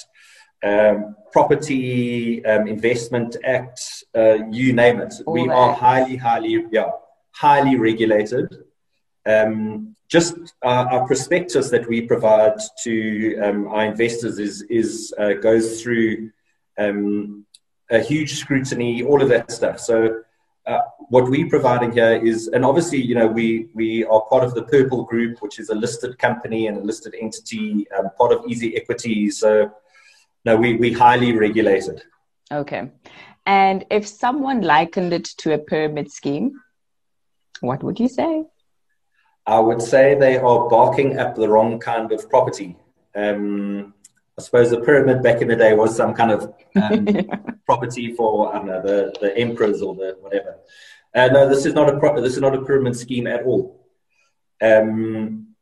um, 0.64 1.16
Property 1.32 2.44
um, 2.46 2.68
Investment 2.68 3.38
Act, 3.44 4.04
uh, 4.16 4.46
you 4.50 4.74
name 4.74 5.00
it. 5.00 5.14
All 5.26 5.34
we 5.34 5.48
that. 5.48 5.54
are 5.54 5.74
highly 5.74 6.16
highly 6.16 6.66
yeah 6.72 6.90
highly 7.32 7.76
regulated. 7.76 8.64
Um, 9.26 9.96
just 10.10 10.36
our, 10.62 10.88
our, 10.90 11.08
prospectus 11.08 11.70
that 11.70 11.88
we 11.88 12.02
provide 12.02 12.60
to 12.84 13.40
um, 13.40 13.68
our 13.68 13.86
investors 13.86 14.38
is 14.38 14.64
is 14.64 15.14
uh, 15.18 15.34
goes 15.34 15.82
through 15.82 16.30
um, 16.78 17.46
a 17.90 18.00
huge 18.00 18.36
scrutiny, 18.36 19.04
all 19.04 19.22
of 19.22 19.30
that 19.30 19.52
stuff. 19.52 19.80
So 19.80 20.24
uh, 20.66 20.80
what 21.10 21.30
we're 21.30 21.50
providing 21.50 21.92
here 21.92 22.14
is, 22.14 22.48
and 22.48 22.64
obviously, 22.64 23.02
you 23.02 23.16
know, 23.16 23.28
we 23.28 23.68
we 23.74 24.06
are 24.06 24.22
part 24.30 24.44
of 24.44 24.54
the 24.56 24.64
Purple 24.64 25.04
Group, 25.04 25.42
which 25.42 25.60
is 25.60 25.70
a 25.70 25.76
listed 25.76 26.18
company 26.18 26.68
and 26.68 26.78
a 26.78 26.82
listed 26.82 27.16
entity, 27.20 27.86
um, 27.92 28.10
part 28.18 28.32
of 28.32 28.46
Easy 28.48 28.76
Equity. 28.78 29.30
So, 29.30 29.72
no, 30.46 30.56
we 30.56 30.76
we 30.76 30.94
highly 30.94 31.34
regulated. 31.34 32.04
Okay, 32.52 32.92
and 33.46 33.86
if 33.92 34.08
someone 34.08 34.62
likened 34.62 35.12
it 35.12 35.26
to 35.40 35.54
a 35.54 35.58
pyramid 35.58 36.12
scheme, 36.12 36.62
what 37.60 37.84
would 37.84 38.00
you 38.00 38.08
say? 38.08 38.46
I 39.46 39.60
would 39.60 39.82
say 39.82 40.16
they 40.16 40.38
are 40.38 40.70
barking 40.70 41.20
up 41.20 41.36
the 41.36 41.50
wrong 41.50 41.80
kind 41.80 42.12
of 42.14 42.30
property. 42.30 42.78
Um, 43.16 43.93
I 44.38 44.42
suppose 44.42 44.72
the 44.72 44.82
pyramid 44.82 45.22
back 45.22 45.42
in 45.42 45.48
the 45.48 45.56
day 45.56 45.74
was 45.74 45.96
some 45.96 46.14
kind 46.14 46.32
of 46.32 46.54
um, 46.82 47.08
property 47.66 48.14
for 48.14 48.54
I 48.54 48.58
don't 48.58 48.68
know 48.68 48.82
the, 48.82 49.14
the 49.22 49.38
emperors 49.38 49.82
or 49.82 49.94
the 49.94 50.18
whatever. 50.20 50.58
Uh, 51.14 51.28
no, 51.28 51.48
this 51.48 51.66
is 51.66 51.74
not 51.74 51.90
a 51.90 52.00
pro- 52.00 52.20
this 52.20 52.34
is 52.34 52.42
not 52.42 52.56
a 52.56 52.62
pyramid 52.64 52.96
scheme 52.96 53.28
at 53.28 53.44
all. 53.44 53.88
Um, 54.62 55.56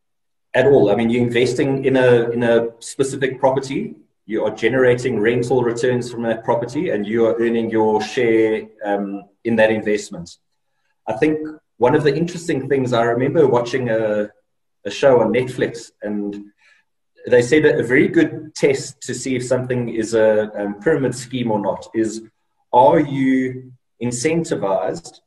at 0.54 0.68
all. 0.68 0.92
I 0.92 0.96
mean, 0.96 1.10
you're 1.10 1.24
investing 1.24 1.86
in 1.86 1.98
a 1.98 2.30
in 2.30 2.44
a 2.44 2.70
specific 2.80 3.40
property. 3.40 3.96
You 4.26 4.46
are 4.46 4.52
generating 4.52 5.20
rental 5.20 5.64
returns 5.64 6.10
from 6.10 6.24
that 6.24 6.44
property, 6.46 6.90
and 6.90 7.06
you 7.06 7.26
are 7.26 7.36
earning 7.40 7.70
your 7.70 8.02
share 8.02 8.64
um, 8.86 9.24
in 9.44 9.58
that 9.58 9.72
investment. 9.72 10.38
I 11.08 11.14
think 11.14 11.40
one 11.78 11.96
of 11.96 12.04
the 12.04 12.16
interesting 12.16 12.70
things 12.70 12.94
I 12.94 13.04
remember 13.04 13.48
watching 13.48 13.90
a 13.90 14.30
a 14.86 14.90
show 14.90 15.22
on 15.22 15.34
Netflix, 15.34 15.92
and 16.02 16.52
they 17.28 17.42
say 17.42 17.60
that 17.62 17.80
a 17.80 17.84
very 17.84 18.08
good 18.08 18.54
test 18.56 19.02
to 19.02 19.14
see 19.14 19.36
if 19.36 19.46
something 19.46 19.90
is 19.90 20.14
a 20.14 20.52
um, 20.60 20.80
pyramid 20.80 21.16
scheme 21.16 21.52
or 21.52 21.60
not 21.60 21.88
is 21.94 22.24
are 22.74 23.00
you 23.00 23.72
incentivized 24.02 25.20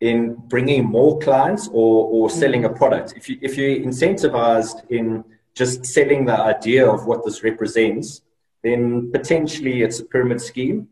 in 0.00 0.34
bringing 0.48 0.84
more 0.84 1.18
clients 1.18 1.68
or, 1.68 2.06
or 2.06 2.30
selling 2.30 2.64
a 2.64 2.70
product? 2.70 3.14
If, 3.16 3.28
you, 3.28 3.38
if 3.42 3.56
you're 3.56 3.76
incentivized 3.76 4.90
in 4.90 5.24
just 5.54 5.84
selling 5.84 6.24
the 6.24 6.38
idea 6.38 6.88
of 6.88 7.06
what 7.06 7.24
this 7.24 7.42
represents, 7.42 8.22
then 8.62 9.10
potentially 9.12 9.82
it's 9.82 10.00
a 10.00 10.04
pyramid 10.04 10.40
scheme 10.40 10.88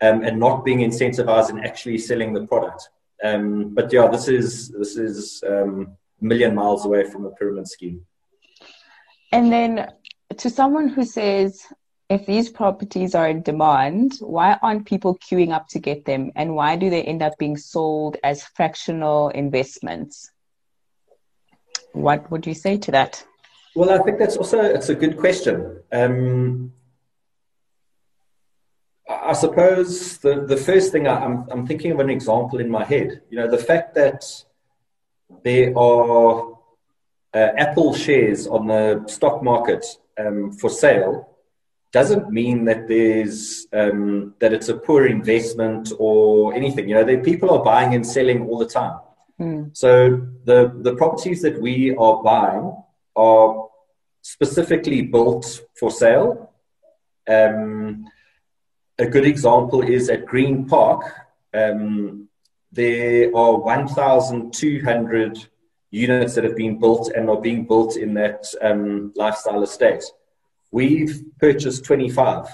um, 0.00 0.22
and 0.22 0.38
not 0.38 0.64
being 0.64 0.78
incentivized 0.78 1.50
in 1.50 1.60
actually 1.60 1.98
selling 1.98 2.32
the 2.32 2.46
product. 2.46 2.88
Um, 3.22 3.74
but 3.74 3.92
yeah, 3.92 4.08
this 4.08 4.28
is 4.28 4.68
this 4.70 4.96
is 4.96 5.44
um, 5.46 5.96
a 6.20 6.24
million 6.24 6.54
miles 6.54 6.86
away 6.86 7.04
from 7.04 7.26
a 7.26 7.30
pyramid 7.30 7.68
scheme. 7.68 8.06
And 9.32 9.52
then 9.52 9.92
to 10.38 10.50
someone 10.50 10.88
who 10.88 11.04
says, 11.04 11.64
if 12.08 12.26
these 12.26 12.50
properties 12.50 13.14
are 13.14 13.28
in 13.28 13.42
demand, 13.42 14.16
why 14.20 14.58
aren't 14.62 14.86
people 14.86 15.16
queuing 15.18 15.52
up 15.52 15.68
to 15.68 15.78
get 15.78 16.04
them? 16.04 16.32
And 16.34 16.56
why 16.56 16.74
do 16.74 16.90
they 16.90 17.02
end 17.02 17.22
up 17.22 17.38
being 17.38 17.56
sold 17.56 18.16
as 18.24 18.42
fractional 18.42 19.28
investments? 19.28 20.32
What 21.92 22.28
would 22.30 22.46
you 22.46 22.54
say 22.54 22.78
to 22.78 22.90
that? 22.90 23.24
Well, 23.76 23.90
I 23.90 24.02
think 24.02 24.18
that's 24.18 24.36
also 24.36 24.60
it's 24.60 24.88
a 24.88 24.94
good 24.96 25.16
question. 25.16 25.80
Um, 25.92 26.72
I 29.08 29.32
suppose 29.32 30.18
the, 30.18 30.44
the 30.46 30.56
first 30.56 30.90
thing 30.90 31.06
I, 31.06 31.24
I'm, 31.24 31.46
I'm 31.50 31.66
thinking 31.66 31.92
of 31.92 32.00
an 32.00 32.10
example 32.10 32.58
in 32.58 32.68
my 32.68 32.84
head. 32.84 33.22
You 33.30 33.38
know, 33.38 33.48
the 33.48 33.58
fact 33.58 33.94
that 33.94 34.24
there 35.44 35.76
are 35.78 36.49
uh, 37.34 37.48
Apple 37.56 37.94
shares 37.94 38.46
on 38.46 38.66
the 38.66 39.04
stock 39.06 39.42
market 39.42 39.84
um, 40.18 40.52
for 40.52 40.70
sale 40.70 41.26
doesn't 41.92 42.30
mean 42.30 42.64
that 42.64 42.86
there's 42.86 43.66
um, 43.72 44.34
that 44.38 44.52
it's 44.52 44.68
a 44.68 44.76
poor 44.76 45.06
investment 45.06 45.92
or 45.98 46.54
anything. 46.54 46.88
You 46.88 46.94
know, 46.94 47.18
people 47.22 47.50
are 47.50 47.64
buying 47.64 47.94
and 47.94 48.06
selling 48.06 48.46
all 48.46 48.58
the 48.58 48.66
time. 48.66 48.98
Mm. 49.40 49.76
So 49.76 50.26
the 50.44 50.72
the 50.82 50.94
properties 50.94 51.42
that 51.42 51.60
we 51.60 51.96
are 51.96 52.22
buying 52.22 52.76
are 53.16 53.68
specifically 54.22 55.02
built 55.02 55.62
for 55.78 55.90
sale. 55.90 56.52
Um, 57.28 58.06
a 58.98 59.06
good 59.06 59.24
example 59.24 59.82
is 59.82 60.10
at 60.10 60.26
Green 60.26 60.66
Park. 60.66 61.02
um, 61.54 62.28
there 62.72 63.36
are 63.36 63.56
1,200 63.56 65.48
units 65.90 66.34
that 66.34 66.44
have 66.44 66.56
been 66.56 66.78
built 66.78 67.10
and 67.14 67.28
are 67.28 67.40
being 67.40 67.66
built 67.66 67.96
in 67.96 68.14
that 68.14 68.46
um, 68.62 69.12
lifestyle 69.16 69.62
estate. 69.62 70.04
We've 70.70 71.22
purchased 71.38 71.84
25. 71.84 72.46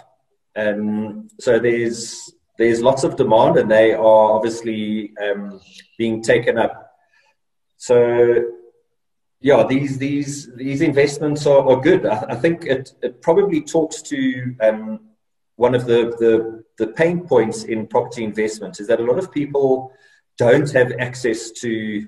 Um, 0.56 1.28
so 1.38 1.58
there's 1.58 2.32
there's 2.58 2.80
lots 2.80 3.04
of 3.04 3.16
demand 3.16 3.58
and 3.58 3.70
they 3.70 3.92
are 3.92 4.32
obviously 4.32 5.12
um, 5.22 5.60
being 5.98 6.22
taken 6.22 6.56
up. 6.56 6.90
So 7.76 8.42
yeah, 9.40 9.66
these 9.68 9.98
these 9.98 10.50
these 10.54 10.80
investments 10.80 11.46
are, 11.46 11.68
are 11.68 11.80
good. 11.80 12.06
I, 12.06 12.24
I 12.30 12.34
think 12.36 12.64
it, 12.64 12.94
it 13.02 13.20
probably 13.20 13.60
talks 13.60 14.00
to 14.02 14.56
um, 14.62 15.00
one 15.56 15.74
of 15.74 15.84
the, 15.84 16.16
the 16.18 16.64
the 16.78 16.92
pain 16.92 17.26
points 17.26 17.64
in 17.64 17.86
property 17.86 18.24
investment 18.24 18.80
is 18.80 18.86
that 18.86 19.00
a 19.00 19.04
lot 19.04 19.18
of 19.18 19.30
people 19.30 19.92
don't 20.38 20.70
have 20.72 20.92
access 20.98 21.50
to 21.50 22.06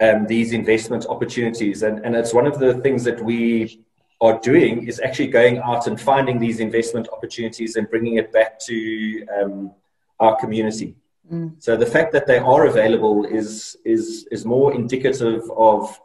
um, 0.00 0.26
these 0.26 0.52
investment 0.52 1.06
opportunities. 1.06 1.82
And, 1.82 2.04
and 2.04 2.14
it's 2.14 2.34
one 2.34 2.46
of 2.46 2.58
the 2.58 2.74
things 2.74 3.04
that 3.04 3.22
we 3.22 3.80
are 4.20 4.38
doing 4.40 4.86
is 4.86 5.00
actually 5.00 5.28
going 5.28 5.58
out 5.58 5.86
and 5.86 6.00
finding 6.00 6.38
these 6.38 6.60
investment 6.60 7.08
opportunities 7.12 7.76
and 7.76 7.88
bringing 7.88 8.16
it 8.16 8.32
back 8.32 8.58
to 8.60 9.26
um, 9.36 9.72
our 10.20 10.36
community. 10.36 10.94
Mm. 11.30 11.62
So 11.62 11.76
the 11.76 11.86
fact 11.86 12.12
that 12.12 12.26
they 12.26 12.38
are 12.38 12.66
available 12.66 13.24
is, 13.26 13.76
is, 13.84 14.26
is 14.30 14.44
more 14.44 14.74
indicative 14.74 15.42
of 15.56 16.00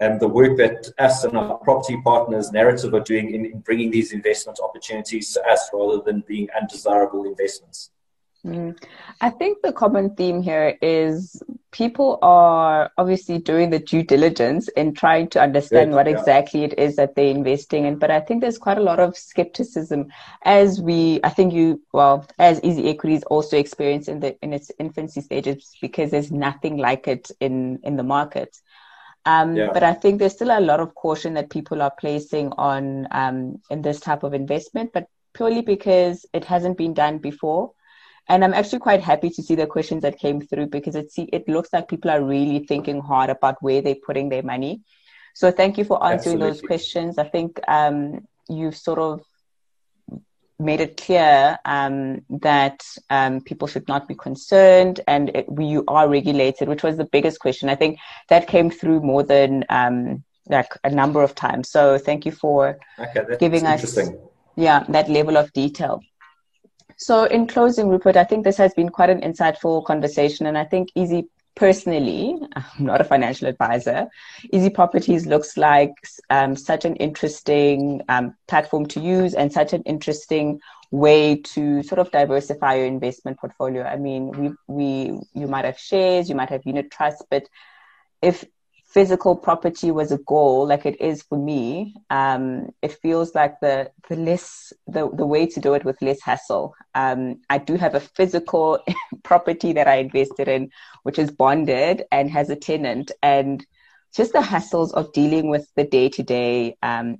um, 0.00 0.18
the 0.18 0.28
work 0.28 0.56
that 0.56 0.90
us 0.98 1.24
and 1.24 1.36
our 1.36 1.56
property 1.58 2.00
partners, 2.02 2.50
narrative 2.50 2.94
are 2.94 3.00
doing 3.00 3.34
in, 3.34 3.46
in 3.46 3.60
bringing 3.60 3.90
these 3.90 4.12
investment 4.12 4.58
opportunities 4.62 5.32
to 5.34 5.44
us 5.46 5.70
rather 5.72 6.02
than 6.02 6.24
being 6.26 6.48
undesirable 6.60 7.24
investments. 7.24 7.90
Mm. 8.44 8.76
I 9.20 9.30
think 9.30 9.62
the 9.62 9.72
common 9.72 10.14
theme 10.16 10.42
here 10.42 10.76
is 10.82 11.42
people 11.74 12.20
are 12.22 12.92
obviously 12.98 13.36
doing 13.36 13.68
the 13.68 13.80
due 13.80 14.04
diligence 14.04 14.68
and 14.76 14.96
trying 14.96 15.28
to 15.28 15.42
understand 15.42 15.90
what 15.90 16.06
yeah. 16.06 16.12
exactly 16.16 16.62
it 16.62 16.78
is 16.78 16.94
that 16.94 17.16
they're 17.16 17.34
investing 17.34 17.84
in. 17.84 17.98
But 17.98 18.12
I 18.12 18.20
think 18.20 18.40
there's 18.40 18.58
quite 18.58 18.78
a 18.78 18.82
lot 18.82 19.00
of 19.00 19.18
skepticism 19.18 20.06
as 20.44 20.80
we, 20.80 21.18
I 21.24 21.30
think 21.30 21.52
you, 21.52 21.82
well, 21.92 22.28
as 22.38 22.60
Easy 22.62 22.88
Equities 22.88 23.24
also 23.24 23.58
experienced 23.58 24.08
in 24.08 24.20
the 24.20 24.38
in 24.40 24.52
its 24.52 24.70
infancy 24.78 25.20
stages 25.20 25.76
because 25.80 26.12
there's 26.12 26.30
nothing 26.30 26.76
like 26.76 27.08
it 27.08 27.32
in 27.40 27.80
in 27.82 27.96
the 27.96 28.04
market. 28.04 28.56
Um, 29.26 29.56
yeah. 29.56 29.70
But 29.72 29.82
I 29.82 29.94
think 29.94 30.20
there's 30.20 30.34
still 30.34 30.56
a 30.56 30.60
lot 30.60 30.78
of 30.78 30.94
caution 30.94 31.34
that 31.34 31.50
people 31.50 31.82
are 31.82 31.92
placing 31.98 32.52
on 32.52 33.08
um, 33.10 33.60
in 33.68 33.82
this 33.82 33.98
type 33.98 34.22
of 34.22 34.32
investment, 34.32 34.92
but 34.94 35.08
purely 35.32 35.62
because 35.62 36.24
it 36.32 36.44
hasn't 36.44 36.78
been 36.78 36.94
done 36.94 37.18
before 37.18 37.72
and 38.28 38.44
I'm 38.44 38.54
actually 38.54 38.78
quite 38.78 39.02
happy 39.02 39.30
to 39.30 39.42
see 39.42 39.54
the 39.54 39.66
questions 39.66 40.02
that 40.02 40.18
came 40.18 40.40
through 40.40 40.66
because 40.66 40.96
it 40.96 41.12
see 41.12 41.28
it 41.32 41.48
looks 41.48 41.72
like 41.72 41.88
people 41.88 42.10
are 42.10 42.22
really 42.22 42.60
thinking 42.60 43.00
hard 43.00 43.30
about 43.30 43.62
where 43.62 43.82
they're 43.82 43.94
putting 43.94 44.28
their 44.28 44.42
money. 44.42 44.80
So 45.34 45.50
thank 45.50 45.78
you 45.78 45.84
for 45.84 46.02
answering 46.02 46.36
Absolutely. 46.36 46.50
those 46.50 46.60
questions. 46.62 47.18
I 47.18 47.28
think 47.28 47.60
um, 47.68 48.26
you've 48.48 48.76
sort 48.76 48.98
of 48.98 49.24
made 50.58 50.80
it 50.80 50.96
clear 50.96 51.58
um, 51.64 52.22
that 52.30 52.84
um, 53.10 53.40
people 53.40 53.66
should 53.66 53.88
not 53.88 54.06
be 54.06 54.14
concerned 54.14 55.00
and 55.08 55.30
it, 55.30 55.46
you 55.58 55.84
are 55.88 56.08
regulated, 56.08 56.68
which 56.68 56.82
was 56.82 56.96
the 56.96 57.04
biggest 57.04 57.40
question. 57.40 57.68
I 57.68 57.74
think 57.74 57.98
that 58.28 58.46
came 58.46 58.70
through 58.70 59.00
more 59.00 59.24
than 59.24 59.64
um, 59.68 60.22
like 60.48 60.72
a 60.84 60.90
number 60.90 61.22
of 61.22 61.34
times. 61.34 61.70
So 61.70 61.98
thank 61.98 62.24
you 62.24 62.32
for 62.32 62.78
okay, 62.98 63.36
giving 63.38 63.66
us 63.66 63.98
yeah 64.56 64.84
that 64.88 65.08
level 65.08 65.36
of 65.36 65.52
detail. 65.52 66.00
So, 66.96 67.24
in 67.24 67.46
closing, 67.46 67.88
Rupert, 67.88 68.16
I 68.16 68.24
think 68.24 68.44
this 68.44 68.56
has 68.56 68.74
been 68.74 68.88
quite 68.88 69.10
an 69.10 69.20
insightful 69.20 69.84
conversation, 69.84 70.46
and 70.46 70.56
I 70.56 70.64
think 70.64 70.90
Easy 70.94 71.28
personally, 71.54 72.36
I'm 72.56 72.84
not 72.84 73.00
a 73.00 73.04
financial 73.04 73.48
advisor. 73.48 74.08
Easy 74.52 74.70
Properties 74.70 75.26
looks 75.26 75.56
like 75.56 75.92
um, 76.30 76.56
such 76.56 76.84
an 76.84 76.96
interesting 76.96 78.02
um, 78.08 78.34
platform 78.48 78.86
to 78.86 79.00
use 79.00 79.34
and 79.34 79.52
such 79.52 79.72
an 79.72 79.82
interesting 79.82 80.60
way 80.90 81.36
to 81.36 81.82
sort 81.82 81.98
of 81.98 82.10
diversify 82.10 82.76
your 82.76 82.86
investment 82.86 83.38
portfolio. 83.38 83.82
I 83.82 83.96
mean, 83.96 84.30
we 84.30 84.52
we 84.68 85.20
you 85.34 85.46
might 85.46 85.64
have 85.64 85.78
shares, 85.78 86.28
you 86.28 86.34
might 86.34 86.50
have 86.50 86.62
unit 86.64 86.90
trusts, 86.90 87.22
but 87.30 87.44
if 88.22 88.44
physical 88.94 89.34
property 89.34 89.90
was 89.90 90.12
a 90.12 90.18
goal, 90.18 90.68
like 90.68 90.86
it 90.86 90.98
is 91.00 91.20
for 91.22 91.36
me, 91.36 91.96
um, 92.10 92.70
it 92.80 92.92
feels 93.02 93.34
like 93.34 93.58
the 93.60 93.90
the 94.08 94.14
less 94.14 94.72
the, 94.86 95.10
the 95.12 95.26
way 95.26 95.46
to 95.46 95.60
do 95.60 95.74
it 95.74 95.84
with 95.84 96.00
less 96.00 96.22
hassle. 96.22 96.74
Um, 96.94 97.40
I 97.50 97.58
do 97.58 97.74
have 97.74 97.96
a 97.96 98.00
physical 98.00 98.78
property 99.24 99.72
that 99.72 99.88
I 99.88 99.96
invested 99.96 100.46
in, 100.46 100.70
which 101.02 101.18
is 101.18 101.32
bonded 101.32 102.04
and 102.12 102.30
has 102.30 102.50
a 102.50 102.56
tenant, 102.56 103.10
and 103.20 103.66
just 104.14 104.32
the 104.32 104.38
hassles 104.38 104.94
of 104.94 105.12
dealing 105.12 105.48
with 105.48 105.68
the 105.74 105.84
day 105.84 106.08
to 106.10 106.22
day 106.22 106.76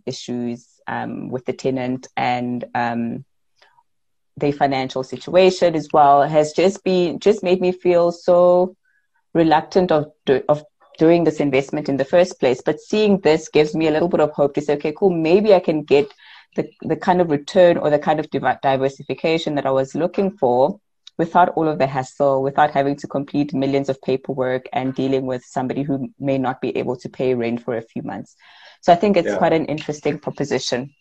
issues 0.07 0.81
um, 0.87 1.29
with 1.29 1.45
the 1.45 1.53
tenant 1.53 2.07
and 2.16 2.64
um, 2.77 3.25
their 4.37 4.53
financial 4.53 5.03
situation 5.03 5.75
as 5.75 5.89
well 5.93 6.22
has 6.22 6.53
just 6.53 6.85
been 6.85 7.18
just 7.18 7.43
made 7.43 7.61
me 7.61 7.72
feel 7.72 8.12
so 8.12 8.77
reluctant 9.33 9.91
of 9.91 10.12
of 10.49 10.64
doing 10.99 11.24
this 11.24 11.40
investment 11.40 11.88
in 11.88 11.97
the 11.97 12.05
first 12.05 12.40
place. 12.40 12.62
But 12.64 12.80
seeing 12.80 13.20
this 13.20 13.49
gives 13.49 13.74
me 13.74 13.88
a 13.88 13.90
little 13.90 14.09
bit 14.09 14.20
of 14.20 14.30
hope 14.30 14.55
to 14.55 14.61
say, 14.61 14.74
okay, 14.74 14.92
cool, 14.97 15.11
maybe 15.11 15.55
I 15.55 15.61
can 15.61 15.82
get 15.82 16.12
the, 16.57 16.70
the 16.82 16.97
kind 16.97 17.20
of 17.20 17.30
return 17.30 17.78
or 17.78 17.90
the 17.90 17.99
kind 17.99 18.20
of 18.20 18.30
diversification 18.30 19.55
that 19.57 19.66
I 19.66 19.70
was 19.70 19.95
looking 19.95 20.30
for 20.36 20.78
without 21.18 21.51
all 21.51 21.68
of 21.68 21.78
the 21.78 21.86
hassle, 21.86 22.42
without 22.42 22.70
having 22.70 22.97
to 22.97 23.07
complete 23.07 23.55
millions 23.55 23.88
of 23.88 24.01
paperwork 24.03 24.68
and 24.72 24.95
dealing 24.95 25.26
with 25.26 25.45
somebody 25.45 25.82
who 25.82 26.09
may 26.18 26.38
not 26.38 26.61
be 26.61 26.76
able 26.76 26.97
to 26.97 27.09
pay 27.09 27.34
rent 27.34 27.62
for 27.62 27.76
a 27.76 27.82
few 27.82 28.03
months. 28.03 28.36
So 28.80 28.92
I 28.92 28.97
think 28.97 29.16
it's 29.16 29.28
yeah. 29.28 29.38
quite 29.38 29.53
an 29.53 29.66
interesting 29.66 30.18
proposition. 30.18 30.92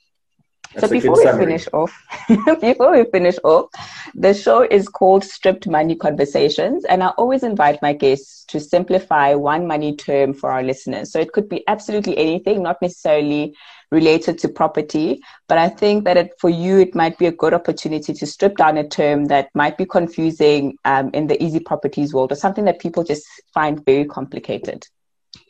That's 0.74 0.88
so 0.88 0.92
before 0.92 1.16
we 1.16 1.46
finish 1.46 1.68
off, 1.74 1.94
before 2.62 2.92
we 2.92 3.04
finish 3.12 3.36
off, 3.44 3.70
the 4.16 4.34
show 4.34 4.62
is 4.62 4.88
called 4.90 5.24
Stripped 5.24 5.68
Money 5.68 5.96
Conversations, 5.96 6.84
and 6.86 7.04
I 7.04 7.10
always 7.10 7.44
invite 7.44 7.82
my 7.82 7.94
guests 7.94 8.44
to 8.46 8.60
simplify 8.60 9.36
one 9.36 9.68
money 9.68 9.96
term 9.96 10.34
for 10.34 10.52
our 10.52 10.64
listeners. 10.64 11.12
So 11.12 11.20
it 11.20 11.32
could 11.32 11.48
be 11.48 11.64
absolutely 11.68 12.18
anything, 12.18 12.64
not 12.64 12.82
necessarily 12.82 13.56
related 13.92 14.40
to 14.40 14.50
property, 14.50 15.22
but 15.48 15.60
I 15.60 15.70
think 15.70 16.06
that 16.06 16.18
it, 16.18 16.32
for 16.40 16.50
you 16.50 16.80
it 16.80 16.96
might 16.96 17.18
be 17.20 17.28
a 17.28 17.32
good 17.32 17.54
opportunity 17.54 18.14
to 18.14 18.26
strip 18.26 18.58
down 18.58 18.78
a 18.78 18.88
term 18.88 19.26
that 19.26 19.50
might 19.54 19.78
be 19.78 19.86
confusing 19.86 20.78
um, 20.86 21.12
in 21.14 21.28
the 21.28 21.42
easy 21.42 21.60
properties 21.60 22.14
world 22.14 22.32
or 22.32 22.36
something 22.36 22.66
that 22.66 22.80
people 22.80 23.04
just 23.04 23.26
find 23.54 23.86
very 23.86 24.06
complicated. 24.06 24.88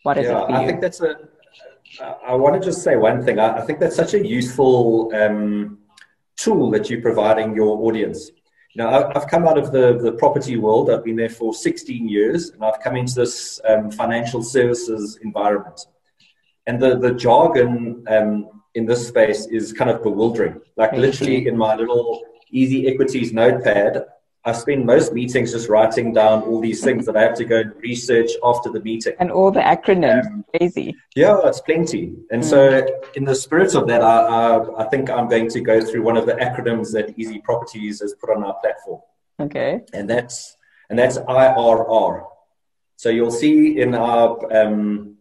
What 0.03 0.17
is 0.17 0.26
yeah, 0.26 0.41
it 0.41 0.45
for 0.45 0.51
you? 0.51 0.57
I 0.57 0.65
think 0.65 0.82
that's 0.82 0.99
a 0.99 1.15
I 2.01 2.33
want 2.35 2.55
to 2.55 2.65
just 2.65 2.83
say 2.83 2.95
one 2.95 3.23
thing. 3.23 3.39
I, 3.39 3.57
I 3.57 3.61
think 3.61 3.79
that's 3.79 3.95
such 3.95 4.13
a 4.13 4.25
useful 4.25 5.11
um, 5.13 5.79
tool 6.35 6.71
that 6.71 6.89
you're 6.89 7.01
providing 7.01 7.55
your 7.55 7.77
audience. 7.85 8.31
You 8.73 8.83
know, 8.83 8.89
I, 8.89 9.13
have 9.13 9.27
come 9.27 9.47
out 9.47 9.57
of 9.57 9.71
the, 9.71 9.99
the 9.99 10.13
property 10.13 10.57
world. 10.57 10.89
I've 10.89 11.03
been 11.03 11.15
there 11.15 11.29
for 11.29 11.53
16 11.53 12.09
years, 12.09 12.49
and 12.49 12.63
I've 12.63 12.79
come 12.79 12.95
into 12.95 13.15
this 13.15 13.61
um, 13.67 13.91
financial 13.91 14.41
services 14.41 15.19
environment. 15.21 15.85
And 16.65 16.81
the, 16.81 16.97
the 16.97 17.13
jargon 17.13 18.03
um, 18.07 18.61
in 18.73 18.85
this 18.85 19.07
space 19.07 19.45
is 19.47 19.73
kind 19.73 19.91
of 19.91 20.01
bewildering. 20.01 20.61
Like 20.75 20.93
literally 20.93 21.47
in 21.47 21.57
my 21.57 21.75
little 21.75 22.23
easy 22.49 22.87
equities 22.87 23.33
notepad, 23.33 24.05
I 24.45 24.51
spend 24.51 24.85
most 24.85 25.13
meetings 25.13 25.53
just 25.53 25.69
writing 25.69 26.11
down 26.11 26.43
all 26.43 26.59
these 26.59 26.83
things 26.83 27.05
that 27.05 27.15
I 27.15 27.21
have 27.21 27.35
to 27.35 27.45
go 27.45 27.61
and 27.61 27.73
research 27.81 28.31
after 28.43 28.69
the 28.69 28.81
meeting. 28.81 29.13
And 29.19 29.31
all 29.31 29.51
the 29.51 29.61
acronyms, 29.61 30.25
um, 30.25 30.45
crazy. 30.57 30.95
Yeah, 31.15 31.39
it's 31.45 31.61
plenty. 31.61 32.15
And 32.29 32.43
mm. 32.43 32.45
so, 32.45 32.85
in 33.15 33.23
the 33.23 33.35
spirit 33.35 33.73
of 33.73 33.87
that, 33.87 34.01
I, 34.01 34.19
I, 34.19 34.85
I, 34.85 34.89
think 34.89 35.09
I'm 35.09 35.29
going 35.29 35.47
to 35.49 35.61
go 35.61 35.79
through 35.79 36.03
one 36.03 36.17
of 36.17 36.25
the 36.25 36.33
acronyms 36.33 36.91
that 36.91 37.17
Easy 37.17 37.39
Properties 37.39 38.01
has 38.01 38.15
put 38.19 38.35
on 38.35 38.43
our 38.43 38.55
platform. 38.55 39.01
Okay. 39.39 39.81
And 39.93 40.09
that's 40.09 40.57
and 40.89 40.99
that's 40.99 41.17
IRR. 41.17 42.25
So 42.97 43.09
you'll 43.09 43.31
see 43.31 43.79
in 43.79 43.95
our 43.95 44.37
um, 44.55 45.12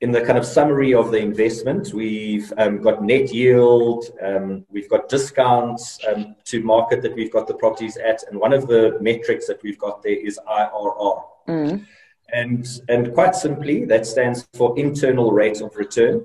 in 0.00 0.12
the 0.12 0.20
kind 0.20 0.38
of 0.38 0.44
summary 0.44 0.92
of 0.92 1.10
the 1.10 1.18
investment, 1.18 1.94
we've 1.94 2.52
um, 2.58 2.82
got 2.82 3.02
net 3.02 3.32
yield, 3.32 4.04
um, 4.22 4.66
we've 4.70 4.90
got 4.90 5.08
discounts 5.08 5.98
um, 6.06 6.36
to 6.44 6.62
market 6.62 7.00
that 7.02 7.14
we've 7.14 7.32
got 7.32 7.46
the 7.46 7.54
properties 7.54 7.96
at, 7.96 8.22
and 8.28 8.38
one 8.38 8.52
of 8.52 8.66
the 8.66 8.98
metrics 9.00 9.46
that 9.46 9.62
we've 9.62 9.78
got 9.78 10.02
there 10.02 10.12
is 10.12 10.38
IRR. 10.46 11.22
Mm. 11.48 11.86
And, 12.32 12.66
and 12.88 13.14
quite 13.14 13.34
simply, 13.34 13.84
that 13.86 14.06
stands 14.06 14.46
for 14.52 14.78
internal 14.78 15.32
rate 15.32 15.60
of 15.62 15.74
return. 15.76 16.24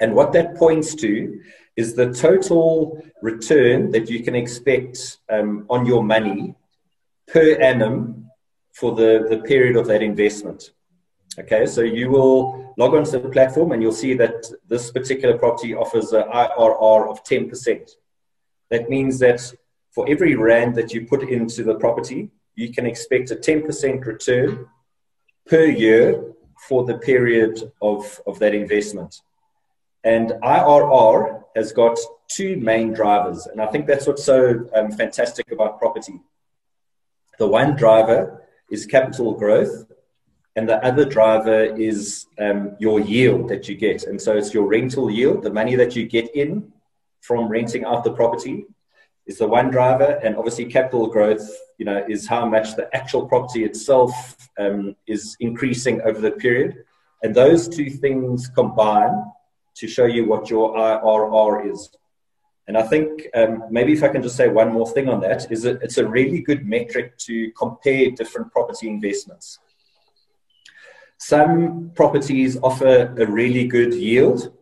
And 0.00 0.14
what 0.14 0.32
that 0.32 0.56
points 0.56 0.94
to 0.96 1.40
is 1.76 1.94
the 1.94 2.12
total 2.12 3.00
return 3.22 3.92
that 3.92 4.10
you 4.10 4.24
can 4.24 4.34
expect 4.34 5.18
um, 5.30 5.64
on 5.70 5.86
your 5.86 6.02
money 6.02 6.56
per 7.28 7.54
annum 7.60 8.30
for 8.72 8.96
the, 8.96 9.26
the 9.28 9.38
period 9.38 9.76
of 9.76 9.86
that 9.86 10.02
investment. 10.02 10.72
Okay, 11.38 11.66
so 11.66 11.82
you 11.82 12.10
will 12.10 12.74
log 12.76 12.94
onto 12.94 13.20
the 13.20 13.28
platform 13.28 13.70
and 13.70 13.80
you'll 13.80 13.92
see 13.92 14.14
that 14.14 14.52
this 14.68 14.90
particular 14.90 15.38
property 15.38 15.72
offers 15.72 16.12
an 16.12 16.24
IRR 16.24 17.08
of 17.08 17.22
10%. 17.22 17.90
That 18.70 18.90
means 18.90 19.20
that 19.20 19.54
for 19.92 20.08
every 20.08 20.34
rand 20.34 20.74
that 20.74 20.92
you 20.92 21.06
put 21.06 21.22
into 21.22 21.62
the 21.62 21.76
property, 21.76 22.30
you 22.56 22.72
can 22.72 22.86
expect 22.86 23.30
a 23.30 23.36
10% 23.36 24.04
return 24.04 24.66
per 25.46 25.64
year 25.64 26.24
for 26.66 26.84
the 26.84 26.98
period 26.98 27.70
of, 27.80 28.20
of 28.26 28.40
that 28.40 28.54
investment. 28.54 29.20
And 30.02 30.30
IRR 30.42 31.44
has 31.54 31.72
got 31.72 31.98
two 32.28 32.56
main 32.56 32.92
drivers. 32.92 33.46
And 33.46 33.60
I 33.60 33.66
think 33.66 33.86
that's 33.86 34.08
what's 34.08 34.24
so 34.24 34.68
um, 34.74 34.90
fantastic 34.90 35.52
about 35.52 35.78
property. 35.78 36.20
The 37.38 37.46
one 37.46 37.76
driver 37.76 38.44
is 38.70 38.86
capital 38.86 39.34
growth, 39.34 39.86
and 40.58 40.68
the 40.68 40.84
other 40.84 41.04
driver 41.04 41.60
is 41.76 42.26
um, 42.40 42.74
your 42.80 42.98
yield 42.98 43.48
that 43.48 43.68
you 43.68 43.76
get. 43.76 44.02
And 44.08 44.20
so 44.20 44.36
it's 44.36 44.52
your 44.52 44.66
rental 44.66 45.08
yield, 45.08 45.44
the 45.44 45.52
money 45.52 45.76
that 45.76 45.94
you 45.94 46.04
get 46.04 46.34
in 46.34 46.72
from 47.20 47.48
renting 47.48 47.84
out 47.84 48.02
the 48.02 48.12
property 48.12 48.66
is 49.28 49.38
the 49.38 49.46
one 49.46 49.70
driver, 49.70 50.18
and 50.24 50.36
obviously 50.36 50.64
capital 50.64 51.06
growth, 51.06 51.48
you 51.78 51.84
know, 51.84 52.04
is 52.08 52.26
how 52.26 52.44
much 52.44 52.74
the 52.74 52.92
actual 52.92 53.24
property 53.28 53.62
itself 53.62 54.12
um, 54.58 54.96
is 55.06 55.36
increasing 55.38 56.02
over 56.02 56.20
the 56.20 56.32
period. 56.32 56.82
And 57.22 57.32
those 57.32 57.68
two 57.68 57.88
things 57.88 58.48
combine 58.48 59.14
to 59.76 59.86
show 59.86 60.06
you 60.06 60.26
what 60.26 60.50
your 60.50 60.74
IRR 60.74 61.72
is. 61.72 61.88
And 62.66 62.76
I 62.76 62.82
think 62.82 63.28
um, 63.32 63.62
maybe 63.70 63.92
if 63.92 64.02
I 64.02 64.08
can 64.08 64.24
just 64.24 64.34
say 64.34 64.48
one 64.48 64.72
more 64.72 64.90
thing 64.90 65.08
on 65.08 65.20
that, 65.20 65.52
is 65.52 65.62
that 65.62 65.80
it's 65.84 65.98
a 65.98 66.08
really 66.08 66.40
good 66.40 66.66
metric 66.66 67.16
to 67.28 67.52
compare 67.52 68.10
different 68.10 68.50
property 68.50 68.88
investments. 68.88 69.60
Some 71.18 71.90
properties 71.94 72.56
offer 72.62 73.14
a 73.18 73.26
really 73.26 73.66
good 73.66 73.92
yield 73.92 74.52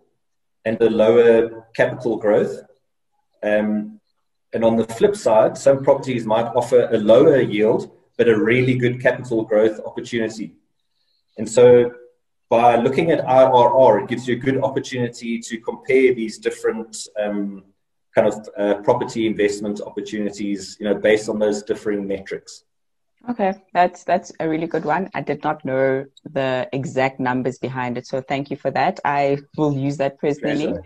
and 0.64 0.80
a 0.80 0.90
lower 0.90 1.66
capital 1.74 2.16
growth. 2.16 2.62
Um, 3.42 4.00
and 4.52 4.64
on 4.64 4.76
the 4.76 4.84
flip 4.84 5.16
side, 5.16 5.56
some 5.56 5.84
properties 5.84 6.26
might 6.26 6.46
offer 6.54 6.88
a 6.90 6.98
lower 6.98 7.40
yield 7.40 7.92
but 8.16 8.28
a 8.28 8.38
really 8.38 8.76
good 8.76 9.00
capital 9.00 9.44
growth 9.44 9.80
opportunity. 9.84 10.54
And 11.38 11.48
so 11.48 11.92
by 12.48 12.76
looking 12.76 13.10
at 13.10 13.24
IRR, 13.24 14.02
it 14.02 14.08
gives 14.08 14.26
you 14.26 14.36
a 14.36 14.38
good 14.38 14.62
opportunity 14.62 15.38
to 15.38 15.58
compare 15.58 16.14
these 16.14 16.38
different 16.38 16.96
um, 17.20 17.64
kind 18.14 18.28
of 18.28 18.48
uh, 18.56 18.74
property 18.82 19.26
investment 19.26 19.80
opportunities, 19.80 20.76
you 20.80 20.88
know, 20.88 20.94
based 20.94 21.28
on 21.28 21.38
those 21.38 21.62
differing 21.62 22.06
metrics. 22.06 22.64
Okay, 23.28 23.54
that's 23.72 24.04
that's 24.04 24.30
a 24.38 24.48
really 24.48 24.68
good 24.68 24.84
one. 24.84 25.10
I 25.12 25.20
did 25.20 25.42
not 25.42 25.64
know 25.64 26.04
the 26.24 26.68
exact 26.72 27.18
numbers 27.18 27.58
behind 27.58 27.98
it, 27.98 28.06
so 28.06 28.20
thank 28.20 28.50
you 28.50 28.56
for 28.56 28.70
that. 28.70 29.00
I 29.04 29.38
will 29.56 29.76
use 29.76 29.96
that 29.96 30.20
personally. 30.20 30.76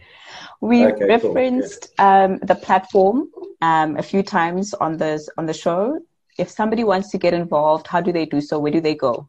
We 0.62 0.86
okay, 0.86 1.04
referenced 1.04 1.88
cool. 1.98 2.06
um, 2.06 2.38
the 2.38 2.54
platform 2.54 3.28
um, 3.60 3.98
a 3.98 4.02
few 4.02 4.22
times 4.22 4.72
on 4.72 4.96
this 4.96 5.28
on 5.36 5.44
the 5.44 5.52
show. 5.52 6.00
If 6.38 6.48
somebody 6.48 6.82
wants 6.82 7.10
to 7.10 7.18
get 7.18 7.34
involved, 7.34 7.86
how 7.86 8.00
do 8.00 8.10
they 8.10 8.24
do 8.24 8.40
so? 8.40 8.58
Where 8.58 8.72
do 8.72 8.80
they 8.80 8.94
go? 8.94 9.28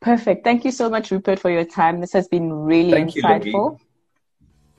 Perfect. 0.00 0.42
Thank 0.42 0.64
you 0.64 0.72
so 0.72 0.90
much, 0.90 1.12
Rupert, 1.12 1.38
for 1.38 1.50
your 1.50 1.64
time. 1.64 2.00
This 2.00 2.12
has 2.12 2.26
been 2.26 2.52
really 2.52 2.90
Thank 2.90 3.14
insightful. 3.14 3.78
You, 3.78 3.85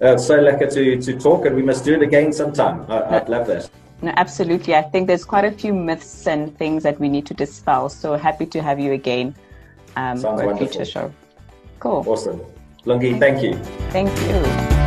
uh, 0.01 0.17
so 0.17 0.39
lucky 0.39 0.67
to, 0.67 1.01
to 1.01 1.19
talk, 1.19 1.45
and 1.45 1.55
we 1.55 1.63
must 1.63 1.83
do 1.83 1.95
it 1.95 2.01
again 2.01 2.31
sometime. 2.31 2.85
I, 2.89 3.19
would 3.19 3.29
love 3.29 3.47
that. 3.47 3.69
No, 4.01 4.13
absolutely. 4.15 4.75
I 4.75 4.83
think 4.83 5.07
there's 5.07 5.25
quite 5.25 5.45
a 5.45 5.51
few 5.51 5.73
myths 5.73 6.27
and 6.27 6.55
things 6.57 6.83
that 6.83 6.99
we 6.99 7.09
need 7.09 7.25
to 7.27 7.33
dispel. 7.33 7.89
So 7.89 8.15
happy 8.15 8.45
to 8.45 8.61
have 8.61 8.79
you 8.79 8.91
again 8.91 9.35
um, 9.95 10.19
for 10.19 10.51
a 10.51 10.57
future 10.57 10.85
show. 10.85 11.11
Cool. 11.79 12.03
Awesome. 12.07 12.41
Lungi, 12.85 13.19
thank 13.19 13.41
you. 13.41 13.55
Thank 13.89 14.09
you. 14.21 14.77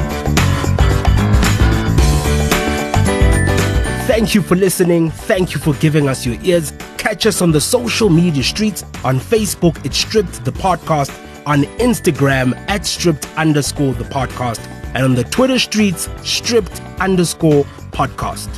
Thank 4.06 4.34
you 4.34 4.42
for 4.42 4.56
listening. 4.56 5.10
Thank 5.10 5.54
you 5.54 5.60
for 5.60 5.74
giving 5.74 6.08
us 6.08 6.24
your 6.24 6.40
ears. 6.42 6.72
Catch 6.98 7.26
us 7.26 7.42
on 7.42 7.50
the 7.50 7.60
social 7.60 8.08
media 8.08 8.42
streets. 8.42 8.84
On 9.04 9.18
Facebook, 9.18 9.84
it's 9.84 9.98
Stripped 9.98 10.44
the 10.44 10.52
Podcast. 10.52 11.10
On 11.46 11.62
Instagram, 11.78 12.56
at 12.68 12.86
Stripped 12.86 13.26
underscore 13.36 13.94
the 13.94 14.04
podcast. 14.04 14.79
And 14.94 15.04
on 15.04 15.14
the 15.14 15.24
Twitter 15.24 15.58
streets, 15.58 16.08
Stripped 16.22 16.80
underscore 17.00 17.64
podcast. 17.92 18.48